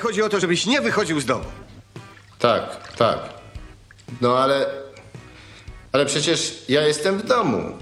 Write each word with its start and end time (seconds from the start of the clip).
chodzi 0.00 0.22
o 0.22 0.28
to, 0.28 0.40
żebyś 0.40 0.66
nie 0.66 0.80
wychodził 0.80 1.20
z 1.20 1.26
domu. 1.26 1.44
Tak, 2.38 2.92
tak. 2.96 3.18
No 4.20 4.38
ale. 4.38 4.66
Ale 5.92 6.06
przecież 6.06 6.64
ja 6.68 6.86
jestem 6.86 7.18
w 7.18 7.26
domu. 7.26 7.78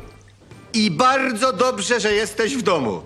I 0.74 0.90
bardzo 0.90 1.52
dobrze, 1.52 2.00
że 2.00 2.12
jesteś 2.12 2.56
w 2.56 2.62
domu. 2.62 3.02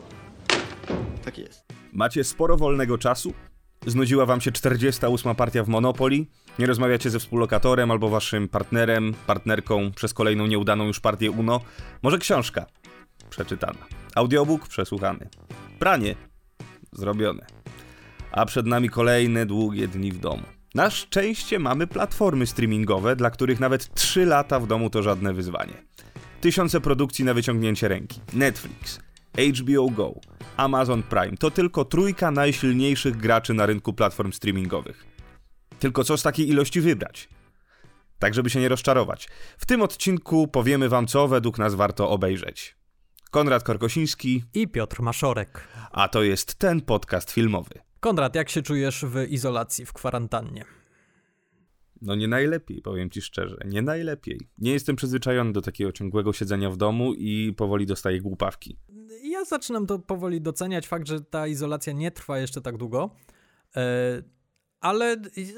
Tak 1.24 1.38
jest. 1.38 1.64
Macie 1.92 2.24
sporo 2.24 2.56
wolnego 2.56 2.98
czasu? 2.98 3.32
Znudziła 3.86 4.26
wam 4.26 4.40
się 4.40 4.52
48 4.52 5.34
partia 5.34 5.64
w 5.64 5.68
Monopoly? 5.68 6.26
Nie 6.58 6.66
rozmawiacie 6.66 7.10
ze 7.10 7.18
współlokatorem 7.18 7.90
albo 7.90 8.08
waszym 8.08 8.48
partnerem, 8.48 9.14
partnerką 9.26 9.92
przez 9.92 10.14
kolejną 10.14 10.46
nieudaną 10.46 10.86
już 10.86 11.00
partię 11.00 11.30
UNO? 11.30 11.60
Może 12.02 12.18
książka? 12.18 12.66
Przeczytana. 13.30 13.78
Audiobook? 14.14 14.68
Przesłuchany. 14.68 15.28
Pranie? 15.78 16.14
Zrobione. 16.92 17.46
A 18.32 18.46
przed 18.46 18.66
nami 18.66 18.88
kolejne 18.88 19.46
długie 19.46 19.88
dni 19.88 20.12
w 20.12 20.18
domu. 20.18 20.42
Na 20.74 20.90
szczęście 20.90 21.58
mamy 21.58 21.86
platformy 21.86 22.46
streamingowe, 22.46 23.16
dla 23.16 23.30
których 23.30 23.60
nawet 23.60 23.94
3 23.94 24.26
lata 24.26 24.60
w 24.60 24.66
domu 24.66 24.90
to 24.90 25.02
żadne 25.02 25.32
wyzwanie. 25.34 25.72
Tysiące 26.40 26.80
produkcji 26.80 27.24
na 27.24 27.34
wyciągnięcie 27.34 27.88
ręki. 27.88 28.20
Netflix, 28.32 29.00
HBO 29.58 29.90
Go, 29.90 30.14
Amazon 30.56 31.02
Prime 31.02 31.36
to 31.36 31.50
tylko 31.50 31.84
trójka 31.84 32.30
najsilniejszych 32.30 33.16
graczy 33.16 33.54
na 33.54 33.66
rynku 33.66 33.92
platform 33.92 34.32
streamingowych. 34.32 35.06
Tylko 35.78 36.04
co 36.04 36.16
z 36.16 36.22
takiej 36.22 36.48
ilości 36.48 36.80
wybrać? 36.80 37.28
Tak, 38.18 38.34
żeby 38.34 38.50
się 38.50 38.60
nie 38.60 38.68
rozczarować. 38.68 39.28
W 39.58 39.66
tym 39.66 39.82
odcinku 39.82 40.48
powiemy 40.48 40.88
wam, 40.88 41.06
co 41.06 41.28
według 41.28 41.58
nas 41.58 41.74
warto 41.74 42.10
obejrzeć. 42.10 42.76
Konrad 43.30 43.62
Korkosiński, 43.62 44.44
I 44.54 44.68
Piotr 44.68 45.02
Maszorek. 45.02 45.68
a 45.90 46.08
to 46.08 46.22
jest 46.22 46.54
ten 46.54 46.80
podcast 46.80 47.30
filmowy. 47.30 47.91
Konrad, 48.02 48.34
jak 48.34 48.48
się 48.48 48.62
czujesz 48.62 49.04
w 49.04 49.28
izolacji, 49.28 49.86
w 49.86 49.92
kwarantannie? 49.92 50.64
No 52.00 52.14
nie 52.14 52.28
najlepiej, 52.28 52.82
powiem 52.82 53.10
ci 53.10 53.22
szczerze, 53.22 53.56
nie 53.64 53.82
najlepiej. 53.82 54.40
Nie 54.58 54.72
jestem 54.72 54.96
przyzwyczajony 54.96 55.52
do 55.52 55.62
takiego 55.62 55.92
ciągłego 55.92 56.32
siedzenia 56.32 56.70
w 56.70 56.76
domu 56.76 57.14
i 57.14 57.54
powoli 57.56 57.86
dostaję 57.86 58.20
głupawki. 58.20 58.76
Ja 59.22 59.44
zaczynam 59.44 59.86
to 59.86 59.98
powoli 59.98 60.40
doceniać, 60.40 60.88
fakt, 60.88 61.08
że 61.08 61.20
ta 61.20 61.46
izolacja 61.46 61.92
nie 61.92 62.10
trwa 62.10 62.38
jeszcze 62.38 62.60
tak 62.60 62.76
długo, 62.76 63.10
e, 63.76 64.22
ale 64.80 65.16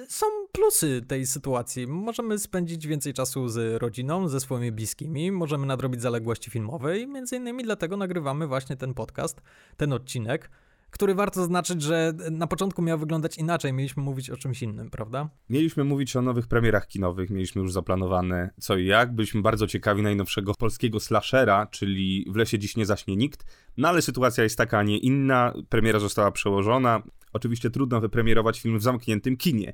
są 0.08 0.26
plusy 0.52 1.02
tej 1.08 1.26
sytuacji. 1.26 1.86
Możemy 1.86 2.38
spędzić 2.38 2.86
więcej 2.86 3.12
czasu 3.12 3.48
z 3.48 3.82
rodziną, 3.82 4.28
ze 4.28 4.40
swoimi 4.40 4.72
bliskimi, 4.72 5.32
możemy 5.32 5.66
nadrobić 5.66 6.02
zaległości 6.02 6.50
filmowe 6.50 6.98
i 6.98 7.06
między 7.06 7.36
innymi 7.36 7.64
dlatego 7.64 7.96
nagrywamy 7.96 8.46
właśnie 8.46 8.76
ten 8.76 8.94
podcast, 8.94 9.42
ten 9.76 9.92
odcinek, 9.92 10.50
który 10.94 11.14
warto 11.14 11.40
zaznaczyć, 11.40 11.82
że 11.82 12.12
na 12.30 12.46
początku 12.46 12.82
miał 12.82 12.98
wyglądać 12.98 13.38
inaczej, 13.38 13.72
mieliśmy 13.72 14.02
mówić 14.02 14.30
o 14.30 14.36
czymś 14.36 14.62
innym, 14.62 14.90
prawda? 14.90 15.28
Mieliśmy 15.50 15.84
mówić 15.84 16.16
o 16.16 16.22
nowych 16.22 16.46
premierach 16.46 16.86
kinowych, 16.86 17.30
mieliśmy 17.30 17.62
już 17.62 17.72
zaplanowane 17.72 18.50
co 18.60 18.76
i 18.76 18.86
jak. 18.86 19.14
Byliśmy 19.14 19.42
bardzo 19.42 19.66
ciekawi 19.66 20.02
najnowszego 20.02 20.54
polskiego 20.54 21.00
slashera, 21.00 21.66
czyli 21.66 22.26
W 22.30 22.36
lesie 22.36 22.58
dziś 22.58 22.76
nie 22.76 22.86
zaśnie 22.86 23.16
nikt. 23.16 23.44
No 23.76 23.88
ale 23.88 24.02
sytuacja 24.02 24.44
jest 24.44 24.58
taka, 24.58 24.78
a 24.78 24.82
nie 24.82 24.98
inna. 24.98 25.52
Premiera 25.68 25.98
została 25.98 26.30
przełożona. 26.30 27.02
Oczywiście 27.32 27.70
trudno 27.70 28.00
wypremierować 28.00 28.60
film 28.60 28.78
w 28.78 28.82
zamkniętym 28.82 29.36
kinie. 29.36 29.72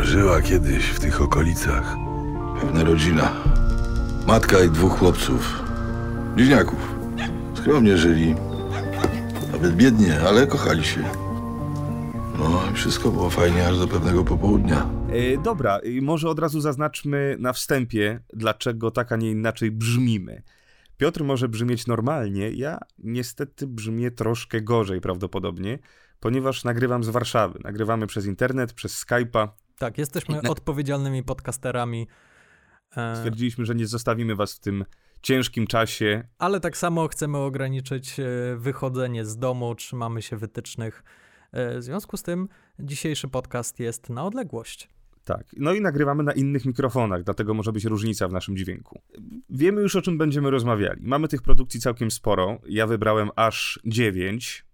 Żyła 0.00 0.42
kiedyś 0.42 0.84
w 0.84 1.00
tych 1.00 1.22
okolicach 1.22 1.96
pewna 2.60 2.84
rodzina. 2.84 3.32
Matka 4.26 4.64
i 4.64 4.70
dwóch 4.70 4.98
chłopców. 4.98 5.62
Bliźniaków. 6.34 6.94
Skromnie 7.54 7.98
żyli. 7.98 8.34
Nawet 9.52 9.76
biednie, 9.76 10.20
ale 10.20 10.46
kochali 10.46 10.84
się. 10.84 11.02
No 12.38 12.62
i 12.72 12.74
wszystko 12.74 13.10
było 13.10 13.30
fajnie 13.30 13.68
aż 13.68 13.78
do 13.78 13.88
pewnego 13.88 14.24
popołudnia. 14.24 14.90
E, 15.10 15.42
dobra, 15.42 15.80
może 16.02 16.28
od 16.28 16.38
razu 16.38 16.60
zaznaczmy 16.60 17.36
na 17.38 17.52
wstępie, 17.52 18.20
dlaczego 18.32 18.90
tak, 18.90 19.12
a 19.12 19.16
nie 19.16 19.30
inaczej 19.30 19.70
brzmimy. 19.70 20.42
Piotr 20.96 21.24
może 21.24 21.48
brzmieć 21.48 21.86
normalnie, 21.86 22.50
ja 22.50 22.78
niestety 22.98 23.66
brzmię 23.66 24.10
troszkę 24.10 24.60
gorzej 24.60 25.00
prawdopodobnie, 25.00 25.78
ponieważ 26.20 26.64
nagrywam 26.64 27.04
z 27.04 27.08
Warszawy. 27.08 27.58
Nagrywamy 27.64 28.06
przez 28.06 28.26
internet, 28.26 28.72
przez 28.72 29.04
Skype'a. 29.06 29.48
Tak, 29.78 29.98
jesteśmy 29.98 30.42
odpowiedzialnymi 30.42 31.22
podcasterami. 31.22 32.06
e, 32.96 33.16
Stwierdziliśmy, 33.16 33.66
że 33.66 33.74
nie 33.74 33.86
zostawimy 33.86 34.36
was 34.36 34.54
w 34.54 34.60
tym 34.60 34.84
ciężkim 35.22 35.66
czasie. 35.66 36.28
Ale 36.38 36.60
tak 36.60 36.76
samo 36.76 37.08
chcemy 37.08 37.38
ograniczyć 37.38 38.20
e, 38.20 38.24
wychodzenie 38.56 39.24
z 39.24 39.38
domu, 39.38 39.74
trzymamy 39.74 40.22
się 40.22 40.36
wytycznych. 40.36 41.04
E, 41.52 41.78
W 41.78 41.82
związku 41.82 42.16
z 42.16 42.22
tym 42.22 42.48
dzisiejszy 42.78 43.28
podcast 43.28 43.80
jest 43.80 44.10
na 44.10 44.24
odległość. 44.24 44.88
Tak. 45.24 45.46
No 45.56 45.72
i 45.74 45.80
nagrywamy 45.80 46.22
na 46.22 46.32
innych 46.32 46.64
mikrofonach, 46.64 47.22
dlatego 47.22 47.54
może 47.54 47.72
być 47.72 47.84
różnica 47.84 48.28
w 48.28 48.32
naszym 48.32 48.56
dźwięku. 48.56 49.00
Wiemy 49.50 49.80
już 49.82 49.96
o 49.96 50.02
czym 50.02 50.18
będziemy 50.18 50.50
rozmawiali. 50.50 51.00
Mamy 51.04 51.28
tych 51.28 51.42
produkcji 51.42 51.80
całkiem 51.80 52.10
sporo. 52.10 52.58
Ja 52.68 52.86
wybrałem 52.86 53.30
aż 53.36 53.80
9. 53.84 54.64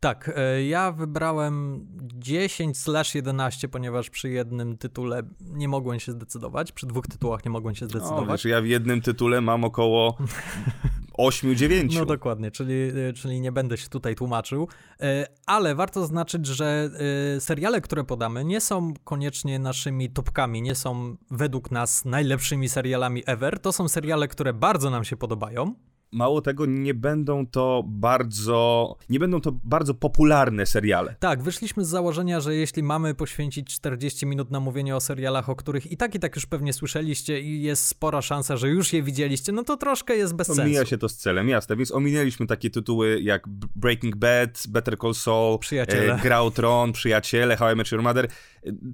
Tak, 0.00 0.30
e, 0.36 0.64
ja 0.64 0.92
wybrałem 0.92 1.86
10 2.14 2.78
slash 2.78 3.14
11, 3.14 3.68
ponieważ 3.68 4.10
przy 4.10 4.30
jednym 4.30 4.78
tytule 4.78 5.22
nie 5.40 5.68
mogłem 5.68 6.00
się 6.00 6.12
zdecydować, 6.12 6.72
przy 6.72 6.86
dwóch 6.86 7.06
tytułach 7.06 7.44
nie 7.44 7.50
mogłem 7.50 7.74
się 7.74 7.84
No, 7.84 7.88
zdecydować. 7.90 8.28
wiesz, 8.28 8.44
ja 8.44 8.60
w 8.60 8.66
jednym 8.66 9.00
tytule 9.00 9.40
mam 9.40 9.64
około 9.64 10.16
8-9. 11.18 11.94
No 11.98 12.06
dokładnie, 12.06 12.50
czyli, 12.50 12.72
y, 12.74 13.12
czyli 13.12 13.40
nie 13.40 13.52
będę 13.52 13.76
się 13.76 13.88
tutaj 13.88 14.14
tłumaczył, 14.14 14.68
E, 15.00 15.26
ale 15.46 15.74
warto 15.74 16.00
zaznaczyć, 16.00 16.46
że 16.46 16.90
e, 17.36 17.40
seriale, 17.40 17.80
które 17.80 18.04
podamy, 18.04 18.44
nie 18.44 18.60
są 18.60 18.94
koniecznie 19.04 19.58
naszymi 19.58 20.10
topkami, 20.10 20.62
nie 20.62 20.74
są 20.74 21.16
według 21.30 21.70
nas 21.70 22.04
najlepszymi 22.04 22.68
serialami 22.68 23.22
ever. 23.26 23.58
To 23.58 23.72
są 23.72 23.88
seriale, 23.88 24.28
które 24.28 24.52
bardzo 24.52 24.90
nam 24.90 25.04
się 25.04 25.16
podobają. 25.16 25.74
Mało 26.12 26.40
tego, 26.42 26.66
nie 26.66 26.94
będą 26.94 27.46
to 27.46 27.84
bardzo. 27.86 28.96
Nie 29.08 29.18
będą 29.18 29.40
to 29.40 29.52
bardzo 29.64 29.94
popularne 29.94 30.66
seriale. 30.66 31.14
Tak, 31.20 31.42
wyszliśmy 31.42 31.84
z 31.84 31.88
założenia, 31.88 32.40
że 32.40 32.54
jeśli 32.54 32.82
mamy 32.82 33.14
poświęcić 33.14 33.74
40 33.74 34.26
minut 34.26 34.50
na 34.50 34.60
mówienie 34.60 34.96
o 34.96 35.00
serialach, 35.00 35.48
o 35.48 35.56
których 35.56 35.92
i 35.92 35.96
tak 35.96 36.14
i 36.14 36.18
tak 36.18 36.36
już 36.36 36.46
pewnie 36.46 36.72
słyszeliście 36.72 37.40
i 37.40 37.62
jest 37.62 37.86
spora 37.86 38.22
szansa, 38.22 38.56
że 38.56 38.68
już 38.68 38.92
je 38.92 39.02
widzieliście, 39.02 39.52
no 39.52 39.64
to 39.64 39.76
troszkę 39.76 40.16
jest 40.16 40.34
bez 40.34 40.46
sensu. 40.46 40.62
Omija 40.62 40.84
się 40.86 40.98
to 40.98 41.08
z 41.08 41.16
celem, 41.16 41.48
jasne. 41.48 41.76
Więc 41.76 41.92
ominęliśmy 41.92 42.46
takie 42.46 42.70
tytuły 42.70 43.20
jak 43.20 43.48
Breaking 43.76 44.16
Bad, 44.16 44.62
Better 44.68 44.98
Call 44.98 45.14
Saul, 45.14 45.58
Przyjaciele. 45.58 46.14
e, 46.14 46.18
Gra 46.18 46.40
o 46.40 46.50
Tron, 46.50 46.92
Przyjaciele, 46.92 47.56
How 47.56 47.72
I 47.72 47.76
Met 47.76 47.92
Your 47.92 48.02
Mother. 48.02 48.28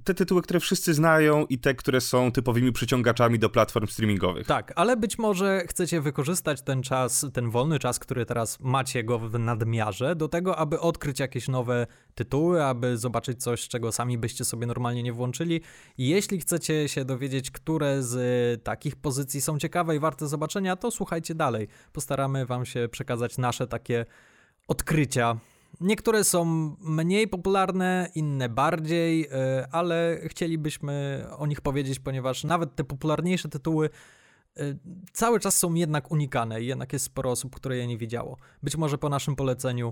Te 0.03 0.13
tytuły, 0.13 0.41
które 0.41 0.59
wszyscy 0.59 0.93
znają 0.93 1.45
i 1.45 1.59
te, 1.59 1.75
które 1.75 2.01
są 2.01 2.31
typowymi 2.31 2.71
przyciągaczami 2.71 3.39
do 3.39 3.49
platform 3.49 3.87
streamingowych. 3.87 4.47
Tak, 4.47 4.73
ale 4.75 4.97
być 4.97 5.17
może 5.17 5.63
chcecie 5.67 6.01
wykorzystać 6.01 6.61
ten 6.61 6.83
czas, 6.83 7.25
ten 7.33 7.49
wolny 7.49 7.79
czas, 7.79 7.99
który 7.99 8.25
teraz 8.25 8.59
macie 8.59 9.03
go 9.03 9.19
w 9.19 9.39
nadmiarze, 9.39 10.15
do 10.15 10.27
tego, 10.27 10.57
aby 10.57 10.79
odkryć 10.79 11.19
jakieś 11.19 11.47
nowe 11.47 11.87
tytuły, 12.15 12.63
aby 12.63 12.97
zobaczyć 12.97 13.43
coś, 13.43 13.67
czego 13.67 13.91
sami 13.91 14.17
byście 14.17 14.45
sobie 14.45 14.67
normalnie 14.67 15.03
nie 15.03 15.13
włączyli. 15.13 15.61
Jeśli 15.97 16.39
chcecie 16.39 16.89
się 16.89 17.05
dowiedzieć, 17.05 17.51
które 17.51 18.03
z 18.03 18.63
takich 18.63 18.95
pozycji 18.95 19.41
są 19.41 19.59
ciekawe 19.59 19.95
i 19.95 19.99
warte 19.99 20.27
zobaczenia, 20.27 20.75
to 20.75 20.91
słuchajcie 20.91 21.35
dalej. 21.35 21.67
Postaramy 21.93 22.45
Wam 22.45 22.65
się 22.65 22.87
przekazać 22.91 23.37
nasze 23.37 23.67
takie 23.67 24.05
odkrycia. 24.67 25.39
Niektóre 25.81 26.23
są 26.23 26.45
mniej 26.79 27.27
popularne, 27.27 28.09
inne 28.15 28.49
bardziej, 28.49 29.25
y, 29.25 29.29
ale 29.71 30.19
chcielibyśmy 30.23 31.25
o 31.37 31.47
nich 31.47 31.61
powiedzieć, 31.61 31.99
ponieważ 31.99 32.43
nawet 32.43 32.75
te 32.75 32.83
popularniejsze 32.83 33.49
tytuły 33.49 33.89
y, 34.59 34.77
cały 35.13 35.39
czas 35.39 35.57
są 35.57 35.73
jednak 35.73 36.11
unikane 36.11 36.61
i 36.61 36.65
jednak 36.65 36.93
jest 36.93 37.05
sporo 37.05 37.31
osób, 37.31 37.55
które 37.55 37.77
je 37.77 37.87
nie 37.87 37.97
widziało. 37.97 38.37
Być 38.63 38.77
może 38.77 38.97
po 38.97 39.09
naszym 39.09 39.35
poleceniu 39.35 39.91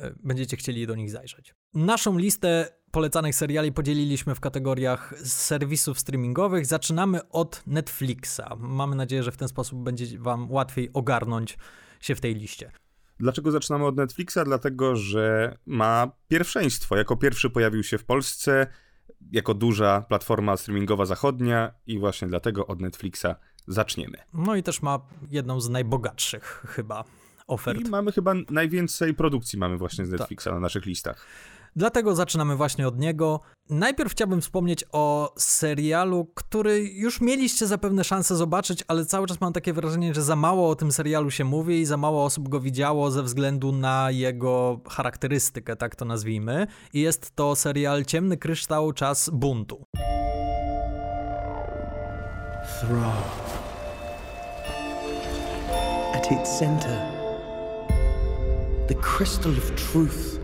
y, 0.00 0.14
będziecie 0.22 0.56
chcieli 0.56 0.86
do 0.86 0.94
nich 0.94 1.10
zajrzeć. 1.10 1.54
Naszą 1.74 2.18
listę 2.18 2.68
polecanych 2.90 3.34
seriali 3.34 3.72
podzieliliśmy 3.72 4.34
w 4.34 4.40
kategoriach 4.40 5.14
serwisów 5.24 5.98
streamingowych. 5.98 6.66
Zaczynamy 6.66 7.28
od 7.28 7.62
Netflixa. 7.66 8.42
Mamy 8.58 8.96
nadzieję, 8.96 9.22
że 9.22 9.32
w 9.32 9.36
ten 9.36 9.48
sposób 9.48 9.82
będzie 9.82 10.18
Wam 10.18 10.50
łatwiej 10.50 10.90
ogarnąć 10.92 11.58
się 12.00 12.14
w 12.14 12.20
tej 12.20 12.34
liście. 12.34 12.70
Dlaczego 13.20 13.50
zaczynamy 13.50 13.86
od 13.86 13.96
Netflixa? 13.96 14.38
Dlatego, 14.44 14.96
że 14.96 15.56
ma 15.66 16.10
pierwszeństwo. 16.28 16.96
Jako 16.96 17.16
pierwszy 17.16 17.50
pojawił 17.50 17.82
się 17.82 17.98
w 17.98 18.04
Polsce, 18.04 18.66
jako 19.32 19.54
duża 19.54 20.00
platforma 20.00 20.56
streamingowa 20.56 21.04
zachodnia 21.04 21.72
i 21.86 21.98
właśnie 21.98 22.28
dlatego 22.28 22.66
od 22.66 22.80
Netflixa 22.80 23.26
zaczniemy. 23.66 24.18
No 24.34 24.56
i 24.56 24.62
też 24.62 24.82
ma 24.82 25.00
jedną 25.30 25.60
z 25.60 25.68
najbogatszych 25.68 26.64
chyba 26.68 27.04
ofert. 27.46 27.80
I 27.80 27.90
mamy 27.90 28.12
chyba 28.12 28.34
najwięcej 28.50 29.14
produkcji 29.14 29.58
mamy 29.58 29.76
właśnie 29.76 30.06
z 30.06 30.10
Netflixa 30.10 30.46
na 30.46 30.60
naszych 30.60 30.86
listach. 30.86 31.26
Dlatego 31.76 32.14
zaczynamy 32.14 32.56
właśnie 32.56 32.88
od 32.88 32.98
niego. 32.98 33.40
Najpierw 33.70 34.12
chciałbym 34.12 34.40
wspomnieć 34.40 34.84
o 34.92 35.34
serialu, 35.38 36.30
który 36.34 36.84
już 36.84 37.20
mieliście 37.20 37.66
zapewne 37.66 38.04
szansę 38.04 38.36
zobaczyć, 38.36 38.84
ale 38.88 39.06
cały 39.06 39.26
czas 39.26 39.40
mam 39.40 39.52
takie 39.52 39.72
wrażenie, 39.72 40.14
że 40.14 40.22
za 40.22 40.36
mało 40.36 40.70
o 40.70 40.76
tym 40.76 40.92
serialu 40.92 41.30
się 41.30 41.44
mówi 41.44 41.80
i 41.80 41.86
za 41.86 41.96
mało 41.96 42.24
osób 42.24 42.48
go 42.48 42.60
widziało 42.60 43.10
ze 43.10 43.22
względu 43.22 43.72
na 43.72 44.10
jego 44.10 44.80
charakterystykę, 44.88 45.76
tak 45.76 45.96
to 45.96 46.04
nazwijmy. 46.04 46.66
I 46.92 47.00
jest 47.00 47.30
to 47.36 47.56
serial 47.56 48.04
Ciemny 48.04 48.36
Kryształ 48.36 48.92
Czas 48.92 49.30
Buntu. 49.32 49.84
At 56.14 56.32
its 56.32 56.58
center, 56.58 56.98
the 58.88 58.94
crystal 58.94 59.52
of 59.52 59.70
truth, 59.92 60.37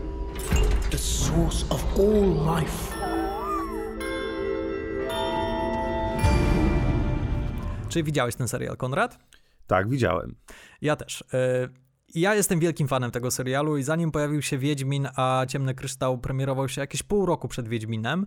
the 0.91 0.97
source 0.97 1.65
of 1.69 1.83
all 1.99 2.57
life. 2.59 2.95
Czy 7.89 8.03
widziałeś 8.03 8.35
ten 8.35 8.47
serial, 8.47 8.77
Konrad? 8.77 9.19
Tak, 9.67 9.89
widziałem. 9.89 10.35
Ja 10.81 10.95
też. 10.95 11.23
E, 11.33 11.69
Ja 12.15 12.35
jestem 12.35 12.59
wielkim 12.59 12.87
fanem 12.87 13.11
tego 13.11 13.31
serialu 13.31 13.77
i 13.77 13.83
zanim 13.83 14.11
pojawił 14.11 14.41
się 14.41 14.57
Wiedźmin, 14.57 15.07
a 15.15 15.45
Ciemny 15.49 15.73
Kryształ 15.75 16.17
premierował 16.17 16.69
się 16.69 16.81
jakieś 16.81 17.03
pół 17.03 17.25
roku 17.25 17.47
przed 17.47 17.67
Wiedźminem, 17.67 18.25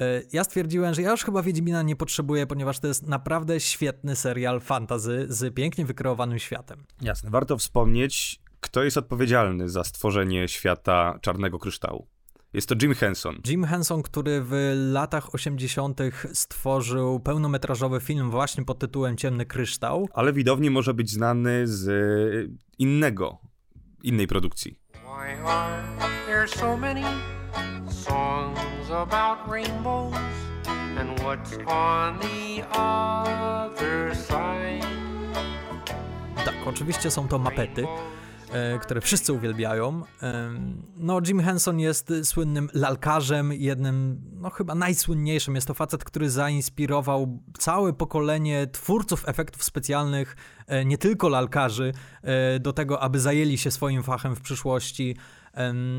e, 0.00 0.22
ja 0.32 0.44
stwierdziłem, 0.44 0.94
że 0.94 1.02
ja 1.02 1.10
już 1.10 1.24
chyba 1.24 1.42
Wiedźmina 1.42 1.82
nie 1.82 1.96
potrzebuję, 1.96 2.46
ponieważ 2.46 2.78
to 2.78 2.86
jest 2.88 3.06
naprawdę 3.06 3.60
świetny 3.60 4.16
serial 4.16 4.60
fantazy 4.60 5.26
z 5.28 5.54
pięknie 5.54 5.84
wykreowanym 5.86 6.38
światem. 6.38 6.84
Jasne. 7.00 7.30
Warto 7.30 7.56
wspomnieć, 7.58 8.40
kto 8.66 8.82
jest 8.82 8.96
odpowiedzialny 8.96 9.68
za 9.68 9.84
stworzenie 9.84 10.48
świata 10.48 11.18
Czarnego 11.22 11.58
Kryształu. 11.58 12.06
Jest 12.52 12.68
to 12.68 12.74
Jim 12.82 12.94
Henson. 12.94 13.40
Jim 13.46 13.64
Henson, 13.64 14.02
który 14.02 14.42
w 14.44 14.72
latach 14.92 15.34
80. 15.34 16.00
stworzył 16.32 17.20
pełnometrażowy 17.20 18.00
film 18.00 18.30
właśnie 18.30 18.64
pod 18.64 18.78
tytułem 18.78 19.16
Ciemny 19.16 19.46
Kryształ. 19.46 20.08
ale 20.14 20.32
widowni 20.32 20.70
może 20.70 20.94
być 20.94 21.10
znany 21.10 21.66
z 21.66 22.50
innego, 22.78 23.38
innej 24.02 24.26
produkcji. 24.26 24.78
Why 24.92 25.48
are 25.48 25.82
there 26.26 26.48
so 26.48 26.76
many 26.76 27.02
songs 27.88 28.90
about 28.90 29.38
rainbows? 29.52 30.16
And 30.98 31.20
what's 31.20 31.66
on 31.66 32.18
the 32.18 32.68
other 32.70 34.16
side? 34.16 34.86
Tak, 36.44 36.54
oczywiście 36.66 37.10
są 37.10 37.28
to 37.28 37.38
mapety, 37.38 37.82
e, 37.82 37.86
które 38.82 39.00
wszyscy 39.00 39.32
uwielbiają. 39.32 40.02
Em, 40.20 40.82
No, 40.96 41.20
Jim 41.26 41.40
Henson 41.40 41.80
jest 41.80 42.12
słynnym 42.24 42.68
lalkarzem, 42.74 43.52
jednym, 43.52 44.20
no 44.32 44.50
chyba 44.50 44.74
najsłynniejszym. 44.74 45.54
Jest 45.54 45.66
to 45.66 45.74
facet, 45.74 46.04
który 46.04 46.30
zainspirował 46.30 47.42
całe 47.58 47.92
pokolenie 47.92 48.66
twórców 48.66 49.28
efektów 49.28 49.64
specjalnych, 49.64 50.36
e, 50.66 50.84
nie 50.84 50.98
tylko 50.98 51.28
lalkarzy, 51.28 51.92
e, 52.22 52.60
do 52.60 52.72
tego, 52.72 53.00
aby 53.00 53.20
zajęli 53.20 53.58
się 53.58 53.70
swoim 53.70 54.02
fachem 54.02 54.36
w 54.36 54.40
przyszłości. 54.40 55.16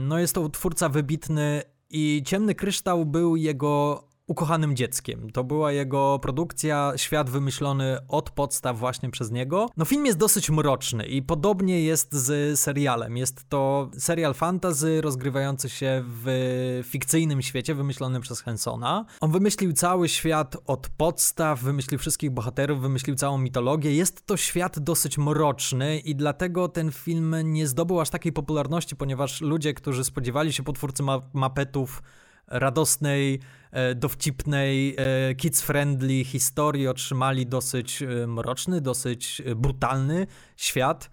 No, 0.04 0.20
jest 0.20 0.36
to 0.36 0.50
twórca 0.50 0.90
wybitny 0.90 1.62
i 1.90 2.24
Ciemny 2.26 2.56
Kryształ 2.56 3.06
był 3.06 3.36
jego 3.36 4.07
ukochanym 4.28 4.76
dzieckiem. 4.76 5.30
To 5.32 5.44
była 5.44 5.72
jego 5.72 6.20
produkcja, 6.20 6.94
świat 6.96 7.30
wymyślony 7.30 7.98
od 8.08 8.30
podstaw 8.30 8.80
właśnie 8.80 9.10
przez 9.10 9.32
niego. 9.32 9.70
No 9.78 9.86
film 9.86 10.06
jest 10.06 10.18
dosyć 10.18 10.50
mroczny 10.50 11.06
i 11.06 11.22
podobnie 11.22 11.82
jest 11.82 12.14
z 12.14 12.60
serialem. 12.60 13.18
Jest 13.18 13.50
to 13.50 13.90
serial 13.98 14.34
fantasy 14.34 15.02
rozgrywający 15.02 15.70
się 15.70 16.04
w 16.06 16.82
fikcyjnym 16.86 17.42
świecie 17.42 17.76
wymyślonym 17.76 18.22
przez 18.22 18.42
Hensona. 18.42 19.06
On 19.22 19.32
wymyślił 19.32 19.74
cały 19.74 20.10
świat 20.10 20.58
od 20.66 20.90
podstaw, 20.90 21.62
wymyślił 21.62 22.00
wszystkich 22.00 22.32
bohaterów, 22.32 22.82
wymyślił 22.82 23.16
całą 23.16 23.38
mitologię. 23.38 23.96
Jest 23.96 24.26
to 24.26 24.38
świat 24.38 24.80
dosyć 24.80 25.18
mroczny 25.18 26.00
i 26.00 26.16
dlatego 26.16 26.68
ten 26.68 26.92
film 26.92 27.36
nie 27.44 27.68
zdobył 27.68 28.02
aż 28.02 28.10
takiej 28.10 28.34
popularności, 28.34 28.96
ponieważ 28.96 29.42
ludzie, 29.42 29.74
którzy 29.74 30.04
spodziewali 30.04 30.54
się 30.54 30.64
potwórcy 30.64 31.04
ma- 31.04 31.22
mapetów 31.34 32.04
radosnej, 32.48 33.40
e, 33.72 33.96
dowcipnej, 33.96 34.96
e, 34.98 35.36
kids-friendly 35.36 36.26
historii 36.26 36.88
otrzymali 36.88 37.46
dosyć 37.46 38.02
e, 38.02 38.28
mroczny, 38.28 38.82
dosyć 38.82 39.42
brutalny 39.56 40.28
świat. 40.58 41.10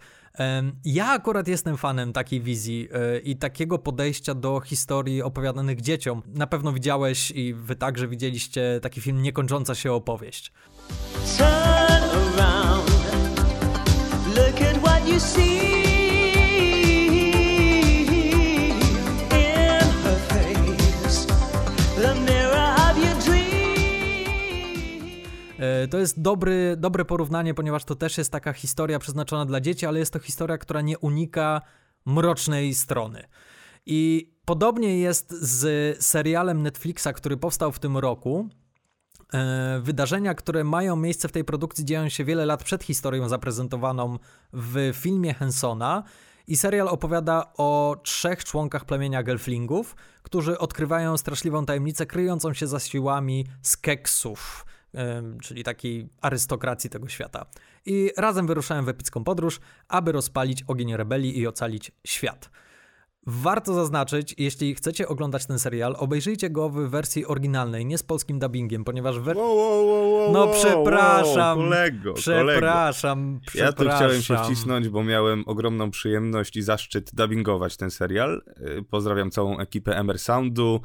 Ja 0.85 1.07
akurat 1.07 1.49
jestem 1.49 1.77
fanem 1.77 2.13
takiej 2.13 2.41
wizji 2.41 2.89
i 3.25 3.37
takiego 3.37 3.79
podejścia 3.79 4.35
do 4.35 4.61
historii 4.61 5.23
opowiadanych 5.23 5.81
dzieciom. 5.81 6.23
Na 6.27 6.47
pewno 6.47 6.73
widziałeś 6.73 7.31
i 7.31 7.55
wy 7.55 7.77
także 7.77 8.09
widzieliście 8.09 8.81
taki 8.83 9.01
film 9.01 9.23
Niekończąca 9.23 9.75
się 9.75 9.93
opowieść. 9.93 10.53
Turn 11.39 12.39
around. 12.39 12.91
Look 14.37 14.63
at 14.63 14.79
what 14.79 15.09
you 15.09 15.21
see. 15.21 15.64
To 25.91 25.99
jest 25.99 26.21
dobry, 26.21 26.77
dobre 26.79 27.05
porównanie, 27.05 27.55
ponieważ 27.55 27.85
to 27.85 27.95
też 27.95 28.19
jest 28.19 28.33
taka 28.33 28.53
historia 28.53 28.99
przeznaczona 28.99 29.47
dla 29.47 29.61
dzieci, 29.61 29.87
ale 29.87 29.99
jest 29.99 30.13
to 30.13 30.19
historia, 30.19 30.59
która 30.59 30.81
nie 30.81 30.99
unika 30.99 31.61
mrocznej 32.07 32.75
strony. 32.75 33.25
I 33.87 34.31
podobnie 34.45 34.99
jest 34.99 35.33
z 35.33 36.05
serialem 36.05 36.63
Netflixa, 36.63 37.09
który 37.15 37.37
powstał 37.37 37.73
w 37.73 37.79
tym 37.79 37.99
roku. 37.99 38.49
E, 39.35 39.81
Wydarzenia, 39.83 40.35
które 40.35 40.65
mają 40.65 40.97
miejsce 40.97 41.29
w 41.29 41.33
tej 41.33 41.45
produkcji, 41.45 41.85
dzieją 41.85 42.09
się 42.09 42.25
wiele 42.25 42.47
lat 42.47 42.65
przed 42.65 42.85
historią 42.85 43.29
zaprezentowaną 43.29 44.19
w 44.53 44.93
filmie 44.95 45.35
Hensona. 45.35 46.03
I 46.47 46.57
serial 46.57 46.89
opowiada 46.89 47.53
o 47.57 47.97
trzech 48.03 48.45
członkach 48.45 48.85
plemienia 48.85 49.23
Gelflingów, 49.23 49.97
którzy 50.23 50.59
odkrywają 50.59 51.17
straszliwą 51.17 51.67
tajemnicę 51.67 52.07
kryjącą 52.07 52.53
się 52.55 52.67
za 52.67 52.81
siłami 52.81 53.47
skeksów, 53.63 54.67
czyli 55.43 55.64
takiej 55.64 56.08
arystokracji 56.20 56.91
tego 56.91 57.08
świata. 57.08 57.46
I 57.87 58.11
razem 58.17 58.46
wyruszają 58.46 58.85
w 58.85 58.88
epicką 58.88 59.25
podróż, 59.25 59.61
aby 59.88 60.12
rozpalić 60.12 60.64
ogień 60.67 60.96
rebelii 60.96 61.38
i 61.38 61.46
ocalić 61.46 61.93
świat. 62.06 62.50
Warto 63.26 63.75
zaznaczyć, 63.75 64.35
jeśli 64.38 64.75
chcecie 64.75 65.08
oglądać 65.08 65.46
ten 65.46 65.58
serial, 65.58 65.94
obejrzyjcie 65.99 66.50
go 66.50 66.69
w 66.69 66.75
wersji 66.75 67.26
oryginalnej, 67.26 67.87
nie 67.87 67.99
z 67.99 68.02
polskim 68.02 68.38
dubbingiem, 68.38 68.85
ponieważ 68.85 69.19
we... 69.19 69.35
No 70.32 70.49
przepraszam, 70.52 71.58
kolego, 71.58 72.12
przepraszam, 72.12 73.41
Ja 73.55 73.72
tu 73.72 73.84
chciałem 73.84 74.22
się 74.22 74.36
wcisnąć, 74.36 74.89
bo 74.89 75.05
miałem 75.05 75.44
ogromną 75.46 75.91
przyjemność 75.91 76.56
i 76.56 76.63
zaszczyt 76.63 77.15
dubbingować 77.15 77.77
ten 77.77 77.91
serial. 77.91 78.43
Y, 78.79 78.82
Pozdrawiam 78.91 79.31
całą 79.31 79.58
ekipę 79.58 79.96
Emer 79.96 80.19
Soundu. 80.19 80.81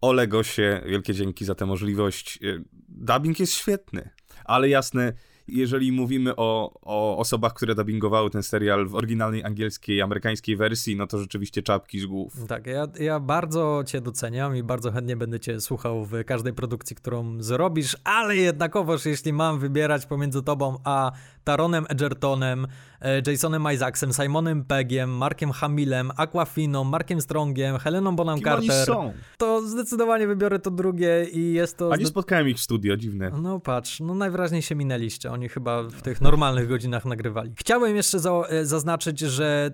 Olegosie, 0.00 0.80
wielkie 0.86 1.14
dzięki 1.14 1.44
za 1.44 1.54
tę 1.54 1.66
możliwość. 1.66 2.38
Y, 2.42 2.64
Dubbing 2.88 3.40
jest 3.40 3.54
świetny, 3.54 4.10
ale 4.44 4.68
jasne, 4.68 5.12
jeżeli 5.48 5.92
mówimy 5.92 6.36
o, 6.36 6.72
o 6.82 7.18
osobach, 7.18 7.54
które 7.54 7.74
dubbingowały 7.74 8.30
ten 8.30 8.42
serial 8.42 8.86
w 8.86 8.94
oryginalnej 8.94 9.44
angielskiej, 9.44 10.02
amerykańskiej 10.02 10.56
wersji, 10.56 10.96
no 10.96 11.06
to 11.06 11.18
rzeczywiście 11.18 11.62
czapki 11.62 12.00
z 12.00 12.06
głów. 12.06 12.46
Tak, 12.48 12.66
ja, 12.66 12.86
ja 13.00 13.20
bardzo 13.20 13.82
cię 13.86 14.00
doceniam 14.00 14.56
i 14.56 14.62
bardzo 14.62 14.92
chętnie 14.92 15.16
będę 15.16 15.40
cię 15.40 15.60
słuchał 15.60 16.04
w 16.04 16.24
każdej 16.24 16.52
produkcji, 16.52 16.96
którą 16.96 17.42
zrobisz, 17.42 17.96
ale 18.04 18.36
jednakowoż 18.36 19.06
jeśli 19.06 19.32
mam 19.32 19.58
wybierać 19.58 20.06
pomiędzy 20.06 20.42
tobą 20.42 20.78
a 20.84 21.12
Taronem 21.48 21.86
Edgertonem, 21.88 22.66
e, 23.00 23.30
Jasonem 23.30 23.66
Isaacsem, 23.74 24.12
Simonem 24.12 24.64
Peggiem, 24.64 25.10
Markiem 25.10 25.52
Hamillem, 25.52 26.10
Aquafiną, 26.16 26.84
Markiem 26.84 27.20
Strongiem, 27.20 27.78
Heleną 27.78 28.16
Bonham 28.16 28.36
Kim 28.36 28.44
Carter, 28.44 28.86
są? 28.86 29.12
to 29.38 29.62
zdecydowanie 29.68 30.26
wybiorę 30.26 30.58
to 30.58 30.70
drugie 30.70 31.26
i 31.32 31.52
jest 31.52 31.76
to... 31.76 31.92
A 31.92 31.96
nie 31.96 32.04
zde- 32.04 32.10
spotkałem 32.10 32.48
ich 32.48 32.56
w 32.56 32.60
studio, 32.60 32.96
dziwne. 32.96 33.30
no 33.42 33.60
patrz, 33.60 34.00
no 34.00 34.14
najwyraźniej 34.14 34.62
się 34.62 34.74
minęliście. 34.74 35.30
Oni 35.30 35.48
chyba 35.48 35.82
w 35.82 36.02
tych 36.02 36.20
normalnych 36.20 36.68
godzinach 36.68 37.04
nagrywali. 37.04 37.52
Chciałem 37.56 37.96
jeszcze 37.96 38.18
za, 38.18 38.30
e, 38.30 38.66
zaznaczyć, 38.66 39.20
że 39.20 39.72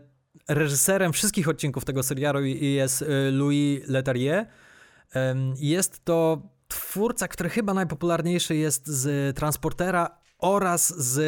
reżyserem 0.48 1.12
wszystkich 1.12 1.48
odcinków 1.48 1.84
tego 1.84 2.02
serialu 2.02 2.44
jest 2.44 3.02
e, 3.02 3.30
Louis 3.30 3.88
Leterrier. 3.88 4.46
Jest 5.56 6.04
to 6.04 6.42
twórca, 6.68 7.28
który 7.28 7.48
chyba 7.48 7.74
najpopularniejszy 7.74 8.56
jest 8.56 8.88
z 8.88 9.36
Transportera 9.36 10.23
oraz 10.44 10.98
z 10.98 11.18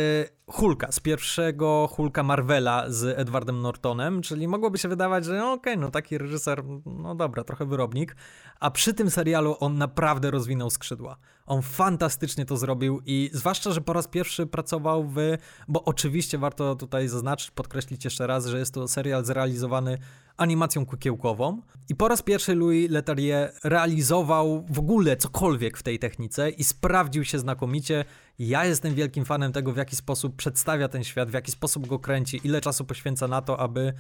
Hulka, 0.51 0.93
z 0.93 1.01
pierwszego 1.01 1.89
Hulka 1.93 2.23
Marvela 2.23 2.85
z 2.89 3.19
Edwardem 3.19 3.63
Nortonem, 3.63 4.23
czyli 4.23 4.49
mogłoby 4.49 4.79
się 4.79 4.89
wydawać, 4.89 5.25
że 5.25 5.39
no 5.39 5.53
okej, 5.53 5.79
no 5.79 5.91
taki 5.91 6.19
reżyser, 6.19 6.63
no 6.87 7.15
dobra, 7.15 7.45
trochę 7.45 7.67
wyrobnik, 7.67 8.17
a 8.61 8.71
przy 8.71 8.95
tym 8.95 9.11
serialu 9.11 9.57
on 9.61 9.79
naprawdę 9.79 10.31
rozwinął 10.31 10.71
skrzydła. 10.71 11.17
On 11.47 11.63
fantastycznie 11.63 12.47
to 12.47 12.57
zrobił 12.57 13.03
i 13.07 13.31
zwłaszcza, 13.33 13.73
że 13.73 13.81
po 13.81 13.93
raz 13.93 14.09
pierwszy 14.09 14.47
pracował 14.47 15.05
w, 15.05 15.17
bo 15.69 15.85
oczywiście 15.85 16.39
warto 16.39 16.75
tutaj 16.75 17.09
zaznaczyć, 17.09 17.51
podkreślić 17.51 18.05
jeszcze 18.05 18.27
raz, 18.27 18.47
że 18.47 18.59
jest 18.59 18.75
to 18.75 18.89
serial 18.89 19.25
zrealizowany 19.25 19.99
animacją 20.37 20.87
kukiełkową 20.87 21.63
i 21.89 21.95
po 21.95 22.09
raz 22.09 22.23
pierwszy 22.23 22.55
Louis 22.55 22.91
Leterrier 22.91 23.53
realizował 23.65 24.67
w 24.71 24.79
ogóle 24.79 25.17
cokolwiek 25.17 25.79
w 25.79 25.83
tej 25.83 25.99
technice 25.99 26.51
i 26.51 26.65
sprawdził 26.65 27.25
się 27.25 27.39
znakomicie. 27.39 28.05
Ja 28.39 28.65
jestem 28.65 28.95
wielkim 28.95 29.25
fanem 29.25 29.53
tego, 29.53 29.73
w 29.73 29.77
jaki 29.77 29.97
sposób 29.97 30.37
przedstawia 30.37 30.89
ten 30.89 31.05
świat, 31.05 31.31
w 31.31 31.35
jaki 31.35 31.53
sposób 31.53 31.87
go 31.87 31.99
kręci, 31.99 32.41
ile 32.45 32.61
czasu 32.61 32.85
poświęca 32.85 33.29
na 33.29 33.43
to, 33.43 33.61
aby, 33.61 33.93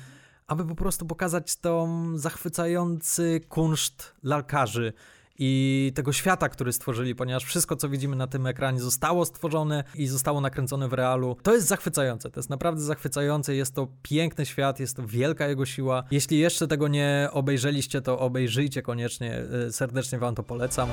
aby 0.46 0.64
po 0.64 0.74
prostu 0.74 1.06
pokazać 1.06 1.56
tą 1.56 2.08
zachwycający 2.18 3.40
kunszt 3.48 4.14
lalkarzy 4.22 4.92
i 5.38 5.92
tego 5.94 6.12
świata, 6.12 6.48
który 6.48 6.72
stworzyli, 6.72 7.14
ponieważ 7.14 7.44
wszystko, 7.44 7.76
co 7.76 7.88
widzimy 7.88 8.16
na 8.16 8.26
tym 8.26 8.46
ekranie, 8.46 8.80
zostało 8.80 9.24
stworzone 9.26 9.84
i 9.94 10.06
zostało 10.06 10.40
nakręcone 10.40 10.88
w 10.88 10.92
realu. 10.92 11.36
To 11.42 11.54
jest 11.54 11.66
zachwycające, 11.66 12.30
to 12.30 12.40
jest 12.40 12.50
naprawdę 12.50 12.80
zachwycające. 12.80 13.54
Jest 13.54 13.74
to 13.74 13.88
piękny 14.02 14.46
świat, 14.46 14.80
jest 14.80 14.96
to 14.96 15.06
wielka 15.06 15.46
jego 15.48 15.66
siła. 15.66 16.02
Jeśli 16.10 16.38
jeszcze 16.38 16.68
tego 16.68 16.88
nie 16.88 17.28
obejrzeliście, 17.32 18.00
to 18.02 18.18
obejrzyjcie 18.18 18.82
koniecznie. 18.82 19.40
Y, 19.68 19.72
Serdecznie 19.72 20.18
Wam 20.18 20.34
to 20.34 20.42
polecam. 20.42 20.88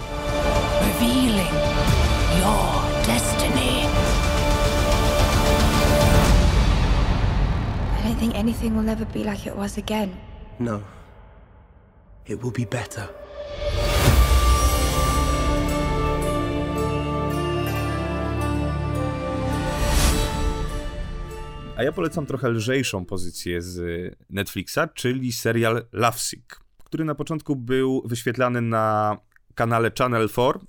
revealing 0.81 1.49
your 2.39 3.05
destiny. 3.07 3.83
I 7.99 8.07
don't 8.07 8.19
think 8.19 8.35
anything 8.35 8.75
will 8.77 8.89
ever 8.89 9.07
be 9.07 9.19
like 9.19 9.49
it 9.49 9.55
was 9.55 9.77
again. 9.77 10.09
No. 10.59 10.79
It 12.27 12.41
will 12.43 12.51
be 12.51 12.65
better. 12.65 13.07
A 21.75 21.83
ja 21.83 21.91
polecam 21.91 22.25
trochę 22.25 22.49
lżejszą 22.49 23.05
pozycję 23.05 23.61
z 23.61 24.15
Netflixa, 24.29 24.79
czyli 24.93 25.31
serial 25.31 25.85
Lovesick, 25.91 26.59
który 26.83 27.05
na 27.05 27.15
początku 27.15 27.55
był 27.55 28.03
wyświetlany 28.05 28.61
na 28.61 29.17
kanale 29.55 29.91
Channel 29.97 30.29
4 30.29 30.59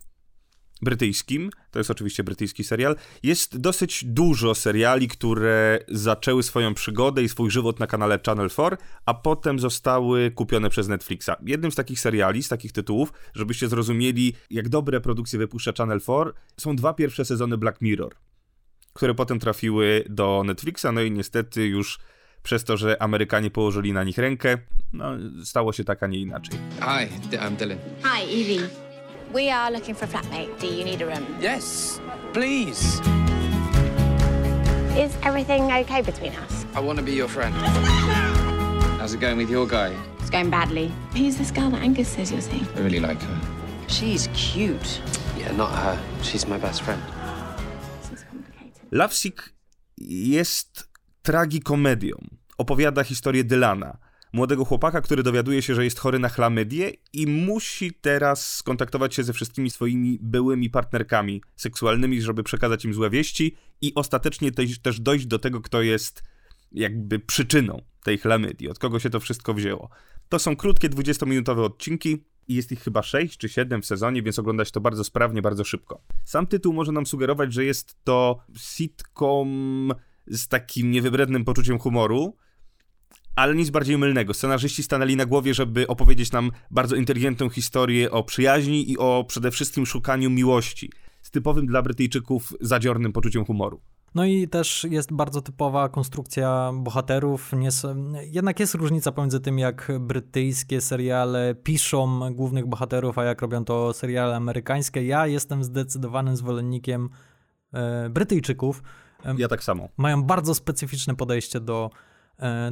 brytyjskim. 0.83 1.51
To 1.71 1.79
jest 1.79 1.91
oczywiście 1.91 2.25
brytyjski 2.25 2.65
serial. 2.65 2.97
Jest 3.23 3.59
dosyć 3.59 4.05
dużo 4.05 4.55
seriali, 4.55 5.09
które 5.09 5.79
zaczęły 5.89 6.43
swoją 6.43 6.75
przygodę 6.75 7.23
i 7.23 7.29
swój 7.29 7.51
żywot 7.51 7.81
na 7.81 7.87
kanale 7.87 8.21
Channel 8.27 8.51
4, 8.51 8.77
a 9.07 9.15
potem 9.15 9.59
zostały 9.59 10.31
kupione 10.31 10.71
przez 10.71 10.89
Netflixa. 10.89 11.31
Jednym 11.47 11.73
z 11.73 11.75
takich 11.75 12.01
seriali, 12.01 12.43
z 12.43 12.49
takich 12.49 12.73
tytułów, 12.73 13.13
żebyście 13.35 13.69
zrozumieli, 13.69 14.35
jak 14.51 14.69
dobre 14.69 15.01
produkcje 15.01 15.39
wypuszcza 15.39 15.73
Channel 15.73 16.01
4, 16.01 16.33
są 16.57 16.77
dwa 16.77 16.95
pierwsze 16.95 17.25
sezony 17.25 17.59
Black 17.59 17.81
Mirror 17.81 18.15
które 18.95 19.15
potem 19.15 19.39
trafiły 19.39 20.05
do 20.09 20.43
Netflixa, 20.47 20.87
no 20.93 21.01
i 21.03 21.11
niestety 21.11 21.67
już 21.67 21.99
przez 22.43 22.65
to, 22.65 22.77
że 22.77 23.03
Amerykanie 23.03 23.51
położyli 23.51 23.93
na 23.93 24.05
nich 24.05 24.19
rękę, 24.19 24.59
no, 24.93 25.11
stało 25.45 25.73
się 25.73 25.85
tak, 25.85 26.03
a 26.03 26.07
nie 26.07 26.19
inaczej. 26.19 26.59
Hi, 26.81 27.37
I'm 27.37 27.57
Dylan. 27.57 27.79
Hi, 28.03 28.23
Evie. 28.23 28.69
We 29.35 29.55
are 29.55 29.71
looking 29.77 29.99
for 29.99 30.05
a 30.05 30.11
flatmate. 30.11 30.61
Do 30.61 30.67
you 30.67 30.85
need 30.85 31.03
a 31.03 31.07
room? 31.07 31.27
Yes, 31.41 32.01
please. 32.33 33.01
Is 34.97 35.17
everything 35.23 35.73
okay 35.73 36.03
between 36.03 36.33
us? 36.33 36.67
I 36.77 36.81
want 36.81 36.99
to 36.99 37.05
be 37.05 37.13
your 37.13 37.29
friend. 37.29 37.55
How's 39.01 39.15
it 39.15 39.21
going 39.21 39.39
with 39.39 39.51
your 39.51 39.67
guy? 39.67 39.93
It's 40.21 40.31
going 40.31 40.51
badly. 40.51 40.93
Who's 41.17 41.37
this 41.37 41.51
girl 41.51 41.71
that 41.71 41.83
Angus 41.83 42.09
says 42.09 42.31
you're 42.31 42.41
seeing? 42.41 42.67
I 42.77 42.81
really 42.81 43.01
like 43.01 43.21
her. 43.23 43.41
She's 43.89 44.29
cute. 44.35 45.01
Yeah, 45.39 45.57
not 45.57 45.71
her. 45.71 45.99
She's 46.23 46.47
my 46.47 46.59
best 46.59 46.83
friend. 46.83 47.03
Lovesick 48.95 49.53
jest 49.99 50.91
tragikomedią. 51.23 52.17
Opowiada 52.59 53.05
historię 53.05 53.45
Dylana, 53.45 53.99
młodego 54.33 54.65
chłopaka, 54.65 55.01
który 55.01 55.23
dowiaduje 55.23 55.63
się, 55.63 55.75
że 55.75 55.85
jest 55.85 55.99
chory 55.99 56.19
na 56.19 56.29
chlamydię 56.29 56.93
i 57.13 57.27
musi 57.27 57.93
teraz 57.93 58.57
skontaktować 58.57 59.15
się 59.15 59.23
ze 59.23 59.33
wszystkimi 59.33 59.71
swoimi 59.71 60.19
byłymi 60.23 60.71
partnerkami 60.71 61.43
seksualnymi, 61.57 62.23
żeby 62.23 62.43
przekazać 62.43 62.85
im 62.85 62.95
złe 62.95 63.11
wieści 63.11 63.57
i 63.81 63.93
ostatecznie 63.95 64.53
też, 64.53 64.79
też 64.79 65.01
dojść 65.01 65.27
do 65.27 65.39
tego, 65.39 65.61
kto 65.61 65.83
jest 65.83 66.23
jakby 66.73 67.19
przyczyną 67.19 67.83
tej 68.05 68.19
chlamydii, 68.19 68.69
od 68.69 68.79
kogo 68.79 68.99
się 68.99 69.11
to 69.11 69.21
wszystko 69.21 69.55
wzięło. 69.55 69.91
To 70.29 70.39
są 70.39 70.57
krótkie 70.57 70.89
20-minutowe 70.89 71.65
odcinki 71.65 72.25
i 72.49 72.55
jest 72.55 72.73
ich 72.73 72.81
chyba 72.81 73.03
6 73.03 73.39
czy 73.39 73.49
7 73.49 73.83
w 73.83 73.87
sezonie, 73.87 74.23
więc 74.23 74.39
oglądać 74.39 74.71
to 74.71 74.81
bardzo 74.81 75.05
sprawnie, 75.05 75.43
bardzo 75.43 75.65
szybko. 75.65 76.03
Sam 76.25 76.47
tytuł 76.47 76.73
może 76.73 76.93
nam 76.93 77.07
sugerować, 77.07 77.53
że 77.53 77.65
jest 77.65 78.05
to 78.05 78.39
sitcom 78.57 79.93
z 80.27 80.49
takim 80.49 80.91
niewybrednym 80.91 81.45
poczuciem 81.45 81.79
humoru, 81.79 82.37
ale 83.37 83.55
nic 83.55 83.71
bardziej 83.71 83.99
mylnego. 83.99 84.35
Scenarzyści 84.35 84.83
stanęli 84.83 85.17
na 85.17 85.27
głowie, 85.27 85.55
żeby 85.55 85.87
opowiedzieć 85.87 86.33
nam 86.33 86.51
bardzo 86.71 86.97
inteligentną 86.97 87.49
historię 87.49 88.11
o 88.11 88.25
przyjaźni 88.25 88.91
i 88.91 88.99
o 88.99 89.25
przede 89.29 89.51
wszystkim 89.51 89.87
szukaniu 89.87 90.31
miłości. 90.31 90.91
Z 91.23 91.31
typowym 91.31 91.67
dla 91.67 91.83
Brytyjczyków 91.83 92.53
zadziornym 92.61 93.13
poczuciem 93.13 93.45
humoru. 93.45 93.81
No 94.15 94.25
i 94.25 94.49
też 94.49 94.87
jest 94.91 95.13
bardzo 95.13 95.41
typowa 95.43 95.89
konstrukcja 95.89 96.71
bohaterów. 96.75 97.53
Nie, 97.53 97.69
s- 97.69 97.87
jednak 98.23 98.61
jest 98.61 98.75
różnica 98.75 99.13
pomiędzy 99.13 99.41
tym, 99.41 99.59
jak 99.59 99.93
brytyjskie 100.01 100.81
seriale 100.81 101.55
piszą 101.55 102.35
głównych 102.35 102.67
bohaterów, 102.67 103.19
a 103.19 103.25
jak 103.25 103.43
robią 103.43 103.65
to 103.65 103.93
seriale 103.93 104.37
amerykańskie. 104.37 105.05
Ja 105.07 105.27
jestem 105.27 105.65
zdecydowanym 105.65 106.37
zwolennikiem 106.37 107.09
e, 107.73 108.09
Brytyjczyków. 108.11 108.83
Ja 109.39 109.49
tak 109.49 109.65
samo. 109.65 109.89
mają 109.97 110.23
bardzo 110.23 110.55
specyficzne 110.55 111.17
podejście 111.17 111.61
do, 111.61 111.91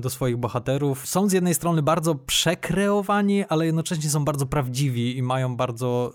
do 0.00 0.10
swoich 0.10 0.36
bohaterów. 0.36 1.06
Są 1.06 1.28
z 1.28 1.32
jednej 1.32 1.54
strony 1.54 1.82
bardzo 1.82 2.14
przekreowani, 2.14 3.44
ale 3.44 3.66
jednocześnie 3.66 4.10
są 4.10 4.24
bardzo 4.24 4.46
prawdziwi 4.46 5.18
i 5.18 5.22
mają 5.22 5.56
bardzo. 5.56 6.12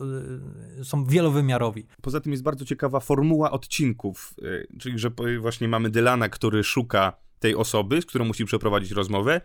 e, 0.80 0.84
są 0.84 1.06
wielowymiarowi. 1.06 1.86
Poza 2.02 2.22
tym 2.22 2.32
jest 2.32 2.44
bardzo 2.44 2.66
ciekawa 2.66 3.00
formuła 3.00 3.52
odcinków, 3.52 4.34
y, 4.44 4.68
czyli 4.80 5.00
że 5.00 5.12
właśnie 5.40 5.68
mamy 5.68 5.90
Dylana, 5.90 6.30
który 6.30 6.64
szuka 6.64 7.14
tej 7.40 7.56
osoby, 7.56 8.02
z 8.02 8.06
którą 8.06 8.26
musi 8.26 8.46
przeprowadzić 8.46 8.92
rozmowę, 8.92 9.42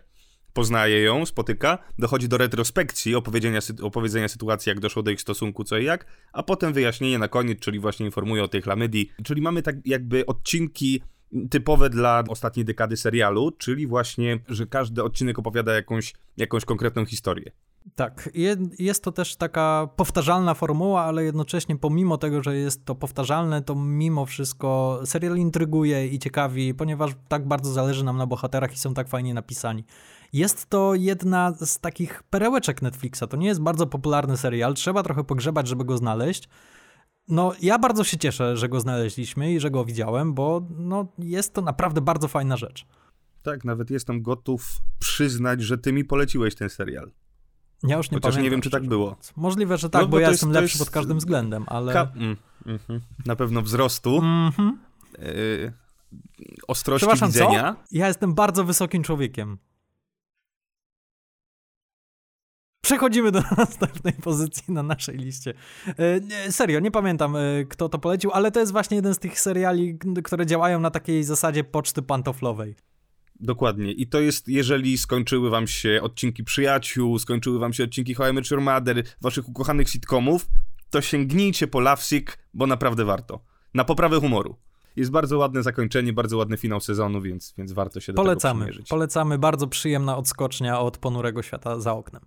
poznaje 0.53 1.01
ją, 1.01 1.25
spotyka, 1.25 1.77
dochodzi 1.99 2.27
do 2.27 2.37
retrospekcji, 2.37 3.15
opowiedzenia, 3.15 3.59
opowiedzenia 3.81 4.27
sytuacji, 4.27 4.69
jak 4.69 4.79
doszło 4.79 5.03
do 5.03 5.11
ich 5.11 5.21
stosunku, 5.21 5.63
co 5.63 5.77
i 5.77 5.85
jak, 5.85 6.05
a 6.33 6.43
potem 6.43 6.73
wyjaśnienie 6.73 7.19
na 7.19 7.27
koniec, 7.27 7.59
czyli 7.59 7.79
właśnie 7.79 8.05
informuje 8.05 8.43
o 8.43 8.47
tej 8.47 8.61
chlamydii. 8.61 9.11
Czyli 9.23 9.41
mamy 9.41 9.61
tak 9.61 9.75
jakby 9.85 10.25
odcinki 10.25 11.01
typowe 11.49 11.89
dla 11.89 12.23
ostatniej 12.29 12.65
dekady 12.65 12.97
serialu, 12.97 13.51
czyli 13.51 13.87
właśnie, 13.87 14.39
że 14.47 14.67
każdy 14.67 15.03
odcinek 15.03 15.39
opowiada 15.39 15.73
jakąś, 15.73 16.13
jakąś 16.37 16.65
konkretną 16.65 17.05
historię. 17.05 17.51
Tak, 17.95 18.29
je- 18.33 18.57
jest 18.79 19.03
to 19.03 19.11
też 19.11 19.35
taka 19.35 19.89
powtarzalna 19.95 20.53
formuła, 20.53 21.01
ale 21.03 21.23
jednocześnie 21.23 21.75
pomimo 21.75 22.17
tego, 22.17 22.43
że 22.43 22.55
jest 22.57 22.85
to 22.85 22.95
powtarzalne, 22.95 23.61
to 23.61 23.75
mimo 23.75 24.25
wszystko 24.25 24.99
serial 25.05 25.37
intryguje 25.37 26.07
i 26.07 26.19
ciekawi, 26.19 26.73
ponieważ 26.73 27.11
tak 27.27 27.47
bardzo 27.47 27.71
zależy 27.71 28.03
nam 28.03 28.17
na 28.17 28.27
bohaterach 28.27 28.73
i 28.73 28.77
są 28.77 28.93
tak 28.93 29.07
fajnie 29.07 29.33
napisani. 29.33 29.83
Jest 30.33 30.69
to 30.69 30.95
jedna 30.95 31.53
z 31.65 31.79
takich 31.79 32.23
perełeczek 32.23 32.81
Netflixa. 32.81 33.23
To 33.29 33.37
nie 33.37 33.47
jest 33.47 33.61
bardzo 33.61 33.87
popularny 33.87 34.37
serial, 34.37 34.73
trzeba 34.73 35.03
trochę 35.03 35.23
pogrzebać, 35.23 35.67
żeby 35.67 35.85
go 35.85 35.97
znaleźć. 35.97 36.49
No, 37.27 37.53
ja 37.61 37.79
bardzo 37.79 38.03
się 38.03 38.17
cieszę, 38.17 38.57
że 38.57 38.69
go 38.69 38.79
znaleźliśmy 38.79 39.51
i 39.53 39.59
że 39.59 39.71
go 39.71 39.85
widziałem, 39.85 40.33
bo 40.33 40.67
no, 40.77 41.07
jest 41.19 41.53
to 41.53 41.61
naprawdę 41.61 42.01
bardzo 42.01 42.27
fajna 42.27 42.57
rzecz. 42.57 42.85
Tak, 43.43 43.65
nawet 43.65 43.89
jestem 43.91 44.21
gotów 44.21 44.77
przyznać, 44.99 45.61
że 45.61 45.77
ty 45.77 45.93
mi 45.93 46.05
poleciłeś 46.05 46.55
ten 46.55 46.69
serial. 46.69 47.11
Ja 47.83 47.97
już 47.97 48.11
nie 48.11 48.17
Chociaż 48.17 48.33
nie 48.35 48.37
pamiętam, 48.37 48.51
wiem, 48.51 48.61
czy 48.61 48.69
tak 48.69 48.87
było. 48.87 49.15
Możliwe, 49.35 49.77
że 49.77 49.89
tak, 49.89 50.01
No, 50.01 50.07
bo, 50.07 50.11
bo 50.11 50.19
ja 50.19 50.29
jestem 50.29 50.49
jest- 50.49 50.55
to 50.57 50.61
lepszy 50.61 50.77
jest- 50.77 50.85
pod 50.85 50.93
każdym 50.93 51.17
względem, 51.17 51.63
ale... 51.67 51.93
Ka- 51.93 52.11
mm, 52.15 52.37
mhm. 52.65 53.01
Na 53.25 53.35
pewno 53.35 53.61
wzrostu, 53.61 54.17
Mhm. 54.17 54.79
y, 55.19 55.73
ostrości 56.67 57.07
widzenia. 57.25 57.73
co? 57.73 57.83
Ja 57.91 58.07
jestem 58.07 58.33
bardzo 58.33 58.63
wysokim 58.63 59.03
człowiekiem. 59.03 59.57
Przechodzimy 62.83 63.31
do 63.31 63.41
następnej 63.57 64.13
pozycji 64.13 64.73
na 64.73 64.83
naszej 64.83 65.17
liście. 65.17 65.53
E, 65.87 66.51
serio, 66.51 66.79
nie 66.79 66.91
pamiętam 66.91 67.35
e, 67.35 67.39
kto 67.69 67.89
to 67.89 67.99
polecił, 67.99 68.31
ale 68.31 68.51
to 68.51 68.59
jest 68.59 68.71
właśnie 68.71 68.95
jeden 68.95 69.13
z 69.13 69.19
tych 69.19 69.39
seriali, 69.39 69.99
które 70.23 70.45
działają 70.45 70.79
na 70.79 70.91
takiej 70.91 71.23
zasadzie 71.23 71.63
poczty 71.63 72.01
pantoflowej. 72.01 72.75
Dokładnie. 73.39 73.91
I 73.91 74.07
to 74.07 74.19
jest, 74.19 74.47
jeżeli 74.47 74.97
skończyły 74.97 75.49
wam 75.49 75.67
się 75.67 75.99
odcinki 76.01 76.43
Przyjaciół, 76.43 77.19
skończyły 77.19 77.59
wam 77.59 77.73
się 77.73 77.83
odcinki 77.83 78.13
How 78.13 78.29
I 78.29 78.33
Met 78.33 78.51
Your 78.51 78.61
Mother, 78.61 79.03
waszych 79.21 79.49
ukochanych 79.49 79.89
sitcomów, 79.89 80.47
to 80.89 81.01
sięgnijcie 81.01 81.67
po 81.67 81.79
Lovesick, 81.79 82.37
bo 82.53 82.67
naprawdę 82.67 83.05
warto. 83.05 83.39
Na 83.73 83.83
poprawę 83.83 84.19
humoru. 84.19 84.55
Jest 84.95 85.11
bardzo 85.11 85.37
ładne 85.37 85.63
zakończenie, 85.63 86.13
bardzo 86.13 86.37
ładny 86.37 86.57
finał 86.57 86.79
sezonu, 86.79 87.21
więc, 87.21 87.53
więc 87.57 87.71
warto 87.71 87.99
się 87.99 88.13
do 88.13 88.17
tego 88.17 88.25
Polecamy. 88.25 88.59
przymierzyć. 88.59 88.89
Polecamy. 88.89 89.39
Bardzo 89.39 89.67
przyjemna 89.67 90.17
odskocznia 90.17 90.79
od 90.79 90.97
ponurego 90.97 91.41
świata 91.41 91.79
za 91.79 91.93
oknem. 91.93 92.21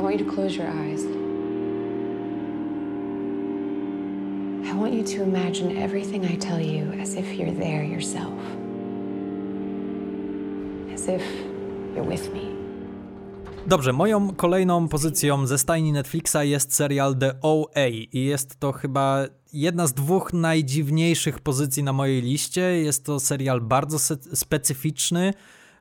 I 0.00 0.02
want 0.02 0.18
you 0.18 0.24
to 0.24 0.32
close 0.34 0.56
your 0.56 0.68
eyes. 0.68 1.02
I 4.64 4.72
want 4.74 4.94
you 4.94 5.04
to 5.04 5.22
imagine 5.22 5.76
everything 5.76 6.24
I 6.24 6.36
tell 6.36 6.60
you 6.60 7.00
as 7.02 7.14
if 7.14 7.34
you're 7.34 7.52
there 7.52 7.84
yourself. 7.84 8.38
As 10.94 11.08
if 11.08 11.22
you're 11.94 12.08
with 12.08 12.32
me. 12.32 12.40
Dobrze, 13.66 13.92
moją 13.92 14.34
kolejną 14.34 14.88
pozycją 14.88 15.46
ze 15.46 15.58
stajni 15.58 15.92
Netflixa 15.92 16.44
jest 16.44 16.74
serial 16.74 17.16
The 17.16 17.32
OA 17.42 17.88
i 18.12 18.24
jest 18.24 18.60
to 18.60 18.72
chyba 18.72 19.24
jedna 19.52 19.86
z 19.86 19.94
dwóch 19.94 20.32
najdziwniejszych 20.32 21.38
pozycji 21.38 21.82
na 21.82 21.92
mojej 21.92 22.22
liście. 22.22 22.60
Jest 22.60 23.04
to 23.04 23.20
serial 23.20 23.60
bardzo 23.60 23.98
specyficzny. 24.34 25.34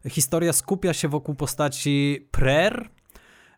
Historia 0.09 0.53
skupia 0.53 0.93
się 0.93 1.07
wokół 1.07 1.35
postaci 1.35 2.27
Prayer. 2.31 2.98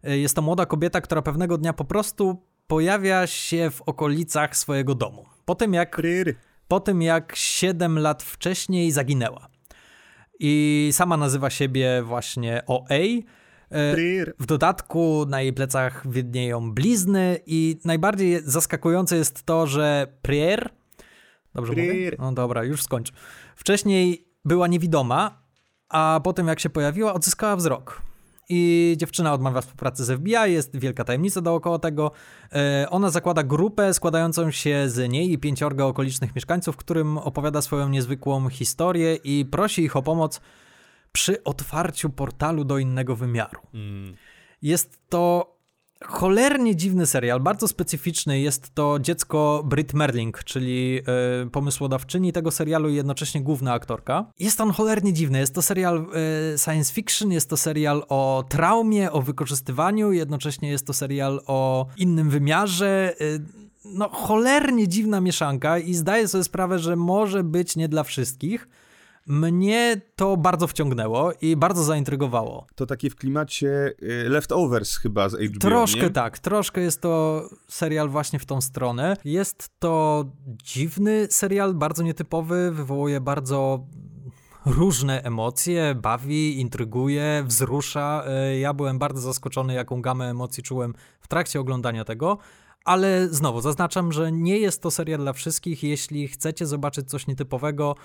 Jest 0.03 0.35
to 0.35 0.41
młoda 0.41 0.65
kobieta, 0.65 1.01
która 1.01 1.21
pewnego 1.21 1.57
dnia 1.57 1.73
po 1.73 1.85
prostu 1.85 2.41
pojawia 2.67 3.27
się 3.27 3.69
w 3.69 3.81
okolicach 3.81 4.57
swojego 4.57 4.95
domu. 4.95 5.25
Po 5.45 5.55
tym 5.55 5.73
jak, 5.73 5.95
po 6.67 6.79
tym 6.79 7.01
jak 7.01 7.35
7 7.35 7.99
lat 7.99 8.23
wcześniej 8.23 8.91
zaginęła. 8.91 9.47
I 10.39 10.89
sama 10.91 11.17
nazywa 11.17 11.49
siebie 11.49 12.01
właśnie 12.03 12.61
OA. 12.67 12.85
E, 13.71 13.93
W 14.39 14.45
dodatku 14.45 15.25
na 15.29 15.41
jej 15.41 15.53
plecach 15.53 16.11
widnieją 16.11 16.71
blizny 16.71 17.39
i 17.45 17.77
najbardziej 17.85 18.41
zaskakujące 18.43 19.17
jest 19.17 19.43
to, 19.43 19.67
że 19.67 20.07
Prier, 20.21 20.69
dobrze 21.53 21.71
mówię? 21.73 21.89
Prier. 21.89 22.15
No 22.19 22.31
dobra, 22.31 22.63
już 22.63 22.83
skończę. 22.83 23.13
Wcześniej 23.55 24.27
była 24.45 24.67
niewidoma, 24.67 25.41
a 25.89 26.19
potem 26.23 26.47
jak 26.47 26.59
się 26.59 26.69
pojawiła, 26.69 27.13
odzyskała 27.13 27.55
wzrok. 27.55 28.01
I 28.53 28.93
dziewczyna 28.97 29.33
odmawia 29.33 29.61
współpracy 29.61 30.05
z 30.05 30.19
FBI, 30.19 30.53
jest 30.53 30.77
wielka 30.77 31.03
tajemnica 31.03 31.41
dookoła 31.41 31.79
tego. 31.79 32.11
E, 32.53 32.87
Ona 32.89 33.09
zakłada 33.09 33.43
grupę 33.43 33.93
składającą 33.93 34.51
się 34.51 34.89
z 34.89 35.11
niej 35.11 35.31
i 35.31 35.37
pięciorga 35.37 35.85
okolicznych 35.85 36.35
mieszkańców, 36.35 36.77
którym 36.77 37.17
opowiada 37.17 37.61
swoją 37.61 37.89
niezwykłą 37.89 38.49
historię 38.49 39.15
i 39.15 39.45
prosi 39.45 39.83
ich 39.83 39.95
o 39.95 40.01
pomoc 40.01 40.41
przy 41.11 41.43
otwarciu 41.43 42.09
portalu 42.09 42.63
do 42.63 42.77
innego 42.77 43.15
wymiaru. 43.15 43.59
Jest 44.61 44.99
to 45.09 45.55
cholernie 46.05 46.75
dziwny 46.75 47.05
serial, 47.05 47.39
bardzo 47.39 47.67
specyficzny. 47.67 48.39
Jest 48.39 48.75
to 48.75 48.99
dziecko 48.99 49.63
Brit 49.65 49.93
Merling, 49.93 50.43
czyli 50.43 50.99
e, 51.45 51.49
pomysłodawczyni 51.49 52.33
tego 52.33 52.51
serialu 52.51 52.89
i 52.89 52.95
jednocześnie 52.95 53.41
główna 53.41 53.73
aktorka. 53.73 54.25
Jest 54.39 54.61
on 54.61 54.71
cholernie 54.71 55.13
dziwny. 55.13 55.39
Jest 55.39 55.55
to 55.55 55.61
serial 55.61 55.97
e, 55.97 56.57
science 56.57 56.93
fiction, 56.93 57.31
jest 57.31 57.49
to 57.49 57.57
serial 57.57 58.03
o 58.09 58.43
traumie, 58.49 59.11
o 59.11 59.21
wykorzystywaniu, 59.21 60.11
jednocześnie 60.11 60.69
jest 60.69 60.87
to 60.87 60.93
serial 60.93 61.41
o 61.47 61.87
innym 61.97 62.29
wymiarze. 62.29 63.15
E, 63.19 63.25
no, 63.85 64.09
cholernie 64.09 64.87
dziwna 64.87 65.21
mieszanka 65.21 65.79
i 65.79 65.93
zdaję 65.93 66.27
sobie 66.27 66.43
sprawę, 66.43 66.79
że 66.79 66.95
może 66.95 67.43
być 67.43 67.75
nie 67.75 67.89
dla 67.89 68.03
wszystkich. 68.03 68.67
Mnie 69.27 70.01
to 70.15 70.37
bardzo 70.37 70.67
wciągnęło 70.67 71.31
i 71.41 71.55
bardzo 71.55 71.83
zaintrygowało. 71.83 72.67
To 72.75 72.85
takie 72.85 73.09
w 73.09 73.15
klimacie 73.15 73.93
y, 74.03 74.29
Leftovers 74.29 74.97
chyba 74.97 75.29
z 75.29 75.33
HBO, 75.35 75.59
Troszkę 75.59 76.01
nie? 76.01 76.09
tak, 76.09 76.39
troszkę 76.39 76.81
jest 76.81 77.01
to 77.01 77.43
serial 77.67 78.09
właśnie 78.09 78.39
w 78.39 78.45
tą 78.45 78.61
stronę. 78.61 79.17
Jest 79.25 79.69
to 79.79 80.25
dziwny 80.63 81.27
serial, 81.29 81.73
bardzo 81.73 82.03
nietypowy, 82.03 82.71
wywołuje 82.71 83.21
bardzo 83.21 83.85
różne 84.65 85.23
emocje, 85.23 85.95
bawi, 85.95 86.59
intryguje, 86.59 87.43
wzrusza. 87.47 88.23
E, 88.27 88.59
Ja 88.59 88.73
byłem 88.73 88.99
bardzo 88.99 89.21
zaskoczony, 89.21 89.73
jaką 89.73 90.01
gamę 90.01 90.29
emocji 90.29 90.63
czułem 90.63 90.93
w 91.21 91.27
trakcie 91.27 91.59
oglądania 91.59 92.05
tego. 92.05 92.37
Ale 92.85 93.27
znowu 93.29 93.61
zaznaczam, 93.61 94.11
że 94.11 94.31
nie 94.31 94.57
jest 94.57 94.81
to 94.81 94.91
serial 94.91 95.19
dla 95.19 95.33
wszystkich. 95.33 95.83
Jeśli 95.83 96.27
chcecie 96.27 96.65
zobaczyć 96.65 97.09
coś 97.09 97.27
nietypowego, 97.27 97.95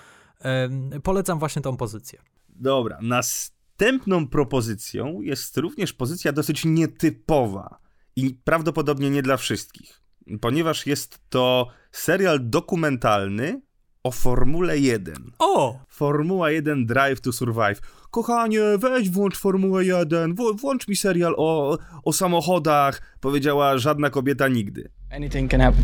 polecam 1.03 1.39
właśnie 1.39 1.61
tą 1.61 1.77
pozycję. 1.77 2.19
Dobra, 2.49 2.97
następną 3.01 4.27
propozycją 4.27 5.21
jest 5.21 5.57
również 5.57 5.93
pozycja 5.93 6.31
dosyć 6.31 6.65
nietypowa 6.65 7.79
i 8.15 8.37
prawdopodobnie 8.43 9.09
nie 9.09 9.21
dla 9.21 9.37
wszystkich, 9.37 10.01
ponieważ 10.41 10.87
jest 10.87 11.19
to 11.29 11.67
serial 11.91 12.39
dokumentalny 12.49 13.61
o 14.03 14.11
Formule 14.11 14.79
1. 14.79 15.31
O! 15.39 15.79
Formuła 15.89 16.51
1 16.51 16.85
Drive 16.85 17.21
to 17.21 17.31
Survive. 17.31 17.81
Kochanie, 18.11 18.61
weź 18.79 19.09
włącz 19.09 19.37
Formułę 19.37 19.85
1, 19.85 20.35
w- 20.35 20.61
włącz 20.61 20.87
mi 20.87 20.95
serial 20.95 21.33
o, 21.37 21.77
o 22.03 22.13
samochodach, 22.13 23.01
powiedziała 23.21 23.77
żadna 23.77 24.09
kobieta 24.09 24.47
nigdy. 24.47 24.91
Anything 25.11 25.51
can 25.51 25.61
happen. 25.61 25.83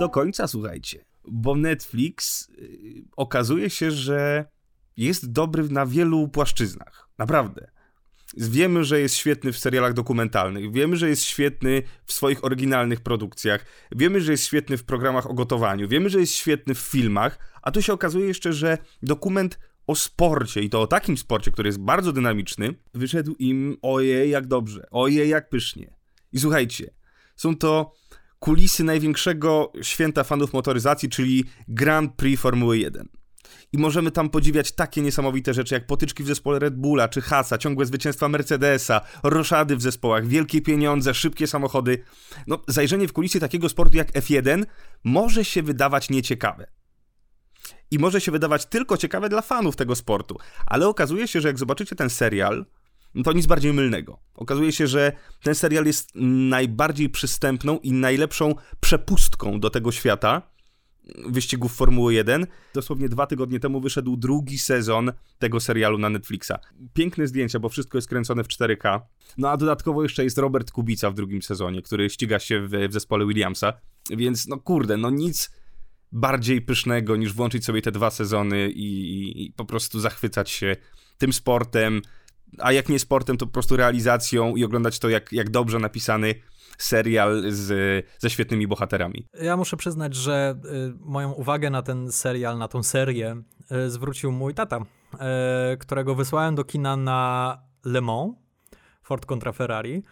Do 0.00 0.08
końca, 0.08 0.48
słuchajcie. 0.48 1.04
Bo 1.28 1.56
Netflix 1.56 2.48
y, 2.48 3.04
okazuje 3.16 3.70
się, 3.70 3.90
że 3.90 4.44
jest 4.96 5.32
dobry 5.32 5.68
na 5.68 5.86
wielu 5.86 6.28
płaszczyznach. 6.28 7.08
Naprawdę. 7.18 7.70
Wiemy, 8.36 8.84
że 8.84 9.00
jest 9.00 9.14
świetny 9.14 9.52
w 9.52 9.58
serialach 9.58 9.92
dokumentalnych, 9.92 10.72
wiemy, 10.72 10.96
że 10.96 11.08
jest 11.08 11.24
świetny 11.24 11.82
w 12.04 12.12
swoich 12.12 12.44
oryginalnych 12.44 13.00
produkcjach, 13.00 13.66
wiemy, 13.92 14.20
że 14.20 14.32
jest 14.32 14.44
świetny 14.44 14.76
w 14.76 14.84
programach 14.84 15.30
o 15.30 15.34
gotowaniu, 15.34 15.88
wiemy, 15.88 16.10
że 16.10 16.20
jest 16.20 16.34
świetny 16.34 16.74
w 16.74 16.78
filmach, 16.78 17.38
a 17.62 17.70
tu 17.70 17.82
się 17.82 17.92
okazuje 17.92 18.26
jeszcze, 18.26 18.52
że 18.52 18.78
dokument 19.02 19.58
o 19.86 19.94
sporcie 19.94 20.60
i 20.60 20.70
to 20.70 20.80
o 20.80 20.86
takim 20.86 21.16
sporcie, 21.16 21.50
który 21.50 21.68
jest 21.68 21.80
bardzo 21.80 22.12
dynamiczny, 22.12 22.74
wyszedł 22.94 23.34
im 23.38 23.76
ojej 23.82 24.30
jak 24.30 24.46
dobrze, 24.46 24.86
ojej 24.90 25.28
jak 25.28 25.48
pysznie. 25.48 25.94
I 26.32 26.40
słuchajcie, 26.40 26.94
są 27.36 27.56
to 27.56 27.92
kulisy 28.40 28.84
największego 28.84 29.72
święta 29.82 30.24
fanów 30.24 30.52
motoryzacji, 30.52 31.08
czyli 31.08 31.44
Grand 31.68 32.14
Prix 32.14 32.42
Formuły 32.42 32.78
1. 32.78 33.08
I 33.72 33.78
możemy 33.78 34.10
tam 34.10 34.30
podziwiać 34.30 34.72
takie 34.72 35.02
niesamowite 35.02 35.54
rzeczy 35.54 35.74
jak 35.74 35.86
potyczki 35.86 36.22
w 36.22 36.26
zespole 36.26 36.58
Red 36.58 36.76
Bulla 36.76 37.08
czy 37.08 37.20
Hasa, 37.20 37.58
ciągłe 37.58 37.86
zwycięstwa 37.86 38.28
Mercedesa, 38.28 39.00
roszady 39.22 39.76
w 39.76 39.82
zespołach, 39.82 40.26
wielkie 40.26 40.62
pieniądze, 40.62 41.14
szybkie 41.14 41.46
samochody. 41.46 42.04
No, 42.46 42.62
zajrzenie 42.68 43.08
w 43.08 43.12
kulisy 43.12 43.40
takiego 43.40 43.68
sportu 43.68 43.96
jak 43.96 44.12
F1 44.12 44.64
może 45.04 45.44
się 45.44 45.62
wydawać 45.62 46.10
nieciekawe. 46.10 46.66
I 47.90 47.98
może 47.98 48.20
się 48.20 48.32
wydawać 48.32 48.66
tylko 48.66 48.96
ciekawe 48.96 49.28
dla 49.28 49.42
fanów 49.42 49.76
tego 49.76 49.96
sportu. 49.96 50.38
Ale 50.66 50.88
okazuje 50.88 51.28
się, 51.28 51.40
że 51.40 51.48
jak 51.48 51.58
zobaczycie 51.58 51.96
ten 51.96 52.10
serial, 52.10 52.66
no 53.14 53.22
to 53.22 53.32
nic 53.32 53.46
bardziej 53.46 53.72
mylnego. 53.72 54.20
Okazuje 54.40 54.72
się, 54.72 54.86
że 54.86 55.12
ten 55.42 55.54
serial 55.54 55.86
jest 55.86 56.10
najbardziej 56.14 57.08
przystępną 57.08 57.78
i 57.78 57.92
najlepszą 57.92 58.54
przepustką 58.80 59.60
do 59.60 59.70
tego 59.70 59.92
świata 59.92 60.50
wyścigów 61.28 61.76
Formuły 61.76 62.14
1. 62.14 62.46
Dosłownie 62.74 63.08
dwa 63.08 63.26
tygodnie 63.26 63.60
temu 63.60 63.80
wyszedł 63.80 64.16
drugi 64.16 64.58
sezon 64.58 65.12
tego 65.38 65.60
serialu 65.60 65.98
na 65.98 66.08
Netflixa. 66.08 66.52
Piękne 66.94 67.26
zdjęcia, 67.26 67.58
bo 67.58 67.68
wszystko 67.68 67.98
jest 67.98 68.08
kręcone 68.08 68.44
w 68.44 68.48
4K. 68.48 69.00
No 69.38 69.50
a 69.50 69.56
dodatkowo 69.56 70.02
jeszcze 70.02 70.24
jest 70.24 70.38
Robert 70.38 70.70
Kubica 70.70 71.10
w 71.10 71.14
drugim 71.14 71.42
sezonie, 71.42 71.82
który 71.82 72.10
ściga 72.10 72.38
się 72.38 72.60
w, 72.60 72.70
w 72.88 72.92
zespole 72.92 73.26
Williamsa. 73.26 73.72
Więc 74.10 74.48
no 74.48 74.58
kurde, 74.58 74.96
no 74.96 75.10
nic 75.10 75.50
bardziej 76.12 76.62
pysznego 76.62 77.16
niż 77.16 77.32
włączyć 77.32 77.64
sobie 77.64 77.82
te 77.82 77.92
dwa 77.92 78.10
sezony 78.10 78.70
i, 78.70 78.84
i, 78.84 79.46
i 79.46 79.52
po 79.52 79.64
prostu 79.64 80.00
zachwycać 80.00 80.50
się 80.50 80.76
tym 81.18 81.32
sportem, 81.32 82.02
a 82.58 82.72
jak 82.72 82.88
nie 82.88 82.98
sportem, 82.98 83.36
to 83.36 83.46
po 83.46 83.52
prostu 83.52 83.76
realizacją 83.76 84.56
i 84.56 84.64
oglądać 84.64 84.98
to 84.98 85.08
jak, 85.08 85.32
jak 85.32 85.50
dobrze 85.50 85.78
napisany 85.78 86.34
serial 86.78 87.42
z, 87.48 88.06
ze 88.18 88.30
świetnymi 88.30 88.66
bohaterami. 88.66 89.26
Ja 89.42 89.56
muszę 89.56 89.76
przyznać, 89.76 90.14
że 90.14 90.54
y, 90.64 90.92
moją 91.00 91.32
uwagę 91.32 91.70
na 91.70 91.82
ten 91.82 92.12
serial, 92.12 92.58
na 92.58 92.68
tą 92.68 92.82
serię 92.82 93.42
y, 93.72 93.90
zwrócił 93.90 94.32
mój 94.32 94.54
tata, 94.54 94.78
y, 95.74 95.76
którego 95.76 96.14
wysłałem 96.14 96.54
do 96.54 96.64
kina 96.64 96.96
na 96.96 97.58
Le 97.84 98.00
Mans, 98.00 98.34
Ford 99.02 99.26
kontra 99.26 99.52
Ferrari, 99.52 100.02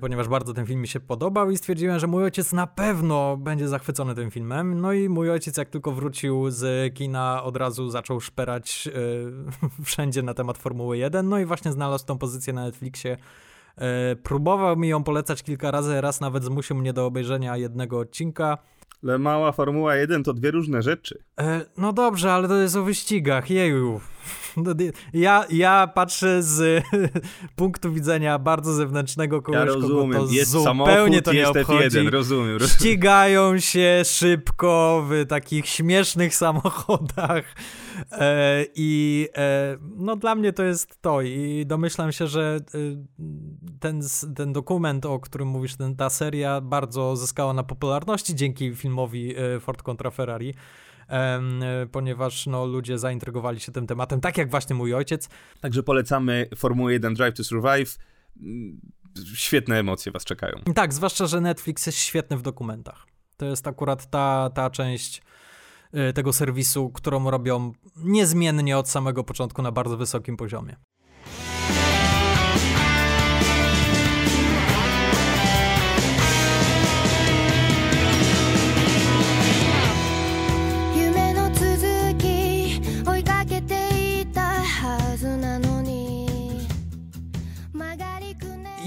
ponieważ 0.00 0.28
bardzo 0.28 0.54
ten 0.54 0.66
film 0.66 0.80
mi 0.80 0.88
się 0.88 1.00
podobał 1.00 1.50
i 1.50 1.56
stwierdziłem, 1.56 1.98
że 1.98 2.06
mój 2.06 2.24
ojciec 2.24 2.52
na 2.52 2.66
pewno 2.66 3.36
będzie 3.36 3.68
zachwycony 3.68 4.14
tym 4.14 4.30
filmem. 4.30 4.80
No 4.80 4.92
i 4.92 5.08
mój 5.08 5.30
ojciec, 5.30 5.56
jak 5.56 5.68
tylko 5.68 5.92
wrócił 5.92 6.50
z 6.50 6.94
kina, 6.94 7.42
od 7.42 7.56
razu 7.56 7.90
zaczął 7.90 8.20
szperać 8.20 8.88
y, 9.78 9.82
wszędzie 9.84 10.22
na 10.22 10.34
temat 10.34 10.58
Formuły 10.58 10.98
1. 10.98 11.28
No 11.28 11.38
i 11.38 11.44
właśnie 11.44 11.72
znalazł 11.72 12.06
tą 12.06 12.18
pozycję 12.18 12.52
na 12.52 12.64
Netflixie 12.64 13.16
E, 13.78 14.16
próbował 14.16 14.76
mi 14.76 14.88
ją 14.88 15.04
polecać 15.04 15.42
kilka 15.42 15.70
razy, 15.70 16.00
raz 16.00 16.20
nawet 16.20 16.44
zmusił 16.44 16.76
mnie 16.76 16.92
do 16.92 17.06
obejrzenia 17.06 17.56
jednego 17.56 17.98
odcinka. 17.98 18.58
Ale 19.02 19.18
mała 19.18 19.52
Formuła 19.52 19.96
1 19.96 20.24
to 20.24 20.34
dwie 20.34 20.50
różne 20.50 20.82
rzeczy. 20.82 21.22
E, 21.40 21.60
no 21.76 21.92
dobrze, 21.92 22.32
ale 22.32 22.48
to 22.48 22.56
jest 22.56 22.76
o 22.76 22.82
wyścigach, 22.82 23.50
jeju. 23.50 24.00
No, 24.56 24.74
Ja, 25.12 25.44
ja 25.50 25.86
patrzę 25.94 26.42
z 26.42 26.84
punktu 27.56 27.92
widzenia 27.92 28.38
bardzo 28.38 28.72
zewnętrznego 28.72 29.42
kogoś, 29.42 29.58
Ja 29.58 29.64
rozumiem, 29.64 30.12
kogo 30.12 30.26
to 30.26 30.32
jest 30.32 30.50
zupełnie 30.50 30.66
samochód, 30.66 31.24
to 31.24 31.32
nie 31.32 31.38
jest 31.38 31.56
obchodzi. 31.56 31.78
F1, 31.78 32.10
rozumiem, 32.10 32.56
rozumiem. 32.56 32.68
Ścigają 32.68 33.58
się 33.58 34.02
szybko 34.04 35.04
w 35.08 35.26
takich 35.26 35.66
śmiesznych 35.66 36.34
samochodach 36.34 37.54
e, 38.12 38.64
i 38.74 39.28
e, 39.36 39.76
no 39.96 40.16
dla 40.16 40.34
mnie 40.34 40.52
to 40.52 40.62
jest 40.62 41.00
to 41.00 41.22
i 41.22 41.64
domyślam 41.66 42.12
się, 42.12 42.26
że 42.26 42.60
e, 42.74 42.78
ten, 43.80 44.00
ten 44.36 44.52
dokument, 44.52 45.06
o 45.06 45.20
którym 45.20 45.48
mówisz, 45.48 45.76
ten, 45.76 45.96
ta 45.96 46.10
seria 46.10 46.60
bardzo 46.60 47.16
zyskała 47.16 47.52
na 47.52 47.62
popularności 47.62 48.34
dzięki 48.34 48.74
filmowi 48.74 49.34
e, 49.36 49.60
Ford 49.60 49.82
kontra 49.82 50.10
Ferrari. 50.10 50.54
E, 51.08 51.86
ponieważ 51.92 52.46
no, 52.46 52.66
ludzie 52.66 52.98
zaintrygowali 52.98 53.60
się 53.60 53.72
tym 53.72 53.86
tematem, 53.86 54.20
tak 54.20 54.38
jak 54.38 54.50
właśnie 54.50 54.76
mój 54.76 54.94
ojciec. 54.94 55.28
Także 55.60 55.82
polecamy 55.82 56.48
Formułę 56.56 56.92
1 56.92 57.14
Drive 57.14 57.36
to 57.36 57.44
Survive. 57.44 57.98
Mm, 58.40 58.80
Świetne 59.34 59.78
emocje 59.78 60.12
was 60.12 60.24
czekają. 60.24 60.54
Tak, 60.74 60.94
zwłaszcza, 60.94 61.26
że 61.26 61.40
Netflix 61.40 61.86
jest 61.86 61.98
świetny 61.98 62.36
w 62.36 62.42
dokumentach. 62.42 63.06
To 63.36 63.46
jest 63.46 63.66
akurat 63.66 64.10
ta, 64.10 64.50
ta 64.54 64.70
część 64.70 65.22
y, 66.10 66.12
tego 66.12 66.32
serwisu, 66.32 66.90
którą 66.90 67.30
robią 67.30 67.72
niezmiennie 67.96 68.78
od 68.78 68.88
samego 68.88 69.24
początku 69.24 69.62
na 69.62 69.72
bardzo 69.72 69.96
wysokim 69.96 70.36
poziomie. 70.36 70.76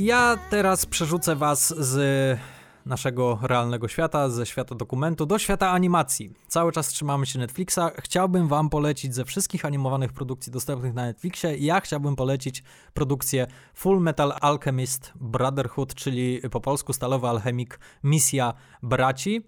Ja 0.04 0.38
teraz 0.50 0.86
przerzucę 0.86 1.36
was 1.36 1.74
z 1.78 2.40
naszego 2.86 3.40
realnego 3.42 3.88
świata, 3.88 4.30
ze 4.30 4.46
świata 4.46 4.76
dokumentu 4.76 5.26
do 5.26 5.40
świata 5.40 5.72
animacji. 5.72 6.34
Cały 6.48 6.72
czas 6.72 6.88
trzymamy 6.88 7.26
się 7.26 7.40
Netflixa. 7.40 7.80
Chciałbym 8.00 8.48
wam 8.48 8.70
polecić 8.70 9.16
ze 9.16 9.26
wszystkich 9.26 9.66
animowanych 9.66 10.14
produkcji 10.14 10.52
dostępnych 10.52 10.94
na 10.94 11.06
Netflixie, 11.06 11.58
ja 11.58 11.82
chciałbym 11.82 12.16
polecić 12.16 12.64
produkcję 12.94 13.48
Full 13.74 14.02
Metal 14.02 14.34
Alchemist 14.42 15.14
Brotherhood, 15.16 15.96
czyli 15.96 16.42
po 16.52 16.62
polsku 16.62 16.94
Stalowy 16.94 17.28
Alchemik 17.28 17.80
Misja 18.04 18.54
Braci. 18.84 19.42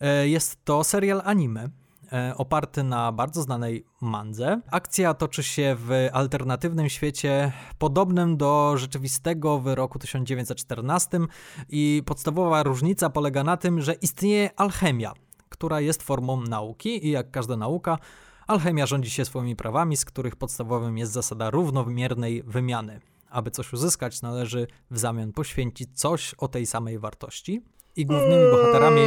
E, 0.00 0.28
Jest 0.28 0.64
to 0.64 0.84
serial 0.84 1.22
anime 1.24 1.68
oparty 2.36 2.82
na 2.82 3.12
bardzo 3.12 3.42
znanej 3.42 3.84
mandze. 4.00 4.60
Akcja 4.70 5.14
toczy 5.14 5.42
się 5.42 5.76
w 5.78 6.08
alternatywnym 6.12 6.88
świecie 6.88 7.52
podobnym 7.78 8.36
do 8.36 8.74
rzeczywistego 8.76 9.58
w 9.58 9.74
roku 9.74 9.98
1914 9.98 11.18
i 11.68 12.02
podstawowa 12.06 12.62
różnica 12.62 13.10
polega 13.10 13.44
na 13.44 13.56
tym, 13.56 13.80
że 13.80 13.92
istnieje 13.94 14.50
alchemia, 14.56 15.12
która 15.48 15.80
jest 15.80 16.02
formą 16.02 16.40
nauki 16.40 17.06
i 17.06 17.10
jak 17.10 17.30
każda 17.30 17.56
nauka, 17.56 17.98
alchemia 18.46 18.86
rządzi 18.86 19.10
się 19.10 19.24
swoimi 19.24 19.56
prawami, 19.56 19.96
z 19.96 20.04
których 20.04 20.36
podstawowym 20.36 20.98
jest 20.98 21.12
zasada 21.12 21.50
równomiernej 21.50 22.42
wymiany. 22.42 23.00
Aby 23.30 23.50
coś 23.50 23.72
uzyskać, 23.72 24.22
należy 24.22 24.66
w 24.90 24.98
zamian 24.98 25.32
poświęcić 25.32 25.98
coś 26.00 26.34
o 26.34 26.48
tej 26.48 26.66
samej 26.66 26.98
wartości. 26.98 27.62
I 27.96 28.06
głównymi 28.06 28.50
bohaterami 28.50 29.02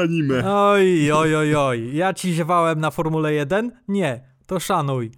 Anime. 0.00 0.54
Oj, 0.54 1.12
oj, 1.12 1.36
oj, 1.36 1.54
oj. 1.54 1.96
Ja 1.96 2.14
ci 2.14 2.34
ziewałem 2.34 2.80
na 2.80 2.90
Formule 2.90 3.32
1? 3.32 3.72
Nie, 3.88 4.20
to 4.46 4.60
szanuj. 4.60 5.10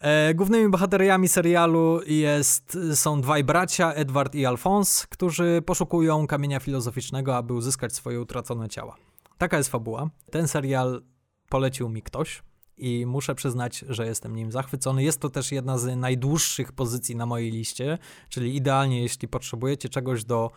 E, 0.00 0.34
głównymi 0.34 0.68
bohateriami 0.68 1.28
serialu 1.28 2.00
jest, 2.06 2.78
są 2.94 3.20
dwaj 3.20 3.44
bracia, 3.44 3.92
Edward 3.92 4.34
i 4.34 4.46
Alphonse, 4.46 5.06
którzy 5.10 5.62
poszukują 5.66 6.26
kamienia 6.26 6.60
filozoficznego, 6.60 7.36
aby 7.36 7.54
uzyskać 7.54 7.92
swoje 7.92 8.20
utracone 8.20 8.68
ciała. 8.68 8.96
Taka 9.38 9.56
jest 9.56 9.70
fabuła. 9.70 10.10
Ten 10.30 10.48
serial 10.48 11.02
polecił 11.48 11.88
mi 11.88 12.02
ktoś 12.02 12.42
i 12.76 13.06
muszę 13.06 13.34
przyznać, 13.34 13.84
że 13.88 14.06
jestem 14.06 14.36
nim 14.36 14.52
zachwycony. 14.52 15.02
Jest 15.02 15.20
to 15.20 15.30
też 15.30 15.52
jedna 15.52 15.78
z 15.78 15.96
najdłuższych 15.96 16.72
pozycji 16.72 17.16
na 17.16 17.26
mojej 17.26 17.50
liście, 17.50 17.98
czyli 18.28 18.56
idealnie, 18.56 19.02
jeśli 19.02 19.28
potrzebujecie 19.28 19.88
czegoś 19.88 20.24
do 20.24 20.50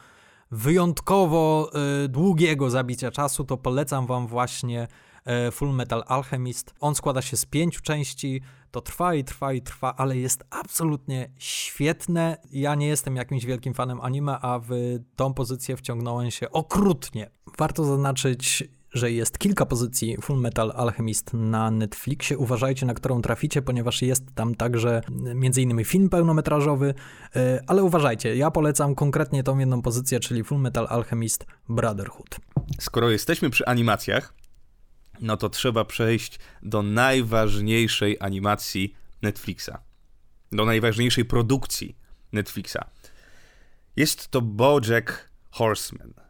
wyjątkowo 0.52 1.72
y, 2.06 2.10
długiego 2.10 2.70
zabicia 2.70 3.12
czasu, 3.12 3.44
to 3.44 3.58
polecam 3.58 4.08
wam 4.08 4.28
właśnie 4.28 4.88
e, 5.26 5.52
Full 5.52 5.74
Metal 5.74 6.04
Alchemist. 6.08 6.74
On 6.80 6.96
składa 6.96 7.22
się 7.22 7.38
z 7.38 7.46
pięciu 7.46 7.82
części, 7.82 8.42
to 8.72 8.82
trwa 8.82 9.16
i 9.16 9.24
trwa 9.24 9.54
i 9.54 9.62
trwa, 9.62 9.96
ale 9.96 10.18
jest 10.18 10.44
absolutnie 10.50 11.30
świetne. 11.38 12.38
Ja 12.52 12.76
nie 12.76 12.88
jestem 12.88 13.16
jakimś 13.16 13.46
wielkim 13.46 13.74
fanem 13.74 14.02
anime, 14.02 14.40
a 14.42 14.60
w 14.60 14.70
tą 15.16 15.34
pozycję 15.34 15.78
wciągnąłem 15.78 16.32
się 16.32 16.52
okrutnie. 16.52 17.30
Warto 17.58 17.84
zaznaczyć, 17.84 18.64
że 18.96 19.12
jest 19.12 19.38
kilka 19.38 19.66
pozycji 19.66 20.18
Full 20.22 20.40
Metal 20.40 20.72
Alchemist 20.76 21.34
na 21.34 21.72
Netflixie. 21.72 22.38
Uważajcie, 22.38 22.86
na 22.86 22.94
którą 22.94 23.22
traficie, 23.22 23.62
ponieważ 23.62 24.02
jest 24.02 24.24
tam 24.36 24.56
także 24.56 25.02
m.in. 25.26 25.86
film 25.86 26.10
pełnometrażowy, 26.10 26.94
e, 27.36 27.64
ale 27.68 27.84
uważajcie, 27.84 28.36
ja 28.36 28.52
polecam 28.52 28.96
konkretnie 28.96 29.44
tą 29.44 29.58
jedną 29.58 29.82
pozycję, 29.82 30.20
czyli 30.20 30.44
Full 30.44 30.60
Metal 30.60 30.88
Alchemist 30.90 31.46
Brotherhood. 31.70 32.36
Skoro 32.80 33.10
jesteśmy 33.10 33.50
przy 33.50 33.66
animacjach, 33.66 34.34
no 35.22 35.38
to 35.38 35.50
trzeba 35.50 35.86
przejść 35.86 36.40
do 36.64 36.84
najważniejszej 36.84 38.18
animacji 38.20 38.96
Netflixa. 39.22 39.72
Do 40.52 40.66
najważniejszej 40.66 41.26
produkcji 41.26 41.98
Netflixa. 42.32 42.78
Jest 43.96 44.28
to 44.28 44.42
Bojack 44.42 45.30
Horseman. 45.52 46.25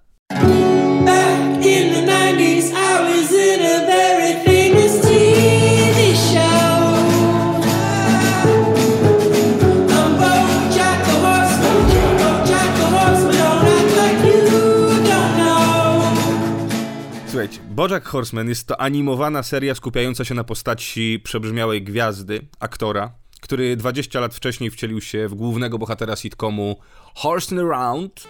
Bojack 17.76 18.06
Horseman, 18.06 18.08
Horseman, 18.08 18.12
Horseman 18.12 18.50
jest 18.50 18.68
to 18.68 18.82
animowana 18.82 19.44
seria 19.44 19.76
skupiająca 19.76 20.26
się 20.26 20.36
na 20.36 20.44
postaci 20.44 21.20
przebrzmiałej 21.24 21.84
gwiazdy, 21.84 22.48
aktora, 22.60 23.12
który 23.42 23.76
20 23.76 24.20
lat 24.20 24.36
wcześniej 24.36 24.72
wcielił 24.72 25.02
się 25.02 25.28
w 25.28 25.34
głównego 25.34 25.78
bohatera 25.78 26.16
sitcomu 26.16 26.76
Horse'n 27.24 27.60
Around. 27.60 28.28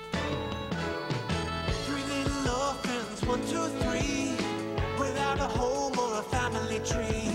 One, 3.27 3.41
two, 3.41 3.67
three, 3.79 4.37
without 4.99 5.39
a 5.39 5.47
home 5.57 5.99
or 5.99 6.19
a 6.19 6.21
family 6.21 6.79
tree. 6.79 7.25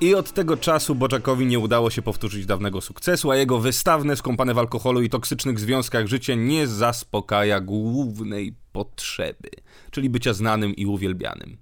I 0.00 0.14
od 0.14 0.32
tego 0.32 0.56
czasu 0.56 0.94
Bojackowi 0.94 1.46
nie 1.46 1.58
udało 1.58 1.90
się 1.90 2.02
powtórzyć 2.02 2.46
dawnego 2.46 2.80
sukcesu, 2.80 3.30
a 3.30 3.36
jego 3.36 3.58
wystawne, 3.58 4.16
skąpane 4.16 4.54
w 4.54 4.58
alkoholu 4.58 5.02
i 5.02 5.10
toksycznych 5.10 5.60
związkach 5.60 6.06
życie 6.06 6.36
nie 6.36 6.66
zaspokaja 6.66 7.60
głównej 7.60 8.54
potrzeby, 8.72 9.50
czyli 9.90 10.10
bycia 10.10 10.32
znanym 10.32 10.76
i 10.76 10.86
uwielbianym. 10.86 11.56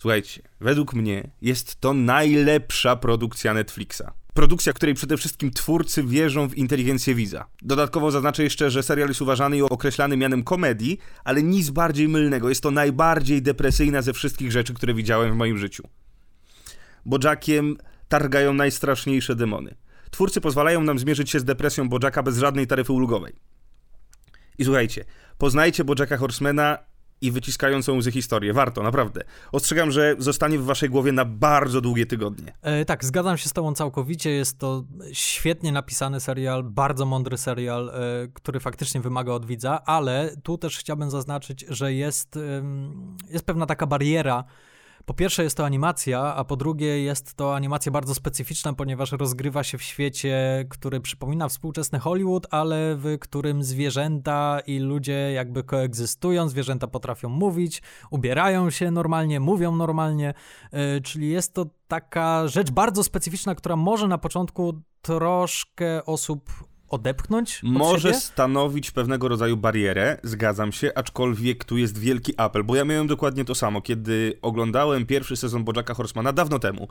Słuchajcie, 0.00 0.42
według 0.60 0.94
mnie 0.94 1.30
jest 1.42 1.80
to 1.80 1.94
najlepsza 1.94 2.96
produkcja 2.96 3.54
Netflixa. 3.54 4.02
Produkcja, 4.34 4.72
której 4.72 4.94
przede 4.94 5.16
wszystkim 5.16 5.50
twórcy 5.50 6.04
wierzą 6.04 6.48
w 6.48 6.54
inteligencję 6.54 7.14
widza. 7.14 7.46
Dodatkowo 7.62 8.10
zaznaczę 8.10 8.42
jeszcze, 8.42 8.70
że 8.70 8.82
serial 8.82 9.08
jest 9.08 9.22
uważany 9.22 9.56
i 9.56 9.62
określany 9.62 10.16
mianem 10.16 10.42
komedii, 10.42 10.98
ale 11.24 11.42
nic 11.42 11.70
bardziej 11.70 12.08
mylnego. 12.08 12.48
Jest 12.48 12.62
to 12.62 12.70
najbardziej 12.70 13.42
depresyjna 13.42 14.02
ze 14.02 14.12
wszystkich 14.12 14.52
rzeczy, 14.52 14.74
które 14.74 14.94
widziałem 14.94 15.32
w 15.32 15.36
moim 15.36 15.58
życiu. 15.58 15.82
Bojackiem 17.06 17.76
targają 18.08 18.52
najstraszniejsze 18.52 19.36
demony. 19.36 19.74
Twórcy 20.10 20.40
pozwalają 20.40 20.82
nam 20.82 20.98
zmierzyć 20.98 21.30
się 21.30 21.40
z 21.40 21.44
depresją 21.44 21.88
Bojacka 21.88 22.22
bez 22.22 22.38
żadnej 22.38 22.66
taryfy 22.66 22.92
ulgowej. 22.92 23.32
I 24.58 24.64
słuchajcie, 24.64 25.04
poznajcie 25.38 25.84
Bojacka 25.84 26.16
Horsemana 26.16 26.89
i 27.20 27.30
wyciskającą 27.30 27.96
łzy 27.96 28.12
historię. 28.12 28.52
Warto, 28.52 28.82
naprawdę. 28.82 29.22
Ostrzegam, 29.52 29.90
że 29.90 30.14
zostanie 30.18 30.58
w 30.58 30.64
waszej 30.64 30.90
głowie 30.90 31.12
na 31.12 31.24
bardzo 31.24 31.80
długie 31.80 32.06
tygodnie. 32.06 32.52
E, 32.62 32.84
tak, 32.84 33.04
zgadzam 33.04 33.38
się 33.38 33.48
z 33.48 33.52
tobą 33.52 33.74
całkowicie. 33.74 34.30
Jest 34.30 34.58
to 34.58 34.84
świetnie 35.12 35.72
napisany 35.72 36.20
serial, 36.20 36.64
bardzo 36.64 37.06
mądry 37.06 37.38
serial, 37.38 37.88
e, 37.88 37.92
który 38.34 38.60
faktycznie 38.60 39.00
wymaga 39.00 39.32
od 39.32 39.46
widza, 39.46 39.84
ale 39.84 40.36
tu 40.42 40.58
też 40.58 40.78
chciałbym 40.78 41.10
zaznaczyć, 41.10 41.64
że 41.68 41.92
jest, 41.92 42.36
ym, 42.36 43.16
jest 43.30 43.46
pewna 43.46 43.66
taka 43.66 43.86
bariera. 43.86 44.44
Po 45.04 45.14
pierwsze 45.14 45.44
jest 45.44 45.56
to 45.56 45.64
animacja, 45.64 46.34
a 46.34 46.44
po 46.44 46.56
drugie 46.56 47.02
jest 47.02 47.34
to 47.34 47.54
animacja 47.54 47.92
bardzo 47.92 48.14
specyficzna, 48.14 48.72
ponieważ 48.72 49.12
rozgrywa 49.12 49.64
się 49.64 49.78
w 49.78 49.82
świecie, 49.82 50.64
który 50.68 51.00
przypomina 51.00 51.48
współczesny 51.48 51.98
Hollywood, 51.98 52.46
ale 52.50 52.96
w 52.96 53.18
którym 53.20 53.62
zwierzęta 53.62 54.60
i 54.66 54.78
ludzie 54.78 55.32
jakby 55.32 55.62
koegzystują, 55.64 56.48
zwierzęta 56.48 56.86
potrafią 56.86 57.28
mówić, 57.28 57.82
ubierają 58.10 58.70
się 58.70 58.90
normalnie, 58.90 59.40
mówią 59.40 59.76
normalnie, 59.76 60.34
yy, 60.72 61.00
czyli 61.00 61.30
jest 61.30 61.54
to 61.54 61.66
taka 61.88 62.48
rzecz 62.48 62.70
bardzo 62.70 63.04
specyficzna, 63.04 63.54
która 63.54 63.76
może 63.76 64.08
na 64.08 64.18
początku 64.18 64.80
troszkę 65.02 66.04
osób 66.04 66.69
odepchnąć 66.90 67.60
od 67.64 67.70
Może 67.70 68.08
siebie. 68.08 68.20
stanowić 68.20 68.90
pewnego 68.90 69.28
rodzaju 69.28 69.56
barierę, 69.56 70.18
zgadzam 70.22 70.72
się, 70.72 70.92
aczkolwiek 70.94 71.64
tu 71.64 71.76
jest 71.76 71.98
wielki 71.98 72.34
apel, 72.36 72.64
bo 72.64 72.76
ja 72.76 72.84
miałem 72.84 73.06
dokładnie 73.06 73.44
to 73.44 73.54
samo, 73.54 73.82
kiedy 73.82 74.38
oglądałem 74.42 75.06
pierwszy 75.06 75.36
sezon 75.36 75.64
Bojacka 75.64 75.94
Horsemana 75.94 76.32
dawno 76.32 76.58
temu, 76.58 76.88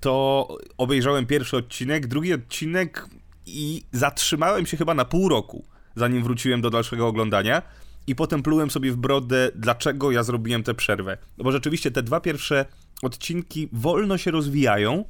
to 0.00 0.48
obejrzałem 0.78 1.26
pierwszy 1.26 1.56
odcinek, 1.56 2.06
drugi 2.06 2.32
odcinek 2.32 3.08
i 3.46 3.82
zatrzymałem 3.92 4.66
się 4.66 4.76
chyba 4.76 4.94
na 4.94 5.04
pół 5.04 5.28
roku, 5.28 5.64
zanim 5.96 6.22
wróciłem 6.22 6.60
do 6.60 6.70
dalszego 6.70 7.06
oglądania 7.06 7.62
i 8.06 8.14
potem 8.14 8.42
plułem 8.42 8.70
sobie 8.70 8.92
w 8.92 8.96
brodę, 8.96 9.50
dlaczego 9.54 10.10
ja 10.10 10.22
zrobiłem 10.22 10.62
tę 10.62 10.74
przerwę. 10.74 11.18
No 11.38 11.44
bo 11.44 11.52
rzeczywiście 11.52 11.90
te 11.90 12.02
dwa 12.02 12.20
pierwsze 12.20 12.66
odcinki 13.02 13.68
wolno 13.72 14.18
się 14.18 14.30
rozwijają, 14.30 15.04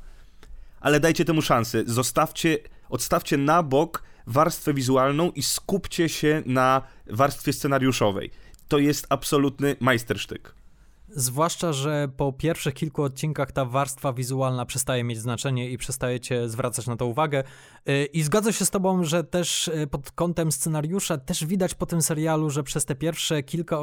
ale 0.80 1.00
dajcie 1.00 1.24
temu 1.24 1.42
szansę. 1.42 1.82
Zostawcie, 1.86 2.58
odstawcie 2.92 3.36
na 3.36 3.62
bok 3.62 4.02
warstwę 4.26 4.74
wizualną 4.74 5.30
i 5.30 5.42
skupcie 5.42 6.08
się 6.08 6.42
na 6.46 6.82
warstwie 7.06 7.52
scenariuszowej. 7.52 8.30
To 8.68 8.78
jest 8.78 9.06
absolutny 9.08 9.76
majstersztyk. 9.80 10.54
Zwłaszcza, 11.14 11.72
że 11.72 12.08
po 12.16 12.32
pierwszych 12.32 12.74
kilku 12.74 13.02
odcinkach 13.02 13.52
ta 13.52 13.64
warstwa 13.64 14.12
wizualna 14.12 14.66
przestaje 14.66 15.04
mieć 15.04 15.18
znaczenie 15.18 15.70
i 15.70 15.78
przestajecie 15.78 16.48
zwracać 16.48 16.86
na 16.86 16.96
to 16.96 17.06
uwagę. 17.06 17.44
Yy, 17.86 18.04
I 18.04 18.22
zgadzam 18.22 18.52
się 18.52 18.64
z 18.64 18.70
tobą, 18.70 19.04
że 19.04 19.24
też 19.24 19.70
yy, 19.74 19.86
pod 19.86 20.10
kątem 20.10 20.52
scenariusza 20.52 21.18
też 21.18 21.44
widać 21.44 21.74
po 21.74 21.86
tym 21.86 22.02
serialu, 22.02 22.50
że 22.50 22.62
przez 22.62 22.84
te 22.84 22.94
pierwsze 22.94 23.42
kilka, 23.42 23.78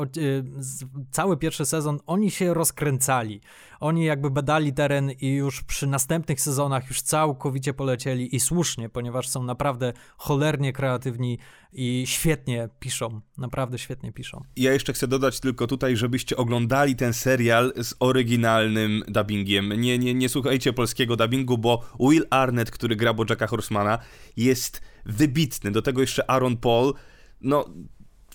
z- 0.58 0.86
cały 1.12 1.38
pierwszy 1.38 1.66
sezon 1.66 2.00
oni 2.06 2.32
się 2.32 2.54
rozkręcali. 2.54 3.42
Oni 3.80 4.06
jakby 4.06 4.30
badali 4.32 4.74
teren 4.74 5.12
i 5.12 5.28
już 5.28 5.64
przy 5.64 5.88
następnych 5.88 6.42
sezonach 6.42 6.88
już 6.88 7.02
całkowicie 7.02 7.74
polecieli 7.74 8.36
i 8.36 8.40
słusznie, 8.40 8.90
ponieważ 8.90 9.28
są 9.28 9.44
naprawdę 9.44 9.94
cholernie 10.18 10.74
kreatywni 10.74 11.40
i 11.74 12.04
świetnie 12.08 12.70
piszą. 12.80 13.22
Naprawdę 13.38 13.78
świetnie 13.78 14.12
piszą. 14.12 14.42
Ja 14.56 14.74
jeszcze 14.74 14.94
chcę 14.94 15.08
dodać 15.08 15.40
tylko 15.40 15.68
tutaj, 15.68 15.98
żebyście 15.98 16.38
oglądali 16.38 16.96
ten 16.96 17.14
serial 17.14 17.74
z 17.84 17.94
oryginalnym 18.00 19.04
dubbingiem. 19.08 19.82
Nie, 19.82 20.00
nie, 20.00 20.14
nie 20.14 20.30
słuchajcie 20.30 20.74
polskiego 20.74 21.16
dubbingu, 21.16 21.58
bo 21.58 21.84
Will 22.00 22.28
Arnett, 22.30 22.72
który 22.72 22.96
gra 22.96 23.14
Bojacka 23.14 23.48
Horsemana, 23.48 24.00
jest 24.38 24.82
wybitny. 25.06 25.72
Do 25.72 25.82
tego 25.82 26.02
jeszcze 26.02 26.30
Aaron 26.32 26.58
Paul. 26.58 26.94
No, 27.42 27.66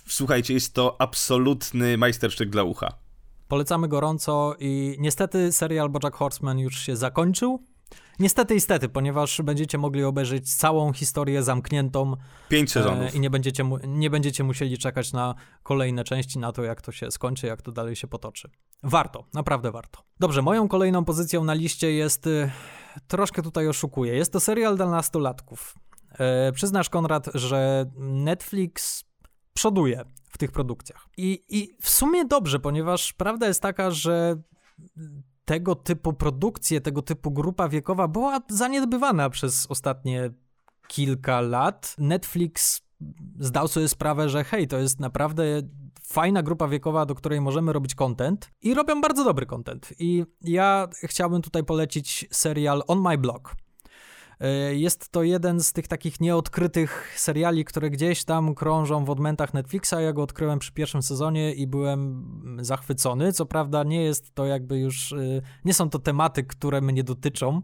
słuchajcie, 0.09 0.55
jest 0.55 0.75
to 0.75 0.97
absolutny 1.01 1.99
majstersztyk 1.99 2.51
dla 2.51 2.63
ucha. 2.63 2.99
Polecamy 3.49 3.89
gorąco 3.89 4.55
i 4.59 4.97
niestety 4.99 5.53
serial 5.53 5.91
Bojack 5.91 6.17
Horseman 6.17 6.59
już 6.59 6.79
się 6.79 6.97
zakończył. 6.97 7.74
Niestety, 8.19 8.55
niestety, 8.55 8.89
ponieważ 8.89 9.43
będziecie 9.43 9.79
mogli 9.79 10.05
obejrzeć 10.05 10.55
całą 10.55 10.93
historię 10.93 11.43
zamkniętą. 11.43 12.17
Pięć 12.49 12.73
sezonów. 12.73 13.15
E, 13.15 13.17
I 13.17 13.21
nie 13.21 13.31
będziecie, 13.31 13.65
nie 13.87 14.11
będziecie 14.11 14.45
musieli 14.45 14.79
czekać 14.79 15.13
na 15.13 15.35
kolejne 15.63 16.05
części, 16.05 16.39
na 16.39 16.53
to 16.53 16.63
jak 16.63 16.83
to 16.83 16.93
się 16.93 17.11
skończy, 17.11 17.47
jak 17.47 17.63
to 17.63 17.73
dalej 17.73 17.97
się 17.97 18.07
potoczy. 18.07 18.51
Warto, 18.83 19.25
naprawdę 19.35 19.71
warto. 19.71 20.03
Dobrze, 20.21 20.43
moją 20.43 20.69
kolejną 20.69 21.05
pozycją 21.05 21.45
na 21.45 21.55
liście 21.55 21.93
jest, 21.93 22.27
y, 22.27 22.51
troszkę 23.07 23.43
tutaj 23.43 23.69
oszukuję, 23.69 24.15
jest 24.15 24.33
to 24.33 24.41
serial 24.41 24.77
dla 24.77 24.91
nastolatków. 24.91 25.75
E, 26.19 26.53
przyznasz, 26.53 26.91
Konrad, 26.91 27.31
że 27.35 27.91
Netflix 27.99 29.05
przoduje 29.55 30.05
w 30.29 30.39
tych 30.39 30.53
produkcjach. 30.53 31.07
I, 31.17 31.45
I 31.49 31.77
w 31.81 31.89
sumie 31.91 32.25
dobrze, 32.25 32.61
ponieważ 32.61 33.13
prawda 33.13 33.47
jest 33.47 33.63
taka, 33.63 33.91
że 33.91 34.37
tego 35.45 35.75
typu 35.75 36.13
produkcje, 36.13 36.81
tego 36.81 37.03
typu 37.03 37.31
grupa 37.31 37.69
wiekowa 37.69 38.09
była 38.09 38.41
zaniedbywana 38.49 39.31
przez 39.31 39.67
ostatnie 39.71 40.31
kilka 40.89 41.41
lat. 41.41 41.95
Netflix 41.99 42.83
zdał 43.39 43.69
sobie 43.69 43.89
sprawę, 43.89 44.29
że 44.29 44.45
hej, 44.45 44.69
to 44.69 44.79
jest 44.79 45.01
naprawdę 45.01 45.45
fajna 46.03 46.43
grupa 46.43 46.69
wiekowa, 46.69 47.07
do 47.07 47.15
której 47.15 47.41
możemy 47.41 47.73
robić 47.73 47.95
content 47.95 48.51
i 48.63 48.75
robią 48.75 49.01
bardzo 49.01 49.25
dobry 49.25 49.47
content. 49.47 49.93
I 49.99 50.25
ja 50.41 50.89
chciałbym 51.05 51.43
tutaj 51.43 51.65
polecić 51.65 52.27
serial 52.31 52.83
On 52.87 53.01
My 53.01 53.19
Block. 53.19 53.55
E, 54.41 54.75
Jest 54.75 55.09
to 55.09 55.23
jeden 55.23 55.61
z 55.61 55.73
tych 55.73 55.89
takich 55.89 56.21
nieodkrytych 56.21 57.15
seriali, 57.17 57.65
które 57.65 57.91
gdzieś 57.91 58.25
tam 58.25 58.55
krążą 58.55 59.05
w 59.05 59.11
odmętach 59.11 59.55
Netflixa. 59.55 59.95
Ja 60.01 60.13
go 60.13 60.23
odkryłem 60.23 60.59
przy 60.59 60.73
pierwszym 60.73 61.03
sezonie 61.03 61.55
i 61.55 61.67
byłem 61.67 62.25
zachwycony. 62.61 63.33
Co 63.33 63.47
prawda 63.47 63.85
nie 63.85 64.03
jest 64.03 64.35
to 64.35 64.47
jakby 64.47 64.79
już, 64.79 65.13
y, 65.13 65.43
nie 65.65 65.75
są 65.75 65.91
to 65.91 65.99
tematy, 65.99 66.45
które 66.45 66.81
mnie 66.81 67.05
dotyczą. 67.05 67.63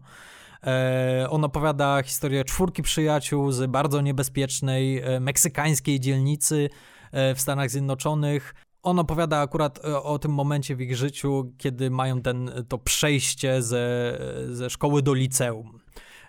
E, 0.63 1.27
On 1.29 1.43
opowiada 1.43 2.03
historię 2.03 2.43
czwórki 2.43 2.83
przyjaciół 2.83 3.51
z 3.51 3.71
bardzo 3.71 4.01
niebezpiecznej 4.01 4.99
e, 4.99 5.19
meksykańskiej 5.19 5.99
dzielnicy 5.99 6.69
e, 7.11 7.35
w 7.35 7.41
Stanach 7.41 7.69
Zjednoczonych. 7.69 8.55
On 8.83 8.99
opowiada 8.99 9.39
akurat 9.39 9.85
e, 9.85 10.03
o 10.03 10.19
tym 10.19 10.31
momencie 10.31 10.75
w 10.75 10.81
ich 10.81 10.95
życiu, 10.95 11.53
kiedy 11.57 11.89
mają 11.89 12.21
ten, 12.21 12.51
to 12.69 12.77
przejście 12.77 13.61
ze, 13.61 14.17
ze 14.51 14.69
szkoły 14.69 15.01
do 15.01 15.13
liceum. 15.13 15.80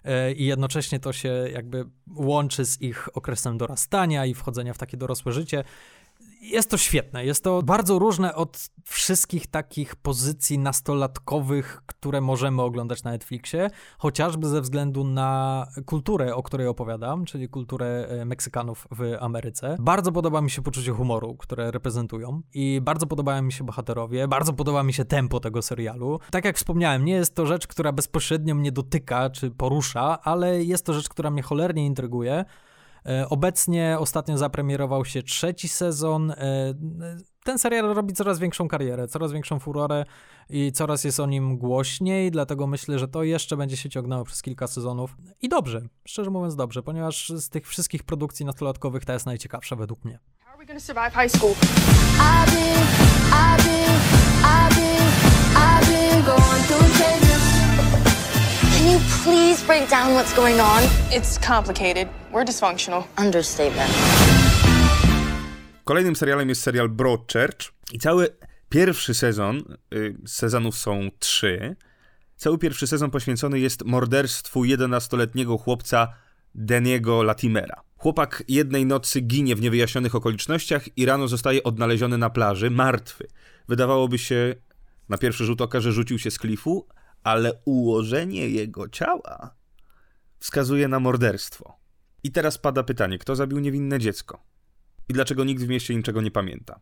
E, 0.04 0.32
I 0.32 0.44
jednocześnie 0.46 1.00
to 1.00 1.12
się 1.12 1.28
jakby 1.52 1.84
łączy 2.16 2.64
z 2.64 2.80
ich 2.80 3.16
okresem 3.16 3.58
dorastania 3.58 4.26
i 4.26 4.34
wchodzenia 4.34 4.74
w 4.74 4.78
takie 4.78 4.96
dorosłe 4.96 5.32
życie. 5.32 5.64
Jest 6.42 6.70
to 6.70 6.76
świetne, 6.76 7.24
jest 7.24 7.44
to 7.44 7.62
bardzo 7.62 7.98
różne 7.98 8.34
od 8.34 8.68
wszystkich 8.84 9.46
takich 9.46 9.96
pozycji 9.96 10.58
nastolatkowych, 10.58 11.82
które 11.86 12.20
możemy 12.20 12.62
oglądać 12.62 13.02
na 13.02 13.10
Netflixie, 13.10 13.70
chociażby 13.98 14.48
ze 14.48 14.60
względu 14.60 15.04
na 15.04 15.66
kulturę, 15.86 16.34
o 16.34 16.42
której 16.42 16.66
opowiadam, 16.66 17.24
czyli 17.24 17.48
kulturę 17.48 18.06
e, 18.08 18.24
Meksykanów 18.24 18.88
w 18.90 19.16
Ameryce. 19.20 19.76
Bardzo 19.80 20.12
podoba 20.12 20.40
mi 20.40 20.50
się 20.50 20.62
poczucie 20.62 20.92
humoru, 20.92 21.36
które 21.36 21.70
reprezentują 21.70 22.42
i 22.54 22.80
bardzo 22.80 23.06
podobają 23.06 23.42
mi 23.42 23.52
się 23.52 23.64
bohaterowie, 23.64 24.28
bardzo 24.28 24.52
podoba 24.52 24.82
mi 24.82 24.92
się 24.92 25.04
tempo 25.04 25.40
tego 25.40 25.62
serialu. 25.62 26.20
Tak 26.30 26.44
jak 26.44 26.56
wspomniałem, 26.56 27.04
nie 27.04 27.14
jest 27.14 27.34
to 27.34 27.46
rzecz, 27.46 27.66
która 27.66 27.92
bezpośrednio 27.92 28.54
mnie 28.54 28.72
dotyka 28.72 29.30
czy 29.30 29.50
porusza, 29.50 30.22
ale 30.22 30.64
jest 30.64 30.86
to 30.86 30.92
rzecz, 30.92 31.08
która 31.08 31.30
mnie 31.30 31.42
cholernie 31.42 31.86
intryguje. 31.86 32.44
E, 33.06 33.28
Obecnie 33.28 33.96
ostatnio 33.98 34.38
zapremierował 34.38 35.04
się 35.04 35.22
trzeci 35.22 35.68
sezon. 35.68 36.30
E, 36.30 36.36
Ten 37.44 37.58
serial 37.58 37.94
robi 37.94 38.14
coraz 38.14 38.38
większą 38.38 38.68
karierę, 38.68 39.08
coraz 39.08 39.32
większą 39.32 39.58
furorę 39.58 40.04
i 40.48 40.72
coraz 40.72 41.04
jest 41.04 41.20
o 41.20 41.26
nim 41.26 41.58
głośniej, 41.58 42.30
dlatego 42.30 42.66
myślę, 42.66 42.98
że 42.98 43.08
to 43.08 43.22
jeszcze 43.22 43.56
będzie 43.56 43.76
się 43.76 43.88
ciągnęło 43.90 44.24
przez 44.24 44.42
kilka 44.42 44.66
sezonów. 44.66 45.16
I 45.40 45.48
dobrze, 45.48 45.80
szczerze 46.04 46.30
mówiąc 46.30 46.56
dobrze, 46.56 46.82
ponieważ 46.82 47.28
z 47.36 47.48
tych 47.48 47.68
wszystkich 47.68 48.02
produkcji 48.04 48.46
nastolatkowych 48.46 49.04
ta 49.04 49.12
jest 49.12 49.26
najciekawsza 49.26 49.76
według 49.76 50.04
mnie. 50.04 50.18
How 50.44 50.48
are 50.52 50.58
we 50.58 50.66
gonna 50.66 50.80
survive 50.80 51.12
high 51.14 51.36
school? 51.36 51.52
I've 51.52 52.50
been, 52.54 52.86
I've 53.32 53.64
been, 53.64 53.91
Can 58.82 58.92
you 58.92 59.00
please 59.24 59.66
break 59.66 59.90
down 59.90 60.14
what's 60.14 60.36
going 60.36 60.60
on? 60.60 60.82
It's 61.12 61.38
complicated. 61.46 62.08
We're 62.32 62.44
dysfunctional. 62.44 63.04
Understatement. 63.18 63.90
Kolejnym 65.84 66.16
serialem 66.16 66.48
jest 66.48 66.62
serial 66.62 66.88
Broadchurch 66.88 67.72
i 67.92 67.98
cały 67.98 68.28
pierwszy 68.68 69.14
sezon, 69.14 69.62
y, 69.94 70.16
sezonów 70.26 70.78
są 70.78 71.08
trzy, 71.18 71.76
cały 72.36 72.58
pierwszy 72.58 72.86
sezon 72.86 73.10
poświęcony 73.10 73.60
jest 73.60 73.84
morderstwu 73.84 74.64
11-letniego 74.64 75.58
chłopca 75.58 76.08
Deniego 76.54 77.22
Latimera. 77.22 77.82
Chłopak 77.96 78.44
jednej 78.48 78.86
nocy 78.86 79.20
ginie 79.20 79.56
w 79.56 79.60
niewyjaśnionych 79.60 80.14
okolicznościach 80.14 80.98
i 80.98 81.06
rano 81.06 81.28
zostaje 81.28 81.62
odnaleziony 81.62 82.18
na 82.18 82.30
plaży, 82.30 82.70
martwy. 82.70 83.26
Wydawałoby 83.68 84.18
się 84.18 84.54
na 85.08 85.18
pierwszy 85.18 85.44
rzut 85.44 85.60
oka, 85.60 85.80
że 85.80 85.92
rzucił 85.92 86.18
się 86.18 86.30
z 86.30 86.38
klifu, 86.38 86.86
ale 87.24 87.52
ułożenie 87.64 88.48
jego 88.48 88.88
ciała 88.88 89.54
wskazuje 90.38 90.88
na 90.88 91.00
morderstwo. 91.00 91.76
I 92.24 92.32
teraz 92.32 92.58
pada 92.58 92.82
pytanie, 92.82 93.18
kto 93.18 93.36
zabił 93.36 93.58
niewinne 93.58 93.98
dziecko? 93.98 94.42
I 95.08 95.12
dlaczego 95.12 95.44
nikt 95.44 95.62
w 95.62 95.68
mieście 95.68 95.94
niczego 95.94 96.20
nie 96.20 96.30
pamięta? 96.30 96.80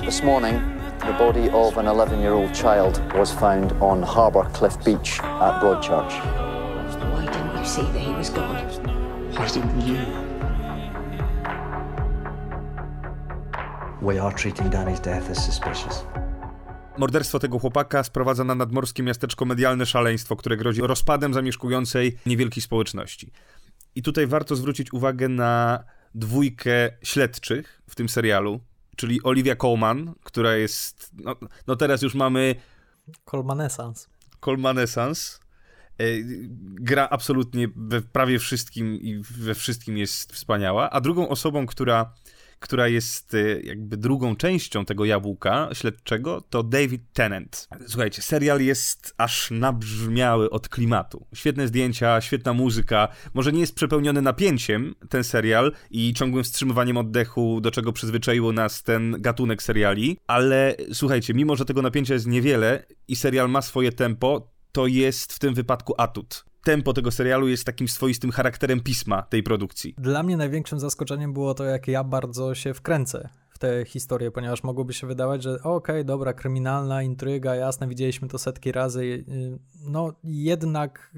This 0.00 0.22
morning, 0.22 0.62
the 1.00 1.12
body 1.18 1.52
of 1.52 1.78
an 1.78 1.86
11 1.86 2.20
year 2.20 2.32
old 2.32 2.52
child 2.52 3.00
was 3.14 3.32
found 3.32 3.72
on 3.80 4.02
Harbour 4.02 4.52
Cliff 4.52 4.76
Beach 4.84 5.20
at 5.20 5.60
Broadchurch. 5.60 6.12
Why 7.14 7.26
didn't 7.26 7.58
you 7.58 7.64
see 7.64 7.82
that 7.82 8.02
he 8.02 8.12
was 8.12 8.30
gone? 8.30 8.56
Why 9.32 9.46
didn't 9.46 9.86
you? 9.86 9.98
We 14.02 14.18
are 14.18 14.32
treating 14.32 14.70
Danny's 14.70 15.00
death 15.00 15.30
as 15.30 15.44
suspicious. 15.44 16.04
Morderstwo 16.98 17.38
tego 17.38 17.58
chłopaka 17.58 18.04
sprowadza 18.04 18.44
na 18.44 18.54
nadmorskie 18.54 19.02
miasteczko 19.02 19.44
medialne 19.44 19.86
szaleństwo, 19.86 20.36
które 20.36 20.56
grozi 20.56 20.80
rozpadem 20.80 21.34
zamieszkującej 21.34 22.18
niewielkiej 22.26 22.62
społeczności. 22.62 23.32
I 23.94 24.02
tutaj 24.02 24.26
warto 24.26 24.56
zwrócić 24.56 24.92
uwagę 24.92 25.28
na 25.28 25.84
dwójkę 26.14 26.90
śledczych 27.02 27.82
w 27.90 27.94
tym 27.94 28.08
serialu, 28.08 28.60
czyli 28.96 29.22
Olivia 29.22 29.56
Colman, 29.56 30.14
która 30.22 30.56
jest. 30.56 31.10
No, 31.14 31.36
no 31.66 31.76
teraz 31.76 32.02
już 32.02 32.14
mamy 32.14 32.54
Colmanescence. 33.24 34.08
Colmanescence. 34.40 35.38
E, 35.98 36.04
Gra 36.80 37.08
absolutnie 37.10 37.68
we 37.76 38.02
prawie 38.02 38.38
wszystkim 38.38 38.94
i 38.94 39.18
we 39.18 39.54
wszystkim 39.54 39.98
jest 39.98 40.32
wspaniała. 40.32 40.90
A 40.90 41.00
drugą 41.00 41.28
osobą, 41.28 41.66
która, 41.66 42.14
która 42.62 42.88
jest 42.88 43.34
e, 43.34 43.60
jakby 43.60 43.96
drugą 43.96 44.36
częścią 44.36 44.84
tego 44.84 45.04
jabłka 45.04 45.68
śledczego, 45.72 46.40
to 46.50 46.62
David 46.62 47.02
Tennant. 47.12 47.68
Słuchajcie, 47.86 48.22
serial 48.22 48.60
jest 48.60 49.14
aż 49.18 49.50
nabrzmiały 49.50 50.50
od 50.50 50.68
klimatu. 50.68 51.26
Świetne 51.34 51.68
zdjęcia, 51.68 52.20
świetna 52.20 52.52
muzyka. 52.52 53.08
Może 53.34 53.52
nie 53.52 53.60
jest 53.60 53.74
przepełniony 53.74 54.22
napięciem 54.22 54.94
ten 55.08 55.24
serial 55.24 55.72
i 55.90 56.14
ciągłym 56.14 56.44
wstrzymywaniem 56.44 56.96
oddechu, 56.96 57.60
do 57.60 57.70
czego 57.70 57.92
przyzwyczaiło 57.92 58.52
nas 58.52 58.82
ten 58.82 59.16
gatunek 59.18 59.62
seriali, 59.62 60.18
ale 60.26 60.76
słuchajcie, 60.92 61.34
mimo 61.34 61.56
że 61.56 61.64
tego 61.64 61.82
napięcia 61.82 62.14
jest 62.14 62.26
niewiele 62.26 62.86
i 63.08 63.16
serial 63.16 63.50
ma 63.50 63.62
swoje 63.62 63.92
tempo, 63.92 64.52
to 64.72 64.86
jest 64.86 65.32
w 65.32 65.38
tym 65.38 65.54
wypadku 65.54 65.94
atut. 65.98 66.44
Tempo 66.64 66.92
tego 66.92 67.10
serialu 67.10 67.48
jest 67.48 67.64
takim 67.64 67.88
swoistym 67.88 68.30
charakterem 68.30 68.80
pisma 68.80 69.22
tej 69.22 69.42
produkcji. 69.42 69.94
Dla 69.98 70.22
mnie 70.22 70.36
największym 70.36 70.80
zaskoczeniem 70.80 71.32
było 71.32 71.54
to, 71.54 71.64
jak 71.64 71.88
ja 71.88 72.04
bardzo 72.04 72.54
się 72.54 72.74
wkręcę 72.74 73.28
w 73.62 73.64
tę 73.64 73.84
historię, 73.84 74.30
ponieważ 74.30 74.62
mogłoby 74.62 74.92
się 74.92 75.06
wydawać, 75.06 75.42
że 75.42 75.62
okej, 75.62 76.04
dobra, 76.04 76.32
kryminalna 76.32 77.02
intryga, 77.02 77.54
jasne, 77.54 77.88
widzieliśmy 77.88 78.28
to 78.28 78.38
setki 78.38 78.72
razy. 78.72 79.02
y, 79.02 79.58
No 79.84 80.12
jednak 80.24 81.14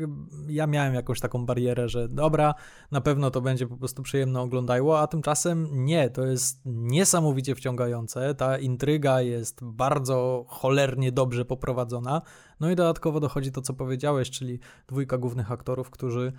ja 0.49 0.67
miałem 0.67 0.95
jakąś 0.95 1.21
taką 1.21 1.47
barierę, 1.47 1.89
że 1.89 2.09
dobra, 2.09 2.55
na 2.91 3.01
pewno 3.01 3.31
to 3.31 3.41
będzie 3.41 3.67
po 3.67 3.77
prostu 3.77 4.03
przyjemne 4.03 4.41
oglądajło, 4.41 5.01
a 5.01 5.07
tymczasem 5.07 5.85
nie, 5.85 6.11
to 6.11 6.27
jest 6.27 6.61
niesamowicie 6.65 7.55
wciągające. 7.55 8.35
Ta 8.35 8.59
intryga 8.59 9.21
jest 9.21 9.65
bardzo 9.65 10.45
cholernie 10.49 11.13
dobrze 11.13 11.45
poprowadzona. 11.45 12.23
No 12.61 12.71
i 12.71 12.77
dodatkowo 12.77 13.21
dochodzi 13.21 13.53
to, 13.53 13.63
co 13.63 13.75
powiedziałeś, 13.75 14.31
czyli 14.31 14.59
dwójka 14.89 15.19
głównych 15.19 15.53
aktorów, 15.53 15.91
którzy 15.91 16.33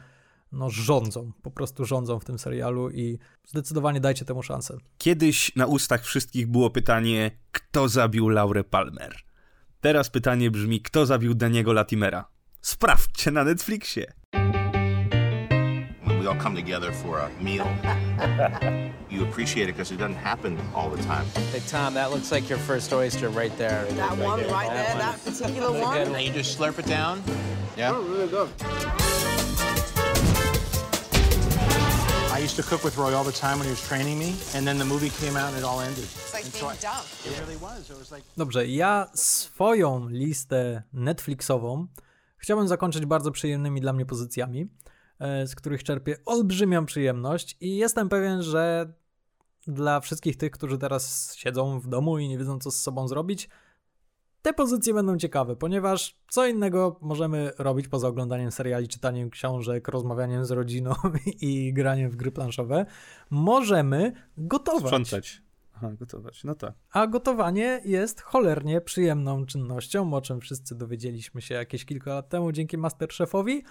no, 0.51 0.69
rządzą, 0.69 1.31
po 1.41 1.51
prostu 1.51 1.85
rządzą 1.85 2.19
w 2.19 2.25
tym 2.25 2.39
serialu 2.39 2.89
i 2.89 3.19
zdecydowanie 3.47 3.99
dajcie 3.99 4.25
temu 4.25 4.43
szansę. 4.43 4.77
Kiedyś 4.97 5.55
na 5.55 5.65
ustach 5.65 6.05
wszystkich 6.05 6.47
było 6.47 6.69
pytanie, 6.69 7.31
kto 7.51 7.89
zabił 7.89 8.29
Laurę 8.29 8.63
Palmer. 8.63 9.15
Teraz 9.81 10.09
pytanie 10.09 10.51
brzmi, 10.51 10.81
kto 10.81 11.05
zabił 11.05 11.33
Daniego 11.33 11.73
Latimera. 11.73 12.25
Sprawdźcie 12.61 13.31
na 13.31 13.43
Netflixie. 13.43 14.13
when 16.05 16.19
we 16.19 16.27
all 16.27 16.35
come 16.35 16.55
together 16.55 16.91
for 16.91 17.19
a 17.19 17.29
meal, 17.41 17.65
you 19.09 19.23
appreciate 19.23 19.63
it 19.69 19.73
because 19.73 19.91
it 19.91 19.97
doesn't 19.97 20.15
happen 20.15 20.57
all 20.73 20.89
the 20.89 21.01
time. 21.03 21.25
Hey, 21.51 21.61
Tom, 21.67 21.93
that 21.95 22.11
looks 22.11 22.31
like 22.31 22.49
your 22.49 22.59
first 22.59 22.93
oyster 22.93 23.29
right 23.29 23.55
there. 23.57 23.85
That 23.91 24.17
one 24.17 24.39
right 24.47 24.69
there, 24.69 24.95
that 24.97 25.23
particular 25.23 25.71
one? 25.71 26.11
Now 26.11 26.19
you 26.19 26.31
just 26.31 26.57
slurp 26.57 26.79
it 26.79 26.85
down. 26.85 27.23
Yeah. 27.77 27.91
Oh, 27.93 28.01
really 28.03 28.27
good. 28.27 29.04
Used 32.45 32.55
to 32.63 32.63
cook 32.69 32.83
with 32.83 32.97
Roy 32.97 33.13
all 33.17 33.25
the 33.31 33.39
time 33.39 33.57
when 33.59 33.63
he 33.65 33.71
was 33.71 33.87
training 33.87 34.19
me, 34.19 34.29
and 34.55 34.67
then 34.67 34.77
the 34.77 34.85
movie 34.85 35.09
came 35.09 35.35
out 35.41 35.49
and 35.49 35.57
it 35.57 35.63
all 35.63 35.79
ended. 35.81 36.03
It's 36.03 36.33
like 36.33 36.45
And 36.45 36.53
so 36.53 36.59
being 36.67 36.79
I- 36.79 36.81
dumb. 36.81 37.05
It 37.33 37.39
really 37.41 37.57
was. 37.61 37.89
It 37.89 37.97
was 37.99 38.11
like 38.11 38.23
Dobrze, 38.37 38.67
ja 38.67 39.07
swoją 39.13 40.07
listę 40.09 40.83
Netflixową 40.93 41.87
chciałbym 42.37 42.67
zakończyć 42.67 43.05
bardzo 43.05 43.31
przyjemnymi 43.31 43.81
dla 43.81 43.93
mnie 43.93 44.05
pozycjami, 44.05 44.67
e, 45.19 45.47
z 45.47 45.55
których 45.55 45.83
czerpię 45.83 46.15
olbrzymią 46.25 46.85
przyjemność 46.85 47.57
i 47.61 47.75
jestem 47.77 48.09
pewien, 48.09 48.41
że 48.43 48.93
dla 49.67 49.99
wszystkich 49.99 50.37
tych, 50.37 50.51
którzy 50.51 50.77
teraz 50.77 51.35
siedzą 51.35 51.79
w 51.79 51.87
domu 51.87 52.17
i 52.19 52.27
nie 52.29 52.37
wiedzą, 52.37 52.59
co 52.59 52.71
z 52.71 52.81
sobą 52.81 53.07
zrobić, 53.07 53.49
te 54.45 54.53
pozycje 54.53 54.93
będą 54.93 55.17
ciekawe, 55.17 55.55
ponieważ 55.55 56.15
co 56.29 56.47
innego 56.47 56.99
możemy 57.01 57.51
robić 57.57 57.87
poza 57.87 58.07
oglądaniem 58.07 58.51
seriali, 58.51 58.87
czytaniem 58.87 59.29
książek, 59.29 59.87
rozmawianiem 59.87 60.45
z 60.45 60.51
rodziną 60.51 60.93
i 61.41 61.73
graniem 61.73 62.09
w 62.09 62.15
gry 62.15 62.31
planszowe. 62.31 62.85
Możemy 63.29 64.13
gotować. 64.37 64.83
Sprzątać. 64.83 65.41
Aha, 65.75 65.89
gotować. 65.99 66.43
No 66.43 66.55
tak. 66.55 66.73
A 66.91 67.07
gotowanie 67.07 67.81
jest 67.85 68.21
cholernie 68.21 68.81
przyjemną 68.81 69.45
czynnością, 69.45 70.13
o 70.13 70.21
czym 70.21 70.41
wszyscy 70.41 70.75
dowiedzieliśmy 70.75 71.41
się 71.41 71.55
jakieś 71.55 71.85
kilka 71.85 72.13
lat 72.13 72.29
temu 72.29 72.51
dzięki 72.51 72.77
Masterchefowi. 72.77 73.63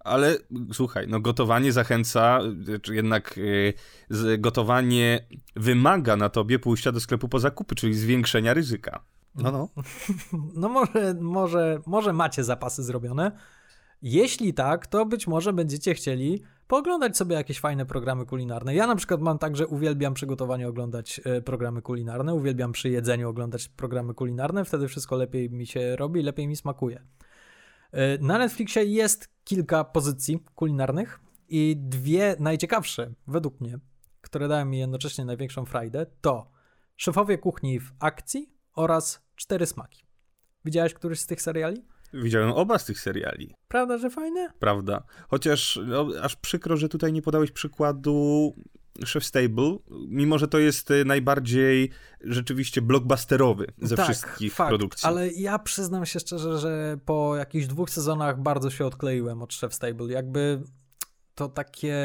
Ale 0.00 0.36
słuchaj, 0.72 1.06
no 1.08 1.20
gotowanie 1.20 1.72
zachęca, 1.72 2.40
czy 2.82 2.94
jednak 2.94 3.36
yy, 4.10 4.38
gotowanie 4.38 5.26
wymaga 5.56 6.16
na 6.16 6.28
tobie 6.28 6.58
pójścia 6.58 6.92
do 6.92 7.00
sklepu 7.00 7.28
po 7.28 7.38
zakupy, 7.38 7.74
czyli 7.74 7.94
zwiększenia 7.94 8.54
ryzyka. 8.54 9.04
No, 9.34 9.52
no. 9.52 9.68
No 10.54 10.68
może, 10.68 11.14
może, 11.20 11.80
może 11.86 12.12
macie 12.12 12.44
zapasy 12.44 12.82
zrobione. 12.82 13.32
Jeśli 14.02 14.54
tak, 14.54 14.86
to 14.86 15.06
być 15.06 15.26
może 15.26 15.52
będziecie 15.52 15.94
chcieli 15.94 16.42
pooglądać 16.66 17.16
sobie 17.16 17.36
jakieś 17.36 17.60
fajne 17.60 17.86
programy 17.86 18.26
kulinarne. 18.26 18.74
Ja 18.74 18.86
na 18.86 18.96
przykład 18.96 19.20
mam 19.20 19.38
tak, 19.38 19.56
że 19.56 19.66
uwielbiam 19.66 20.14
przy 20.14 20.26
gotowaniu 20.26 20.68
oglądać 20.68 21.20
e, 21.24 21.42
programy 21.42 21.82
kulinarne, 21.82 22.34
uwielbiam 22.34 22.72
przy 22.72 22.88
jedzeniu 22.88 23.28
oglądać 23.28 23.68
programy 23.68 24.14
kulinarne, 24.14 24.64
wtedy 24.64 24.88
wszystko 24.88 25.16
lepiej 25.16 25.50
mi 25.50 25.66
się 25.66 25.96
robi, 25.96 26.22
lepiej 26.22 26.48
mi 26.48 26.56
smakuje. 26.56 27.02
E, 27.92 28.18
Na 28.18 28.38
Netflixie 28.38 28.84
jest 28.84 29.28
kilka 29.44 29.84
pozycji 29.84 30.44
kulinarnych 30.54 31.20
i 31.48 31.76
dwie 31.78 32.36
najciekawsze, 32.38 33.14
według 33.26 33.60
mnie, 33.60 33.78
które 34.20 34.48
dają 34.48 34.64
mi 34.64 34.78
jednocześnie 34.78 35.24
największą 35.24 35.64
frajdę, 35.64 36.06
to 36.20 36.50
Szefowie 37.00 37.38
kuchni 37.38 37.80
w 37.80 37.92
akcji 38.00 38.52
oraz 38.80 39.20
Cztery 39.36 39.66
smaki. 39.66 40.04
Widziałeś 40.64 40.94
któryś 40.94 41.20
z 41.20 41.26
tych 41.26 41.42
seriali? 41.42 41.84
Widziałem 42.12 42.52
oba 42.52 42.78
z 42.78 42.84
tych 42.84 43.00
seriali. 43.00 43.54
Prawda, 43.68 43.98
że 43.98 44.10
fajne? 44.10 44.52
Prawda. 44.58 45.02
Chociaż 45.28 45.80
no, 45.86 46.08
aż 46.22 46.36
przykro, 46.36 46.76
że 46.76 46.88
tutaj 46.88 47.12
nie 47.12 47.22
podałeś 47.22 47.50
przykładu 47.50 48.54
Chef 49.06 49.24
Stable, 49.24 49.78
mimo 50.08 50.38
że 50.38 50.48
to 50.48 50.58
jest 50.58 50.90
y, 50.90 51.04
najbardziej 51.04 51.90
rzeczywiście 52.20 52.82
blockbusterowy 52.82 53.66
ze 53.78 53.96
tak, 53.96 54.04
wszystkich 54.04 54.54
fakt, 54.54 54.68
produkcji. 54.68 55.06
Ale 55.06 55.28
ja 55.28 55.58
przyznam 55.58 56.06
się 56.06 56.20
szczerze, 56.20 56.58
że 56.58 56.98
po 57.04 57.36
jakichś 57.36 57.66
dwóch 57.66 57.90
sezonach 57.90 58.42
bardzo 58.42 58.70
się 58.70 58.86
odkleiłem 58.86 59.42
od 59.42 59.54
Chef 59.54 59.74
Stable. 59.74 60.06
Jakby 60.06 60.62
to 61.34 61.48
takie 61.48 61.96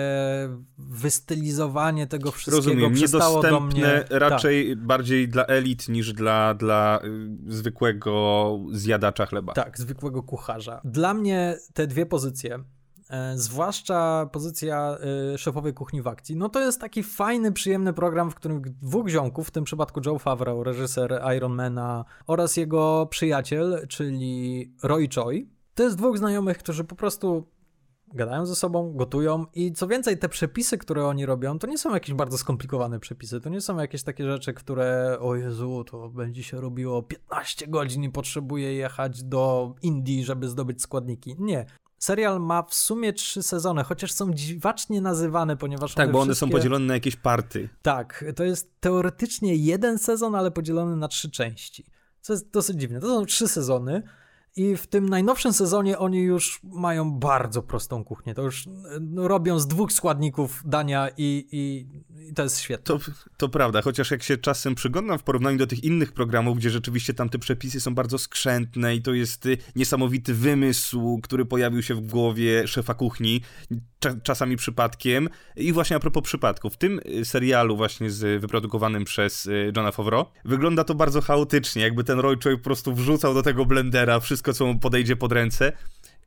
wystylizowanie 0.77 2.07
tego 2.07 2.31
wszystkiego 2.31 2.57
Rozumiem, 2.57 2.93
przestało 2.93 3.41
do 3.41 3.47
niedostępne 3.47 3.81
mnie... 3.81 4.03
Tak. 4.09 4.19
raczej 4.19 4.75
bardziej 4.75 5.29
dla 5.29 5.45
elit 5.45 5.89
niż 5.89 6.13
dla, 6.13 6.53
dla 6.53 6.99
y, 7.03 7.53
zwykłego 7.53 8.59
zjadacza 8.71 9.25
chleba. 9.25 9.53
Tak, 9.53 9.79
zwykłego 9.79 10.23
kucharza. 10.23 10.81
Dla 10.83 11.13
mnie 11.13 11.57
te 11.73 11.88
dwie 11.88 12.05
pozycje, 12.05 12.63
e, 13.09 13.38
zwłaszcza 13.38 14.29
pozycja 14.31 14.97
e, 15.33 15.38
szefowej 15.38 15.73
kuchni 15.73 16.01
w 16.01 16.07
akcji, 16.07 16.35
no 16.35 16.49
to 16.49 16.61
jest 16.61 16.81
taki 16.81 17.03
fajny, 17.03 17.51
przyjemny 17.51 17.93
program, 17.93 18.31
w 18.31 18.35
którym 18.35 18.61
dwóch 18.81 19.07
ziomków, 19.07 19.47
w 19.47 19.51
tym 19.51 19.63
przypadku 19.63 20.01
Joe 20.05 20.19
Favreau, 20.19 20.63
reżyser 20.63 21.21
Ironmana 21.38 22.05
oraz 22.27 22.57
jego 22.57 23.07
przyjaciel, 23.09 23.85
czyli 23.88 24.73
Roy 24.83 25.09
Choi, 25.15 25.49
to 25.75 25.83
jest 25.83 25.97
dwóch 25.97 26.17
znajomych, 26.17 26.57
którzy 26.57 26.83
po 26.83 26.95
prostu 26.95 27.55
gadają 28.13 28.46
ze 28.46 28.56
sobą, 28.56 28.94
gotują 28.94 29.46
i 29.56 29.74
co 29.74 29.88
więcej, 29.88 30.18
te 30.18 30.30
przepisy, 30.30 30.78
które 30.78 31.06
oni 31.06 31.26
robią, 31.26 31.60
to 31.60 31.68
nie 31.68 31.78
są 31.78 31.94
jakieś 31.94 32.13
bardzo 32.15 32.38
skomplikowane 32.38 33.00
przepisy, 33.00 33.41
to 33.41 33.50
nie 33.50 33.62
są 33.62 33.78
jakieś 33.78 34.04
takie 34.04 34.26
rzeczy, 34.26 34.54
które 34.54 35.18
o 35.20 35.36
Jezu, 35.36 35.84
to 35.84 36.10
będzie 36.10 36.44
się 36.44 36.62
robiło 36.62 37.04
15 37.04 37.68
godzin 37.68 38.04
i 38.04 38.12
potrzebuję 38.12 38.74
jechać 38.74 39.24
do 39.24 39.74
Indii, 39.82 40.24
żeby 40.24 40.48
zdobyć 40.50 40.82
składniki. 40.82 41.36
Nie. 41.39 41.65
Serial 41.98 42.41
ma 42.41 42.63
w 42.63 42.74
sumie 42.74 43.13
trzy 43.13 43.44
sezony, 43.44 43.84
chociaż 43.84 44.12
są 44.12 44.34
dziwacznie 44.34 45.02
nazywane, 45.02 45.58
ponieważ 45.58 45.94
Tak, 45.94 46.04
one 46.04 46.13
bo 46.13 46.20
one 46.20 46.34
wszystkie... 46.34 46.52
są 46.52 46.52
podzielone 46.52 46.86
na 46.86 46.94
jakieś 46.94 47.15
party. 47.15 47.70
Tak, 47.82 48.26
to 48.36 48.44
jest 48.44 48.80
teoretycznie 48.80 49.56
jeden 49.56 49.98
sezon, 49.98 50.36
ale 50.36 50.52
podzielony 50.52 50.96
na 50.96 51.08
trzy 51.08 51.32
części. 51.32 51.86
Co 52.22 52.34
jest 52.34 52.52
dosyć 52.52 52.80
dziwne. 52.80 53.00
To 53.00 53.08
są 53.08 53.26
trzy 53.26 53.48
sezony 53.48 54.04
i 54.56 54.78
w 54.78 54.88
tym 54.88 55.10
najnowszym 55.10 55.54
sezonie 55.54 56.00
oni 56.00 56.20
już 56.20 56.60
mają 56.63 57.12
bardzo 57.12 57.62
prostą 57.62 58.04
kuchnię. 58.04 58.34
To 58.34 58.41
już 58.41 58.70
no, 59.02 59.28
robią 59.28 59.60
z 59.60 59.68
dwóch 59.68 59.91
składników 59.91 60.62
dania 60.65 61.10
i, 61.18 61.48
i 61.52 61.88
I 62.29 62.33
to 62.33 62.43
jest 62.43 62.59
świetne. 62.61 62.83
To, 62.83 62.99
to 63.38 63.49
prawda, 63.49 63.81
chociaż 63.81 64.11
jak 64.11 64.23
się 64.23 64.38
czasem 64.38 64.75
przyglądam 64.75 65.19
w 65.19 65.23
porównaniu 65.23 65.57
do 65.57 65.67
tych 65.67 65.84
innych 65.84 66.11
programów, 66.11 66.57
gdzie 66.57 66.69
rzeczywiście 66.69 67.13
tam 67.13 67.30
te 67.30 67.39
przepisy 67.39 67.82
są 67.82 67.95
bardzo 67.95 68.17
skrzętne 68.17 68.95
i 68.95 69.01
to 69.01 69.13
jest 69.13 69.45
y, 69.45 69.57
niesamowity 69.76 70.34
wymysł, 70.34 71.19
który 71.23 71.45
pojawił 71.45 71.82
się 71.84 71.95
w 71.95 72.01
głowie 72.01 72.67
szefa 72.67 72.93
kuchni, 72.93 73.41
cza- 74.01 74.21
czasami 74.23 74.57
przypadkiem. 74.57 75.30
I 75.55 75.73
właśnie 75.73 75.95
a 75.95 75.99
propos 75.99 76.23
przypadków, 76.23 76.73
w 76.73 76.78
tym 76.78 76.99
y, 77.05 77.26
serialu 77.26 77.78
właśnie 77.78 78.11
z 78.11 78.41
wyprodukowanym 78.41 79.03
przez 79.05 79.45
y, 79.45 79.71
Johna 79.76 79.91
Favreau, 79.91 80.26
wygląda 80.45 80.84
to 80.84 80.95
bardzo 80.95 81.21
chaotycznie, 81.21 81.82
jakby 81.82 82.03
ten 82.03 82.19
Roy 82.19 82.38
Choi 82.43 82.57
po 82.57 82.63
prostu 82.63 82.93
wrzucał 82.95 83.34
do 83.34 83.43
tego 83.43 83.65
blendera 83.65 84.19
wszystko, 84.19 84.53
co 84.53 84.65
mu 84.65 84.80
podejdzie 84.80 85.15
pod 85.15 85.32
ręce 85.32 85.71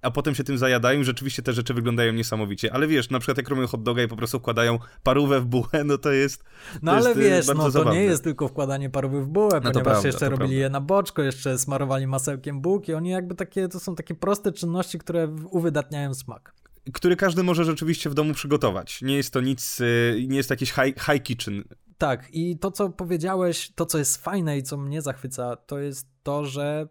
a 0.02 0.10
potem 0.10 0.34
się 0.34 0.44
tym 0.44 0.58
zajadają 0.58 1.00
i 1.00 1.04
rzeczywiście 1.04 1.42
te 1.42 1.52
rzeczy 1.52 1.74
wyglądają 1.74 2.12
niesamowicie. 2.12 2.72
Ale 2.72 2.86
wiesz, 2.86 3.10
na 3.10 3.18
przykład 3.18 3.36
jak 3.36 3.48
robią 3.48 3.66
hot 3.66 3.82
doga 3.82 4.02
i 4.02 4.08
po 4.08 4.16
prostu 4.16 4.38
wkładają 4.38 4.78
parówę 5.02 5.40
w 5.40 5.46
bułę, 5.46 5.84
no 5.84 5.98
to 5.98 6.12
jest 6.12 6.44
No 6.82 6.92
to 6.92 6.98
ale 6.98 7.08
jest, 7.08 7.20
y, 7.20 7.22
wiesz, 7.22 7.46
no 7.46 7.54
to 7.54 7.70
zabawne. 7.70 8.00
nie 8.00 8.04
jest 8.06 8.24
tylko 8.24 8.48
wkładanie 8.48 8.90
parówy 8.90 9.22
w 9.22 9.26
bułę, 9.26 9.50
to 9.50 9.60
ponieważ 9.60 9.82
prawda, 9.82 10.08
jeszcze 10.08 10.24
robili 10.28 10.38
prawda. 10.48 10.54
je 10.62 10.70
na 10.70 10.80
boczko, 10.80 11.22
jeszcze 11.22 11.58
smarowali 11.58 12.06
masełkiem 12.06 12.60
bułki. 12.60 12.94
Oni 12.94 13.10
jakby 13.10 13.34
takie, 13.34 13.68
to 13.68 13.80
są 13.80 13.94
takie 13.94 14.14
proste 14.14 14.52
czynności, 14.52 14.98
które 14.98 15.36
uwydatniają 15.50 16.14
smak. 16.14 16.54
Który 16.92 17.16
każdy 17.16 17.42
może 17.42 17.64
rzeczywiście 17.64 18.10
w 18.10 18.14
domu 18.14 18.34
przygotować. 18.34 19.02
Nie 19.02 19.16
jest 19.16 19.32
to 19.32 19.40
nic, 19.40 19.80
y, 19.80 20.26
nie 20.28 20.36
jest 20.36 20.48
to 20.48 20.52
jakiś 20.52 20.72
high, 20.72 21.04
high 21.04 21.22
kitchen. 21.22 21.64
Tak, 21.98 22.28
i 22.32 22.58
to, 22.58 22.70
co 22.70 22.88
powiedziałeś, 22.90 23.72
to, 23.74 23.86
co 23.86 23.98
jest 23.98 24.16
fajne 24.24 24.58
i 24.58 24.62
co 24.62 24.76
mnie 24.76 25.02
zachwyca, 25.02 25.56
to 25.56 25.78
jest 25.78 26.08
to, 26.22 26.44
że 26.44 26.88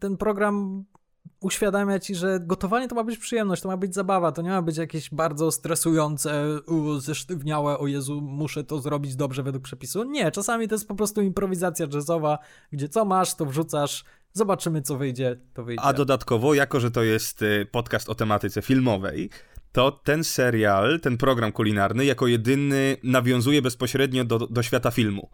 ten 0.00 0.16
program 0.16 0.84
uświadamia 1.40 1.98
ci, 1.98 2.14
że 2.14 2.40
gotowanie 2.40 2.88
to 2.88 2.94
ma 2.94 3.04
być 3.04 3.18
przyjemność, 3.18 3.62
to 3.62 3.68
ma 3.68 3.76
być 3.76 3.94
zabawa, 3.94 4.32
to 4.32 4.42
nie 4.42 4.50
ma 4.50 4.62
być 4.62 4.76
jakieś 4.76 5.10
bardzo 5.10 5.52
stresujące, 5.52 6.44
zesztywniałe, 6.98 7.78
o 7.78 7.86
Jezu, 7.86 8.20
muszę 8.20 8.64
to 8.64 8.80
zrobić 8.80 9.16
dobrze 9.16 9.42
według 9.42 9.64
przepisu. 9.64 10.04
Nie, 10.04 10.30
czasami 10.30 10.68
to 10.68 10.74
jest 10.74 10.88
po 10.88 10.94
prostu 10.94 11.22
improwizacja 11.22 11.86
jazzowa, 11.94 12.38
gdzie 12.72 12.88
co 12.88 13.04
masz, 13.04 13.34
to 13.34 13.46
wrzucasz, 13.46 14.04
zobaczymy, 14.32 14.82
co 14.82 14.96
wyjdzie, 14.96 15.36
to 15.54 15.64
wyjdzie. 15.64 15.82
A 15.84 15.92
dodatkowo, 15.92 16.54
jako 16.54 16.80
że 16.80 16.90
to 16.90 17.02
jest 17.02 17.42
y, 17.42 17.66
podcast 17.70 18.08
o 18.08 18.14
tematyce 18.14 18.62
filmowej, 18.62 19.30
to 19.72 19.90
ten 19.90 20.24
serial, 20.24 21.00
ten 21.00 21.16
program 21.16 21.52
kulinarny, 21.52 22.04
jako 22.04 22.26
jedyny 22.26 22.96
nawiązuje 23.02 23.62
bezpośrednio 23.62 24.24
do, 24.24 24.38
do 24.38 24.62
świata 24.62 24.90
filmu. 24.90 25.30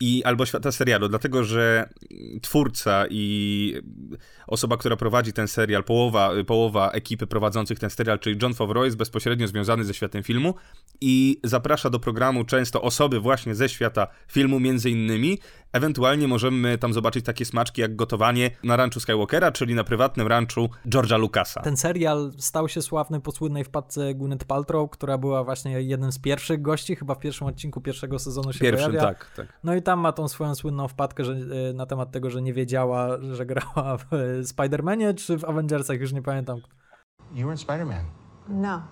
I 0.00 0.24
albo 0.24 0.46
świata 0.46 0.72
serialu, 0.72 1.08
dlatego 1.08 1.44
że 1.44 1.88
twórca 2.42 3.04
i 3.10 3.74
osoba, 4.46 4.76
która 4.76 4.96
prowadzi 4.96 5.32
ten 5.32 5.48
serial, 5.48 5.84
połowa, 5.84 6.30
połowa 6.46 6.90
ekipy 6.90 7.26
prowadzących 7.26 7.78
ten 7.78 7.90
serial, 7.90 8.18
czyli 8.18 8.38
John 8.42 8.54
Favreau, 8.54 8.84
jest 8.84 8.96
bezpośrednio 8.96 9.48
związany 9.48 9.84
ze 9.84 9.94
światem 9.94 10.22
filmu 10.22 10.54
i 11.00 11.40
zaprasza 11.44 11.90
do 11.90 11.98
programu 11.98 12.44
często 12.44 12.82
osoby 12.82 13.20
właśnie 13.20 13.54
ze 13.54 13.68
świata 13.68 14.06
filmu, 14.28 14.60
między 14.60 14.90
innymi. 14.90 15.38
Ewentualnie 15.74 16.28
możemy 16.28 16.78
tam 16.78 16.92
zobaczyć 16.92 17.24
takie 17.24 17.44
smaczki 17.44 17.80
jak 17.80 17.96
gotowanie 17.96 18.50
na 18.64 18.76
ranczu 18.76 19.00
Skywalkera, 19.00 19.52
czyli 19.52 19.74
na 19.74 19.84
prywatnym 19.84 20.26
ranczu 20.26 20.68
George'a 20.86 21.18
Lucasa. 21.18 21.60
Ten 21.60 21.76
serial 21.76 22.32
stał 22.38 22.68
się 22.68 22.82
sławny 22.82 23.20
po 23.20 23.32
słynnej 23.32 23.64
wpadce 23.64 24.14
Gwyneth 24.14 24.44
Paltrow, 24.44 24.90
która 24.90 25.18
była 25.18 25.44
właśnie 25.44 25.82
jednym 25.82 26.12
z 26.12 26.18
pierwszych 26.18 26.62
gości, 26.62 26.96
chyba 26.96 27.14
w 27.14 27.18
pierwszym 27.18 27.46
odcinku 27.46 27.80
pierwszego 27.80 28.18
sezonu 28.18 28.52
się 28.52 28.58
Pierwszym, 28.58 28.86
pojawia. 28.86 29.08
tak, 29.08 29.30
tak. 29.36 29.46
No 29.64 29.74
i 29.74 29.82
tam 29.82 30.00
ma 30.00 30.12
tą 30.12 30.28
swoją 30.28 30.54
słynną 30.54 30.88
wpadkę 30.88 31.24
że, 31.24 31.32
e, 31.32 31.72
na 31.72 31.86
temat 31.86 32.10
tego, 32.10 32.30
że 32.30 32.42
nie 32.42 32.52
wiedziała, 32.52 33.08
że 33.32 33.46
grała 33.46 33.96
w 33.98 34.12
e, 34.12 34.40
Spider-Manie 34.42 35.14
czy 35.14 35.38
w 35.38 35.44
Avengersach, 35.44 36.00
już 36.00 36.12
nie 36.12 36.22
pamiętam. 36.22 36.60
You 37.34 37.46
were 37.46 37.52
in 37.52 37.58
Spider-Man. 37.66 38.04
No. 38.48 38.82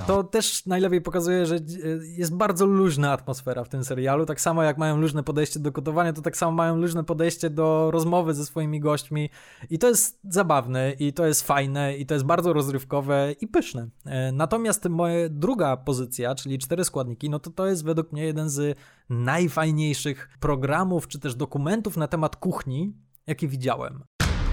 No. 0.00 0.06
To 0.06 0.24
też 0.24 0.66
najlepiej 0.66 1.00
pokazuje, 1.00 1.46
że 1.46 1.54
e, 1.54 1.60
jest 2.04 2.34
bardzo 2.36 2.66
luźna 2.66 3.12
atmosfera 3.12 3.64
w 3.64 3.68
tym 3.68 3.84
serialu. 3.84 4.26
Tak 4.26 4.40
samo 4.40 4.62
jak 4.62 4.78
mają 4.78 4.96
luźne 4.96 5.22
podejście 5.22 5.60
do 5.60 5.72
gotowania, 5.72 6.12
to 6.12 6.22
tak 6.22 6.36
samo 6.36 6.52
mają 6.52 6.76
luźne 6.76 7.04
podejście 7.04 7.50
do 7.50 7.90
rozmowy 7.90 8.34
ze 8.34 8.46
swoimi 8.46 8.80
gośćmi. 8.80 9.30
I 9.70 9.78
to 9.78 9.88
jest 9.88 10.20
zabawne, 10.28 10.92
i 10.92 11.12
to 11.12 11.26
jest 11.26 11.42
fajne, 11.46 11.96
i 11.96 12.06
to 12.06 12.14
jest 12.14 12.26
bardzo 12.26 12.52
rozrywkowe 12.52 13.32
i 13.40 13.46
pyszne. 13.48 13.88
E, 14.06 14.32
Natomiast 14.32 14.88
moja 14.88 15.28
druga 15.28 15.76
pozycja, 15.76 16.34
czyli 16.34 16.58
cztery 16.58 16.84
składniki, 16.84 17.30
no 17.30 17.38
to 17.38 17.50
to 17.50 17.66
jest 17.66 17.84
według 17.84 18.12
mnie 18.12 18.24
jeden 18.24 18.50
z 18.50 18.78
najfajniejszych 19.10 20.28
programów, 20.40 21.08
czy 21.08 21.18
też 21.20 21.34
dokumentów 21.34 21.96
na 21.96 22.08
temat 22.08 22.36
kuchni, 22.36 22.96
jaki 23.26 23.48
widziałem. 23.48 24.04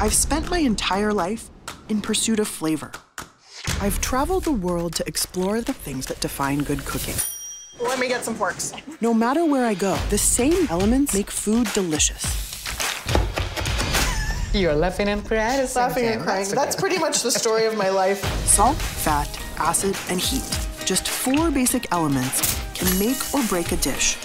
I've 0.01 0.13
spent 0.13 0.49
my 0.49 0.59
entire 0.59 1.11
life 1.11 1.49
in 1.89 1.99
pursuit 2.01 2.39
of 2.39 2.47
flavor. 2.47 2.91
I've 3.81 3.99
traveled 3.99 4.45
the 4.45 4.53
world 4.53 4.93
to 4.95 5.03
explore 5.05 5.59
the 5.61 5.73
things 5.73 6.05
that 6.05 6.21
define 6.21 6.59
good 6.59 6.85
cooking. 6.85 7.15
Let 7.81 7.99
me 7.99 8.07
get 8.07 8.23
some 8.23 8.35
forks. 8.35 8.73
No 9.01 9.13
matter 9.13 9.43
where 9.45 9.65
I 9.65 9.73
go, 9.73 9.97
the 10.09 10.17
same 10.17 10.67
elements 10.69 11.13
make 11.13 11.29
food 11.29 11.67
delicious. 11.73 12.23
You're 14.53 14.73
laughing 14.73 15.09
and 15.09 15.25
crying. 15.25 15.67
Laughing 15.75 16.05
and 16.05 16.21
crying. 16.21 16.47
That's 16.49 16.75
pretty 16.75 16.97
much 16.97 17.21
the 17.21 17.31
story 17.31 17.65
of 17.65 17.77
my 17.77 17.89
life. 17.89 18.23
Salt, 18.45 18.77
fat, 18.77 19.29
acid, 19.57 19.95
and 20.09 20.19
heat. 20.19 20.47
Just 20.85 21.07
four 21.09 21.51
basic 21.51 21.87
elements 21.91 22.41
can 22.73 22.87
make 22.99 23.17
or 23.33 23.43
break 23.49 23.71
a 23.73 23.77
dish. 23.77 24.17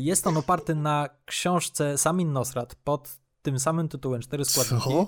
Jest 0.00 0.26
on 0.26 0.36
oparty 0.36 0.74
na 0.74 1.08
książce 1.24 1.98
Samin 1.98 2.32
Nosrat 2.32 2.74
pod 2.84 3.08
tym 3.46 3.58
samym 3.58 3.88
tytułem 3.88 4.20
Cztery 4.20 4.44
składniki. 4.44 4.90
Co? 4.90 5.06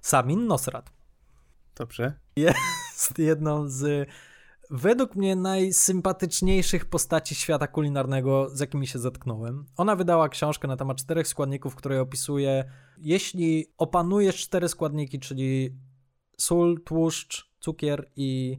Samin 0.00 0.46
Nosrat. 0.46 0.92
Dobrze. 1.76 2.20
Jest 2.36 3.18
jedną 3.18 3.68
z 3.68 4.08
według 4.70 5.16
mnie 5.16 5.36
najsympatyczniejszych 5.36 6.84
postaci 6.84 7.34
świata 7.34 7.66
kulinarnego, 7.66 8.50
z 8.52 8.60
jakimi 8.60 8.86
się 8.86 8.98
zetknąłem. 8.98 9.66
Ona 9.76 9.96
wydała 9.96 10.28
książkę 10.28 10.68
na 10.68 10.76
temat 10.76 10.96
czterech 10.96 11.28
składników, 11.28 11.72
w 11.72 11.76
której 11.76 11.98
opisuje, 11.98 12.70
jeśli 12.98 13.66
opanujesz 13.78 14.36
cztery 14.36 14.68
składniki, 14.68 15.20
czyli 15.20 15.76
sól, 16.38 16.80
tłuszcz, 16.84 17.50
cukier 17.60 18.10
i 18.16 18.58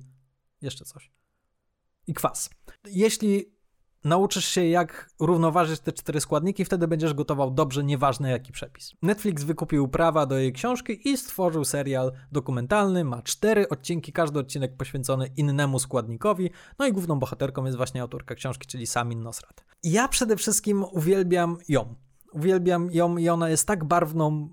jeszcze 0.61 0.85
coś. 0.85 1.11
I 2.07 2.13
kwas. 2.13 2.49
Jeśli 2.85 3.45
nauczysz 4.03 4.45
się, 4.45 4.65
jak 4.65 5.09
równoważyć 5.19 5.79
te 5.79 5.91
cztery 5.91 6.21
składniki, 6.21 6.65
wtedy 6.65 6.87
będziesz 6.87 7.13
gotował 7.13 7.51
dobrze, 7.51 7.83
nieważne 7.83 8.31
jaki 8.31 8.51
przepis. 8.51 8.93
Netflix 9.01 9.43
wykupił 9.43 9.87
prawa 9.87 10.25
do 10.25 10.37
jej 10.37 10.53
książki 10.53 11.09
i 11.09 11.17
stworzył 11.17 11.65
serial 11.65 12.11
dokumentalny. 12.31 13.03
Ma 13.03 13.21
cztery 13.21 13.69
odcinki, 13.69 14.13
każdy 14.13 14.39
odcinek 14.39 14.77
poświęcony 14.77 15.27
innemu 15.37 15.79
składnikowi. 15.79 16.49
No 16.79 16.87
i 16.87 16.91
główną 16.91 17.19
bohaterką 17.19 17.65
jest 17.65 17.77
właśnie 17.77 18.01
autorka 18.01 18.35
książki, 18.35 18.67
czyli 18.67 18.87
Samin 18.87 19.23
Nosrat. 19.23 19.63
Ja 19.83 20.07
przede 20.07 20.35
wszystkim 20.35 20.85
uwielbiam 20.91 21.57
ją. 21.69 21.95
Uwielbiam 22.31 22.91
ją 22.91 23.17
i 23.17 23.29
ona 23.29 23.49
jest 23.49 23.67
tak 23.67 23.83
barwną 23.83 24.49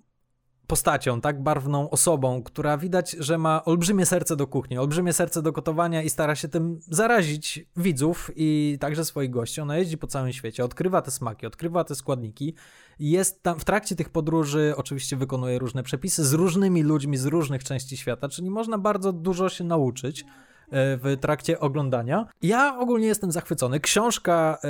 postacią, 0.68 1.20
tak 1.20 1.42
barwną 1.42 1.90
osobą, 1.90 2.42
która 2.42 2.78
widać, 2.78 3.16
że 3.18 3.38
ma 3.38 3.64
olbrzymie 3.64 4.06
serce 4.06 4.36
do 4.36 4.46
kuchni, 4.46 4.78
olbrzymie 4.78 5.12
serce 5.12 5.42
do 5.42 5.52
gotowania 5.52 6.02
i 6.02 6.10
stara 6.10 6.34
się 6.34 6.48
tym 6.48 6.80
zarazić 6.80 7.66
widzów 7.76 8.30
i 8.36 8.78
także 8.80 9.04
swoich 9.04 9.30
gości. 9.30 9.60
Ona 9.60 9.78
jeździ 9.78 9.98
po 9.98 10.06
całym 10.06 10.32
świecie, 10.32 10.64
odkrywa 10.64 11.02
te 11.02 11.10
smaki, 11.10 11.46
odkrywa 11.46 11.84
te 11.84 11.94
składniki. 11.94 12.54
Jest 12.98 13.42
tam 13.42 13.60
w 13.60 13.64
trakcie 13.64 13.96
tych 13.96 14.08
podróży, 14.08 14.74
oczywiście 14.76 15.16
wykonuje 15.16 15.58
różne 15.58 15.82
przepisy 15.82 16.24
z 16.24 16.32
różnymi 16.32 16.82
ludźmi 16.82 17.16
z 17.16 17.26
różnych 17.26 17.64
części 17.64 17.96
świata, 17.96 18.28
czyli 18.28 18.50
można 18.50 18.78
bardzo 18.78 19.12
dużo 19.12 19.48
się 19.48 19.64
nauczyć 19.64 20.24
w 20.72 21.16
trakcie 21.20 21.60
oglądania. 21.60 22.26
Ja 22.42 22.78
ogólnie 22.78 23.06
jestem 23.06 23.32
zachwycony. 23.32 23.80
Książka 23.80 24.58
e, 24.64 24.68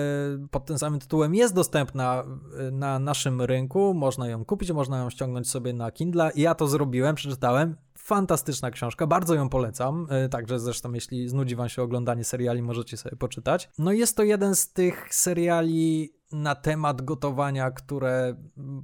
pod 0.50 0.64
tym 0.64 0.78
samym 0.78 1.00
tytułem 1.00 1.34
jest 1.34 1.54
dostępna 1.54 2.24
e, 2.58 2.70
na 2.70 2.98
naszym 2.98 3.42
rynku. 3.42 3.94
Można 3.94 4.28
ją 4.28 4.44
kupić, 4.44 4.72
można 4.72 4.98
ją 4.98 5.10
ściągnąć 5.10 5.50
sobie 5.50 5.72
na 5.72 5.90
Kindle. 5.90 6.30
Ja 6.34 6.54
to 6.54 6.66
zrobiłem, 6.66 7.14
przeczytałem. 7.14 7.76
Fantastyczna 8.08 8.70
książka, 8.70 9.06
bardzo 9.06 9.34
ją 9.34 9.48
polecam. 9.48 10.06
E, 10.10 10.28
Także 10.28 10.60
zresztą, 10.60 10.92
jeśli 10.92 11.28
znudzi 11.28 11.56
Wam 11.56 11.68
się 11.68 11.82
oglądanie 11.82 12.24
seriali, 12.24 12.62
możecie 12.62 12.96
sobie 12.96 13.16
poczytać. 13.16 13.70
No, 13.78 13.92
jest 13.92 14.16
to 14.16 14.22
jeden 14.22 14.54
z 14.54 14.72
tych 14.72 15.14
seriali 15.14 16.12
na 16.32 16.54
temat 16.54 17.02
gotowania, 17.02 17.70
które, 17.70 18.36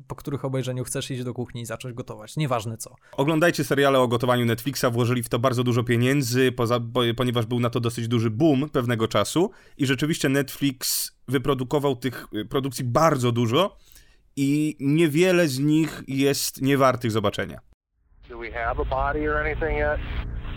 po 0.06 0.14
których 0.14 0.44
obejrzeniu 0.44 0.84
chcesz 0.84 1.10
iść 1.10 1.24
do 1.24 1.34
kuchni 1.34 1.60
i 1.60 1.66
zacząć 1.66 1.94
gotować. 1.94 2.36
Nieważne 2.36 2.76
co. 2.76 2.94
Oglądajcie 3.16 3.64
seriale 3.64 4.00
o 4.00 4.08
gotowaniu 4.08 4.44
Netflixa, 4.44 4.84
włożyli 4.92 5.22
w 5.22 5.28
to 5.28 5.38
bardzo 5.38 5.64
dużo 5.64 5.84
pieniędzy, 5.84 6.52
poza, 6.52 6.80
bo, 6.80 7.00
ponieważ 7.16 7.46
był 7.46 7.60
na 7.60 7.70
to 7.70 7.80
dosyć 7.80 8.08
duży 8.08 8.30
boom 8.30 8.70
pewnego 8.70 9.08
czasu 9.08 9.50
i 9.78 9.86
rzeczywiście 9.86 10.28
Netflix 10.28 11.12
wyprodukował 11.28 11.96
tych 11.96 12.26
y, 12.34 12.44
produkcji 12.44 12.84
bardzo 12.84 13.32
dużo 13.32 13.76
i 14.36 14.76
niewiele 14.80 15.48
z 15.48 15.58
nich 15.58 16.02
jest 16.08 16.62
niewartych 16.62 17.10
zobaczenia. 17.10 17.73
Do 18.28 18.38
we 18.38 18.50
have 18.52 18.78
a 18.78 18.84
body 18.86 19.26
or 19.26 19.38
anything 19.38 19.76
yet? 19.76 19.98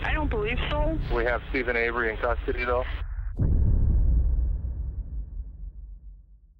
I 0.02 0.14
don't 0.14 0.30
believe 0.30 0.58
so. 0.70 0.98
We 1.14 1.24
have 1.24 1.42
Stephen 1.50 1.76
Avery 1.76 2.10
in 2.10 2.16
custody, 2.16 2.64
though. 2.64 2.84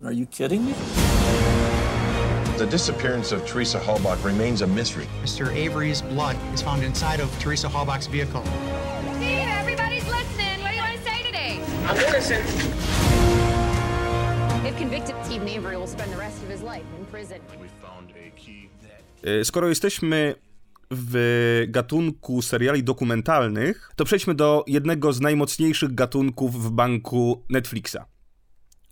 Are 0.05 0.13
you 0.13 0.27
kidding 0.27 0.67
me? 0.67 0.73
The 2.59 2.67
disappearance 2.67 3.33
of 3.33 3.47
Teresa 3.47 3.79
Halbach 3.81 4.23
remains 4.23 4.63
a 4.63 4.67
mystery. 4.67 5.07
Mr. 5.23 5.51
Avery's 5.55 6.03
blood 6.03 6.37
is 6.53 6.61
found 6.61 6.83
inside 6.83 7.21
of 7.21 7.31
Teresa 7.39 7.69
Halbach's 7.69 8.07
vehicle. 8.07 8.43
Steve, 9.15 9.47
everybody's 9.47 10.07
listening. 10.07 10.61
What 10.61 10.71
do 10.71 10.77
you 10.77 10.83
want 10.83 10.97
to 10.97 11.03
say 11.05 11.23
today? 11.23 11.61
I'm 11.87 11.97
innocent. 11.97 12.45
If 14.67 14.77
convicted, 14.77 15.15
Steve 15.25 15.47
Avery 15.47 15.77
will 15.77 15.87
spend 15.87 16.13
the 16.13 16.19
rest 16.19 16.43
of 16.43 16.49
his 16.51 16.63
life 16.63 16.85
in 16.99 17.07
prison. 17.07 17.41
Y, 19.25 19.45
Skoro 19.45 19.69
jesteśmy 19.69 20.35
w 20.91 21.65
gatunku 21.69 22.43
seriali 22.43 22.85
dokumentalnych, 22.85 23.91
to 23.97 24.05
przejdźmy 24.05 24.35
do 24.35 24.65
jednego 24.67 25.13
z 25.13 25.21
najmocniejszych 25.21 25.95
gatunków 25.95 26.65
w 26.65 26.71
banku 26.71 27.45
Netflixa, 27.51 27.97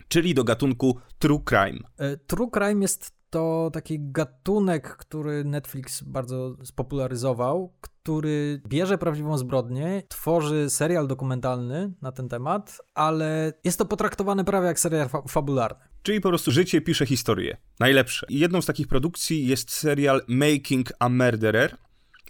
czyli 0.09 0.35
do 0.35 0.45
gatunku 0.45 0.99
True 1.19 1.43
Crime. 1.49 1.79
E, 1.99 2.17
True 2.17 2.51
crime 2.51 2.83
jest 2.83 3.17
to 3.31 3.71
taki 3.73 3.99
gatunek, 4.01 4.97
który 4.97 5.45
Netflix 5.45 6.03
bardzo 6.03 6.57
spopularyzował, 6.65 7.75
który 7.81 8.61
bierze 8.69 8.99
prawdziwą 8.99 9.39
zbrodnię, 9.39 10.03
tworzy 10.09 10.71
serial 10.71 11.07
dokumentalny 11.07 11.93
na 12.03 12.13
ten 12.13 12.29
temat, 12.29 12.79
ale 12.95 13.53
jest 13.65 13.79
to 13.79 13.85
potraktowane 13.85 14.45
prawie 14.45 14.67
jak 14.67 14.81
serial 14.81 15.09
fa- 15.09 15.23
fabularny. 15.29 15.85
Czyli 16.03 16.21
po 16.21 16.29
prostu 16.29 16.51
życie 16.51 16.81
pisze 16.81 17.07
historię. 17.07 17.57
Najlepsze. 17.81 18.27
Jedną 18.31 18.63
z 18.63 18.67
takich 18.67 18.89
produkcji 18.89 19.47
jest 19.47 19.71
serial 19.71 20.23
Making 20.29 20.93
a 20.99 21.09
Murderer. 21.09 21.77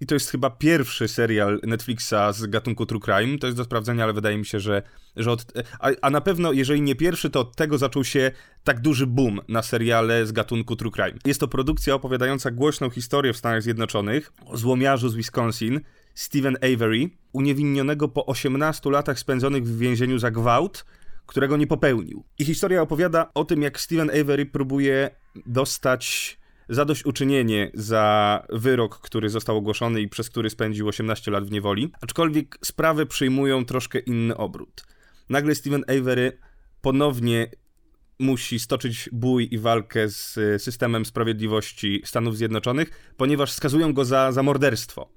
I 0.00 0.06
to 0.06 0.14
jest 0.14 0.30
chyba 0.30 0.50
pierwszy 0.50 1.08
serial 1.08 1.60
Netflixa 1.62 2.14
z 2.32 2.46
gatunku 2.46 2.86
True 2.86 3.00
Crime. 3.00 3.38
To 3.38 3.46
jest 3.46 3.56
do 3.56 3.64
sprawdzenia, 3.64 4.04
ale 4.04 4.12
wydaje 4.12 4.38
mi 4.38 4.46
się, 4.46 4.60
że, 4.60 4.82
że 5.16 5.32
od. 5.32 5.52
A, 5.80 5.90
a 6.02 6.10
na 6.10 6.20
pewno, 6.20 6.52
jeżeli 6.52 6.82
nie 6.82 6.94
pierwszy, 6.94 7.30
to 7.30 7.40
od 7.40 7.56
tego 7.56 7.78
zaczął 7.78 8.04
się 8.04 8.30
tak 8.64 8.80
duży 8.80 9.06
boom 9.06 9.40
na 9.48 9.62
seriale 9.62 10.26
z 10.26 10.32
gatunku 10.32 10.76
True 10.76 10.90
Crime. 10.90 11.18
Jest 11.24 11.40
to 11.40 11.48
produkcja 11.48 11.94
opowiadająca 11.94 12.50
głośną 12.50 12.90
historię 12.90 13.32
w 13.32 13.36
Stanach 13.36 13.62
Zjednoczonych 13.62 14.32
o 14.46 14.56
złomiarzu 14.56 15.08
z 15.08 15.14
Wisconsin, 15.14 15.80
Stephen 16.14 16.56
Avery, 16.56 17.10
uniewinionego 17.32 18.08
po 18.08 18.26
18 18.26 18.90
latach 18.90 19.18
spędzonych 19.18 19.64
w 19.64 19.78
więzieniu 19.78 20.18
za 20.18 20.30
gwałt, 20.30 20.84
którego 21.26 21.56
nie 21.56 21.66
popełnił. 21.66 22.24
I 22.38 22.44
historia 22.44 22.82
opowiada 22.82 23.30
o 23.34 23.44
tym, 23.44 23.62
jak 23.62 23.80
Stephen 23.80 24.10
Avery 24.10 24.46
próbuje 24.46 25.10
dostać 25.46 26.38
zadośćuczynienie 26.68 27.70
za 27.74 28.42
wyrok, 28.52 28.98
który 28.98 29.28
został 29.28 29.56
ogłoszony 29.56 30.00
i 30.00 30.08
przez 30.08 30.30
który 30.30 30.50
spędził 30.50 30.88
18 30.88 31.30
lat 31.30 31.44
w 31.44 31.50
niewoli, 31.50 31.92
aczkolwiek 32.00 32.58
sprawy 32.64 33.06
przyjmują 33.06 33.64
troszkę 33.64 33.98
inny 33.98 34.36
obrót. 34.36 34.84
Nagle 35.28 35.54
Stephen 35.54 35.84
Avery 35.88 36.38
ponownie 36.80 37.50
musi 38.18 38.58
stoczyć 38.58 39.08
bój 39.12 39.48
i 39.50 39.58
walkę 39.58 40.08
z 40.08 40.36
y, 40.36 40.58
systemem 40.58 41.04
sprawiedliwości 41.04 42.02
Stanów 42.04 42.36
Zjednoczonych, 42.36 43.14
ponieważ 43.16 43.52
skazują 43.52 43.92
go 43.92 44.04
za, 44.04 44.32
za 44.32 44.42
morderstwo. 44.42 45.08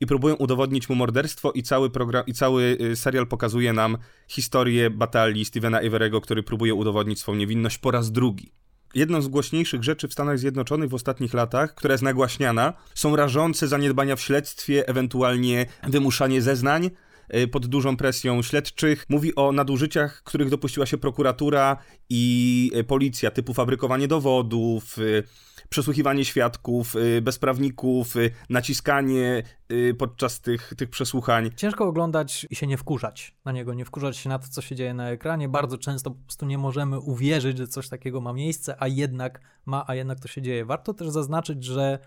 I 0.00 0.06
próbują 0.06 0.34
udowodnić 0.34 0.88
mu 0.88 0.94
morderstwo 0.94 1.52
i 1.52 1.62
cały 1.62 1.90
program, 1.90 2.24
i 2.26 2.32
cały 2.32 2.78
y, 2.80 2.96
serial 2.96 3.26
pokazuje 3.26 3.72
nam 3.72 3.98
historię 4.28 4.90
batalii 4.90 5.44
Stevena 5.44 5.82
Avery'ego, 5.82 6.20
który 6.20 6.42
próbuje 6.42 6.74
udowodnić 6.74 7.20
swą 7.20 7.34
niewinność 7.34 7.78
po 7.78 7.90
raz 7.90 8.12
drugi. 8.12 8.52
Jedną 8.94 9.22
z 9.22 9.28
głośniejszych 9.28 9.84
rzeczy 9.84 10.08
w 10.08 10.12
Stanach 10.12 10.38
Zjednoczonych 10.38 10.90
w 10.90 10.94
ostatnich 10.94 11.34
latach, 11.34 11.74
która 11.74 11.92
jest 11.94 12.04
nagłaśniana, 12.04 12.72
są 12.94 13.16
rażące 13.16 13.68
zaniedbania 13.68 14.16
w 14.16 14.20
śledztwie, 14.20 14.88
ewentualnie 14.88 15.66
wymuszanie 15.88 16.42
zeznań 16.42 16.90
y, 17.34 17.48
pod 17.48 17.66
dużą 17.66 17.96
presją 17.96 18.42
śledczych. 18.42 19.06
Mówi 19.08 19.34
o 19.34 19.52
nadużyciach, 19.52 20.22
których 20.22 20.48
dopuściła 20.48 20.86
się 20.86 20.98
prokuratura 20.98 21.76
i 22.08 22.72
y, 22.76 22.84
policja, 22.84 23.30
typu 23.30 23.54
fabrykowanie 23.54 24.08
dowodów, 24.08 24.98
y, 24.98 25.22
przesłuchiwanie 25.70 26.24
świadków, 26.24 26.96
y, 26.96 27.22
bezprawników, 27.22 28.16
y, 28.16 28.30
naciskanie 28.48 29.42
y, 29.72 29.94
podczas 29.98 30.40
tych, 30.40 30.72
tych 30.76 30.90
przesłuchań. 30.90 31.50
Ciężko 31.56 31.84
oglądać 31.84 32.46
i 32.50 32.56
się 32.56 32.66
nie 32.66 32.76
wkurzać 32.76 33.36
na 33.44 33.52
niego, 33.52 33.74
nie 33.74 33.84
wkurzać 33.84 34.16
się 34.16 34.28
na 34.28 34.38
to, 34.38 34.48
co 34.48 34.62
się 34.62 34.76
dzieje 34.76 34.94
na 34.94 35.10
ekranie. 35.10 35.48
Bardzo 35.48 35.78
często 35.78 36.10
po 36.10 36.16
prostu 36.16 36.46
nie 36.46 36.58
możemy 36.58 37.00
uwierzyć, 37.00 37.58
że 37.58 37.68
coś 37.68 37.88
takiego 37.88 38.20
ma 38.20 38.32
miejsce, 38.32 38.76
a 38.78 38.88
jednak 38.88 39.40
ma, 39.66 39.84
a 39.86 39.94
jednak 39.94 40.20
to 40.20 40.28
się 40.28 40.42
dzieje. 40.42 40.64
Warto 40.64 40.94
też 40.94 41.08
zaznaczyć, 41.08 41.64
że 41.64 41.98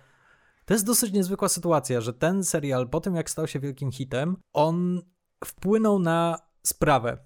to 0.66 0.74
jest 0.74 0.86
dosyć 0.86 1.14
niezwykła 1.14 1.50
sytuacja, 1.50 2.02
że 2.02 2.14
ten 2.14 2.44
serial 2.44 2.90
po 2.90 3.02
tym, 3.02 3.16
jak 3.16 3.30
stał 3.30 3.48
się 3.48 3.60
wielkim 3.60 3.92
hitem, 3.92 4.38
on 4.54 5.02
wpłynął 5.46 6.00
na 6.00 6.38
sprawę, 6.64 7.18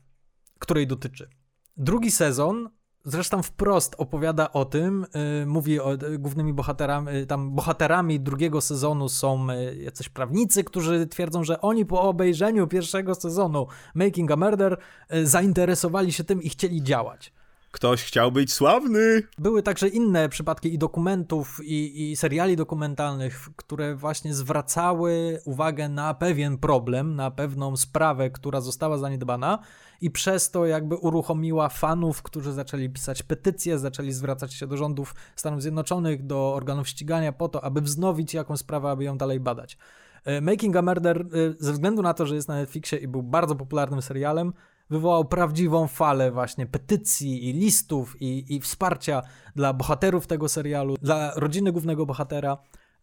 której 0.59 0.87
dotyczy. 0.87 1.29
Drugi 1.77 2.11
sezon 2.11 2.69
zresztą 3.07 3.43
wprost 3.43 3.95
opowiada 3.97 4.51
o 4.51 4.65
tym, 4.65 5.05
y, 5.43 5.45
mówi 5.45 5.79
o 5.79 5.97
głównymi 6.19 6.53
bohaterami, 6.53 7.15
y, 7.15 7.25
tam 7.25 7.51
bohaterami 7.51 8.19
drugiego 8.19 8.61
sezonu 8.61 9.09
są 9.09 9.49
y, 9.49 9.75
jacyś 9.75 10.09
prawnicy, 10.09 10.63
którzy 10.63 11.07
twierdzą, 11.07 11.43
że 11.43 11.61
oni 11.61 11.85
po 11.85 12.01
obejrzeniu 12.01 12.67
pierwszego 12.67 13.15
sezonu 13.15 13.67
Making 13.95 14.31
a 14.31 14.35
Murder 14.35 14.77
zainteresowali 15.23 16.13
się 16.13 16.23
tym 16.23 16.41
i 16.41 16.49
chcieli 16.49 16.83
działać. 16.83 17.33
Ktoś 17.71 18.03
chciał 18.03 18.31
być 18.31 18.53
sławny. 18.53 19.23
Były 19.37 19.63
także 19.63 19.87
inne 19.87 20.29
przypadki 20.29 20.73
i 20.73 20.77
dokumentów, 20.77 21.59
i, 21.63 22.11
i 22.11 22.15
seriali 22.15 22.55
dokumentalnych, 22.55 23.49
które 23.55 23.95
właśnie 23.95 24.33
zwracały 24.33 25.39
uwagę 25.45 25.89
na 25.89 26.13
pewien 26.13 26.57
problem, 26.57 27.15
na 27.15 27.31
pewną 27.31 27.77
sprawę, 27.77 28.29
która 28.29 28.61
została 28.61 28.97
zaniedbana 28.97 29.59
i 30.01 30.11
przez 30.11 30.51
to 30.51 30.65
jakby 30.65 30.95
uruchomiła 30.95 31.69
fanów, 31.69 32.21
którzy 32.21 32.53
zaczęli 32.53 32.89
pisać 32.89 33.23
petycje, 33.23 33.79
zaczęli 33.79 34.11
zwracać 34.11 34.53
się 34.53 34.67
do 34.67 34.77
rządów 34.77 35.15
Stanów 35.35 35.61
Zjednoczonych, 35.61 36.25
do 36.25 36.53
organów 36.53 36.87
ścigania 36.87 37.31
po 37.31 37.49
to, 37.49 37.63
aby 37.63 37.81
wznowić 37.81 38.33
jakąś 38.33 38.59
sprawę, 38.59 38.89
aby 38.89 39.03
ją 39.03 39.17
dalej 39.17 39.39
badać. 39.39 39.77
E, 40.25 40.41
Making 40.41 40.75
a 40.75 40.81
Murder, 40.81 41.21
e, 41.21 41.25
ze 41.59 41.73
względu 41.73 42.01
na 42.01 42.13
to, 42.13 42.25
że 42.25 42.35
jest 42.35 42.47
na 42.47 42.55
Netflixie 42.55 42.97
i 42.97 43.07
był 43.07 43.23
bardzo 43.23 43.55
popularnym 43.55 44.01
serialem, 44.01 44.53
wywołał 44.89 45.25
prawdziwą 45.25 45.87
falę 45.87 46.31
właśnie 46.31 46.65
petycji 46.65 47.49
i 47.49 47.53
listów 47.53 48.21
i, 48.21 48.55
i 48.55 48.59
wsparcia 48.61 49.21
dla 49.55 49.73
bohaterów 49.73 50.27
tego 50.27 50.49
serialu, 50.49 50.95
dla 51.01 51.31
rodziny 51.35 51.71
głównego 51.71 52.05
bohatera. 52.05 52.57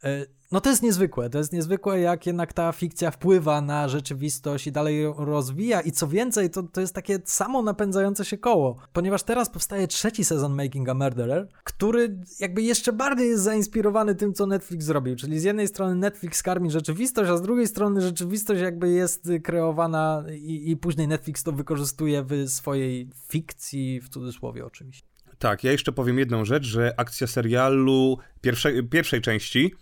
E, 0.05 0.26
No 0.52 0.61
to 0.61 0.70
jest 0.70 0.82
niezwykłe, 0.82 1.30
to 1.30 1.38
jest 1.38 1.52
niezwykłe, 1.52 2.00
jak 2.00 2.26
jednak 2.26 2.52
ta 2.52 2.72
fikcja 2.72 3.11
wpływa 3.11 3.61
na 3.61 3.88
rzeczywistość 3.88 4.66
i 4.66 4.72
dalej 4.72 5.02
ją 5.02 5.14
rozwija. 5.24 5.80
I 5.80 5.92
co 5.92 6.09
więcej, 6.09 6.50
to, 6.50 6.62
to 6.62 6.80
jest 6.80 6.94
takie 6.94 7.18
samo 7.24 7.62
napędzające 7.62 8.24
się 8.24 8.38
koło, 8.38 8.76
ponieważ 8.92 9.22
teraz 9.22 9.50
powstaje 9.50 9.88
trzeci 9.88 10.24
sezon 10.24 10.55
Making 10.55 10.88
a 10.88 10.94
Murderer, 10.94 11.48
który 11.64 12.18
jakby 12.40 12.62
jeszcze 12.62 12.92
bardziej 12.92 13.28
jest 13.28 13.42
zainspirowany 13.42 14.14
tym, 14.14 14.34
co 14.34 14.46
Netflix 14.46 14.84
zrobił, 14.84 15.16
czyli 15.16 15.40
z 15.40 15.42
jednej 15.44 15.68
strony 15.68 15.94
Netflix 15.94 16.42
karmi 16.42 16.70
rzeczywistość, 16.70 17.30
a 17.30 17.36
z 17.36 17.42
drugiej 17.42 17.66
strony 17.66 18.00
rzeczywistość 18.00 18.62
jakby 18.62 18.88
jest 18.90 19.28
kreowana 19.44 20.24
i, 20.32 20.70
i 20.70 20.76
później 20.76 21.09
Netflix 21.09 21.42
to 21.42 21.52
wykorzystuje 21.52 22.24
w 22.24 22.48
swojej 22.48 23.11
fikcji, 23.28 24.00
w 24.00 24.09
cudzysłowie 24.09 24.66
oczywiście. 24.66 25.07
Tak, 25.38 25.64
ja 25.64 25.72
jeszcze 25.72 25.92
powiem 25.92 26.18
jedną 26.18 26.44
rzecz, 26.44 26.64
że 26.64 26.94
akcja 26.96 27.26
serialu 27.26 28.18
pierwszej, 28.40 28.84
pierwszej 28.84 29.20
części, 29.20 29.74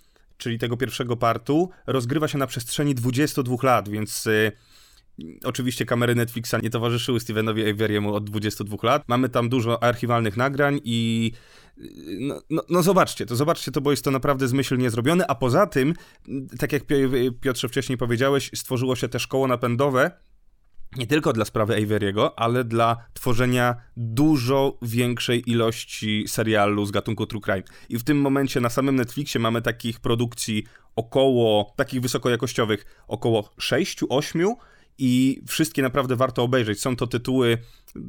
czyli 0.42 0.58
tego 0.58 0.76
pierwszego 0.76 1.16
partu, 1.16 1.70
rozgrywa 1.86 2.28
się 2.28 2.38
na 2.38 2.46
przestrzeni 2.46 2.94
22 2.94 3.56
lat, 3.62 3.88
więc 3.88 4.26
y, 4.26 4.52
oczywiście 5.44 5.86
kamery 5.86 6.14
Netflixa 6.14 6.54
nie 6.62 6.70
towarzyszyły 6.70 7.20
Stevenowi 7.20 7.74
Avery'emu 7.74 8.12
od 8.14 8.24
22 8.24 8.76
lat. 8.82 9.02
Mamy 9.08 9.28
tam 9.28 9.48
dużo 9.48 9.82
archiwalnych 9.82 10.36
nagrań 10.36 10.80
i 10.84 11.32
y, 11.78 11.82
no, 12.20 12.42
no, 12.50 12.62
no 12.68 12.82
zobaczcie 12.82 13.26
to, 13.26 13.36
zobaczcie 13.36 13.72
to, 13.72 13.80
bo 13.80 13.90
jest 13.90 14.04
to 14.04 14.10
naprawdę 14.10 14.48
zmyślnie 14.48 14.90
zrobione, 14.90 15.26
a 15.26 15.34
poza 15.34 15.66
tym, 15.66 15.94
tak 16.58 16.72
jak 16.72 16.84
Pio- 16.84 17.32
Piotrze 17.40 17.68
wcześniej 17.68 17.98
powiedziałeś, 17.98 18.50
stworzyło 18.54 18.96
się 18.96 19.08
też 19.08 19.26
koło 19.26 19.46
napędowe, 19.46 20.10
nie 20.96 21.06
tylko 21.06 21.32
dla 21.32 21.44
sprawy 21.44 21.74
Avery'ego, 21.74 22.30
ale 22.36 22.64
dla 22.64 22.96
tworzenia 23.14 23.76
dużo 23.96 24.78
większej 24.82 25.50
ilości 25.50 26.24
serialu 26.28 26.86
z 26.86 26.90
gatunku 26.90 27.26
True 27.26 27.40
Crime. 27.40 27.62
I 27.88 27.98
w 27.98 28.04
tym 28.04 28.20
momencie 28.20 28.60
na 28.60 28.70
samym 28.70 28.96
Netflixie 28.96 29.40
mamy 29.40 29.62
takich 29.62 30.00
produkcji 30.00 30.64
około, 30.96 31.72
takich 31.76 32.00
wysokojakościowych, 32.00 33.04
około 33.08 33.42
6-8 33.42 34.54
i 34.98 35.42
wszystkie 35.48 35.82
naprawdę 35.82 36.16
warto 36.16 36.42
obejrzeć. 36.42 36.80
Są 36.80 36.96
to 36.96 37.06
tytuły, 37.06 37.58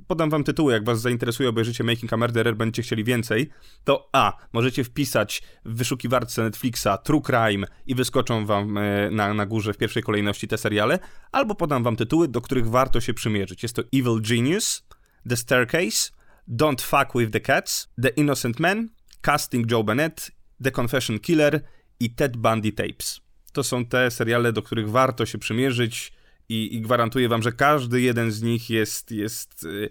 podam 0.07 0.29
wam 0.29 0.43
tytuły, 0.43 0.73
jak 0.73 0.85
was 0.85 1.01
zainteresuje, 1.01 1.49
obejrzycie 1.49 1.83
Making 1.83 2.13
a 2.13 2.17
Murderer, 2.17 2.55
będziecie 2.55 2.81
chcieli 2.81 3.03
więcej, 3.03 3.49
to 3.83 4.09
a, 4.11 4.37
możecie 4.53 4.83
wpisać 4.83 5.43
w 5.65 5.77
wyszukiwarce 5.77 6.43
Netflixa 6.43 6.87
True 7.03 7.21
Crime 7.21 7.67
i 7.85 7.95
wyskoczą 7.95 8.45
wam 8.45 8.77
e, 8.77 9.11
na, 9.11 9.33
na 9.33 9.45
górze 9.45 9.73
w 9.73 9.77
pierwszej 9.77 10.03
kolejności 10.03 10.47
te 10.47 10.57
seriale, 10.57 10.99
albo 11.31 11.55
podam 11.55 11.83
wam 11.83 11.95
tytuły, 11.95 12.27
do 12.27 12.41
których 12.41 12.69
warto 12.69 13.01
się 13.01 13.13
przymierzyć. 13.13 13.63
Jest 13.63 13.75
to 13.75 13.81
Evil 13.93 14.21
Genius, 14.21 14.85
The 15.29 15.37
Staircase, 15.37 16.11
Don't 16.47 16.81
Fuck 16.81 17.19
With 17.19 17.31
The 17.31 17.39
Cats, 17.39 17.89
The 18.01 18.09
Innocent 18.09 18.59
Man, 18.59 18.89
Casting 19.21 19.71
Joe 19.71 19.83
Bennett, 19.83 20.31
The 20.63 20.71
Confession 20.71 21.19
Killer 21.19 21.61
i 21.99 22.15
Ted 22.15 22.37
Bundy 22.37 22.71
Tapes. 22.71 23.21
To 23.53 23.63
są 23.63 23.85
te 23.85 24.11
seriale, 24.11 24.53
do 24.53 24.61
których 24.61 24.89
warto 24.89 25.25
się 25.25 25.37
przymierzyć 25.37 26.13
i, 26.53 26.75
i 26.75 26.81
gwarantuję 26.81 27.29
wam, 27.29 27.41
że 27.41 27.51
każdy 27.51 28.01
jeden 28.01 28.31
z 28.31 28.41
nich 28.41 28.69
jest, 28.69 29.11
jest 29.11 29.63
y, 29.63 29.89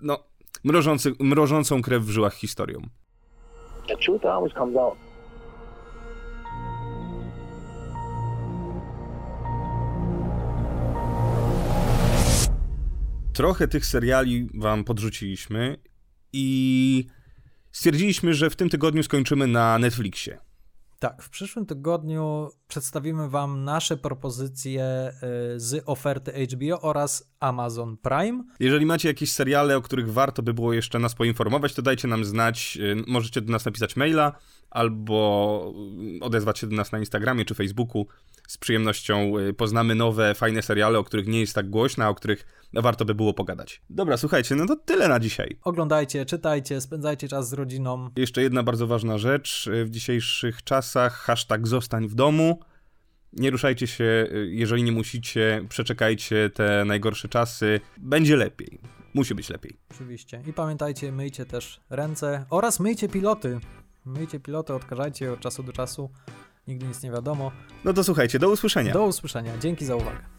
no, 0.00 0.18
mrożący, 0.64 1.12
mrożącą 1.20 1.82
krew 1.82 2.02
w 2.02 2.10
żyłach 2.10 2.34
historią. 2.34 2.82
The 3.88 3.96
truth 3.96 4.24
always 4.24 4.52
comes 4.54 4.76
out. 4.76 5.08
trochę 13.38 13.68
tych 13.68 13.86
seriali 13.86 14.48
wam 14.54 14.84
podrzuciliśmy 14.84 15.76
i 16.32 17.06
stwierdziliśmy, 17.72 18.34
że 18.34 18.50
w 18.50 18.56
tym 18.56 18.68
tygodniu 18.68 19.02
skończymy 19.02 19.46
na 19.46 19.78
Netflixie. 19.78 20.38
Tak, 20.98 21.22
w 21.22 21.30
przyszłym 21.30 21.66
tygodniu 21.66 22.48
przedstawimy 22.68 23.28
Wam 23.28 23.64
nasze 23.64 23.96
propozycje 23.96 25.12
y, 25.54 25.60
z 25.60 25.82
oferty 25.86 26.46
HBO 26.46 26.80
oraz 26.80 27.30
Amazon 27.40 27.96
Prime. 27.96 28.44
Jeżeli 28.60 28.86
macie 28.86 29.08
jakieś 29.08 29.32
seriale, 29.32 29.76
o 29.76 29.82
których 29.82 30.12
warto 30.12 30.42
by 30.42 30.54
było 30.54 30.72
jeszcze 30.72 30.98
nas 30.98 31.14
poinformować, 31.14 31.74
to 31.74 31.82
dajcie 31.82 32.08
nam 32.08 32.24
znać. 32.24 32.78
Y, 32.80 33.04
możecie 33.06 33.40
do 33.40 33.52
nas 33.52 33.64
napisać 33.64 33.96
maila 33.96 34.32
albo 34.70 35.74
odezwać 36.20 36.58
się 36.58 36.66
do 36.66 36.76
nas 36.76 36.92
na 36.92 36.98
Instagramie 36.98 37.44
czy 37.44 37.54
Facebooku. 37.54 38.06
Z 38.48 38.58
przyjemnością 38.58 39.38
y, 39.38 39.54
poznamy 39.54 39.94
nowe, 39.94 40.34
fajne 40.34 40.62
seriale, 40.62 40.98
o 40.98 41.04
których 41.04 41.26
nie 41.26 41.40
jest 41.40 41.54
tak 41.54 41.70
głośno, 41.70 42.04
a 42.04 42.08
o 42.08 42.14
których 42.14 42.67
warto 42.72 43.04
by 43.04 43.14
było 43.14 43.34
pogadać. 43.34 43.82
Dobra, 43.90 44.16
słuchajcie, 44.16 44.54
no 44.54 44.66
to 44.66 44.76
tyle 44.76 45.08
na 45.08 45.20
dzisiaj. 45.20 45.56
Oglądajcie, 45.62 46.26
czytajcie, 46.26 46.80
spędzajcie 46.80 47.28
czas 47.28 47.48
z 47.48 47.52
rodziną. 47.52 48.10
Jeszcze 48.16 48.42
jedna 48.42 48.62
bardzo 48.62 48.86
ważna 48.86 49.18
rzecz. 49.18 49.70
W 49.84 49.90
dzisiejszych 49.90 50.64
czasach 50.64 51.14
hashtag 51.14 51.68
zostań 51.68 52.08
w 52.08 52.14
domu. 52.14 52.60
Nie 53.32 53.50
ruszajcie 53.50 53.86
się, 53.86 54.26
jeżeli 54.48 54.82
nie 54.82 54.92
musicie, 54.92 55.64
przeczekajcie 55.68 56.50
te 56.50 56.84
najgorsze 56.84 57.28
czasy. 57.28 57.80
Będzie 57.96 58.36
lepiej. 58.36 58.80
Musi 59.14 59.34
być 59.34 59.48
lepiej. 59.48 59.76
Oczywiście. 59.90 60.42
I 60.46 60.52
pamiętajcie, 60.52 61.12
myjcie 61.12 61.46
też 61.46 61.80
ręce 61.90 62.44
oraz 62.50 62.80
myjcie 62.80 63.08
piloty. 63.08 63.60
Myjcie 64.04 64.40
piloty, 64.40 64.74
odkażajcie 64.74 65.32
od 65.32 65.40
czasu 65.40 65.62
do 65.62 65.72
czasu. 65.72 66.10
Nigdy 66.66 66.86
nic 66.86 67.02
nie 67.02 67.10
wiadomo. 67.10 67.52
No 67.84 67.92
to 67.92 68.04
słuchajcie, 68.04 68.38
do 68.38 68.50
usłyszenia. 68.50 68.92
Do 68.92 69.06
usłyszenia. 69.06 69.58
Dzięki 69.58 69.84
za 69.84 69.96
uwagę. 69.96 70.37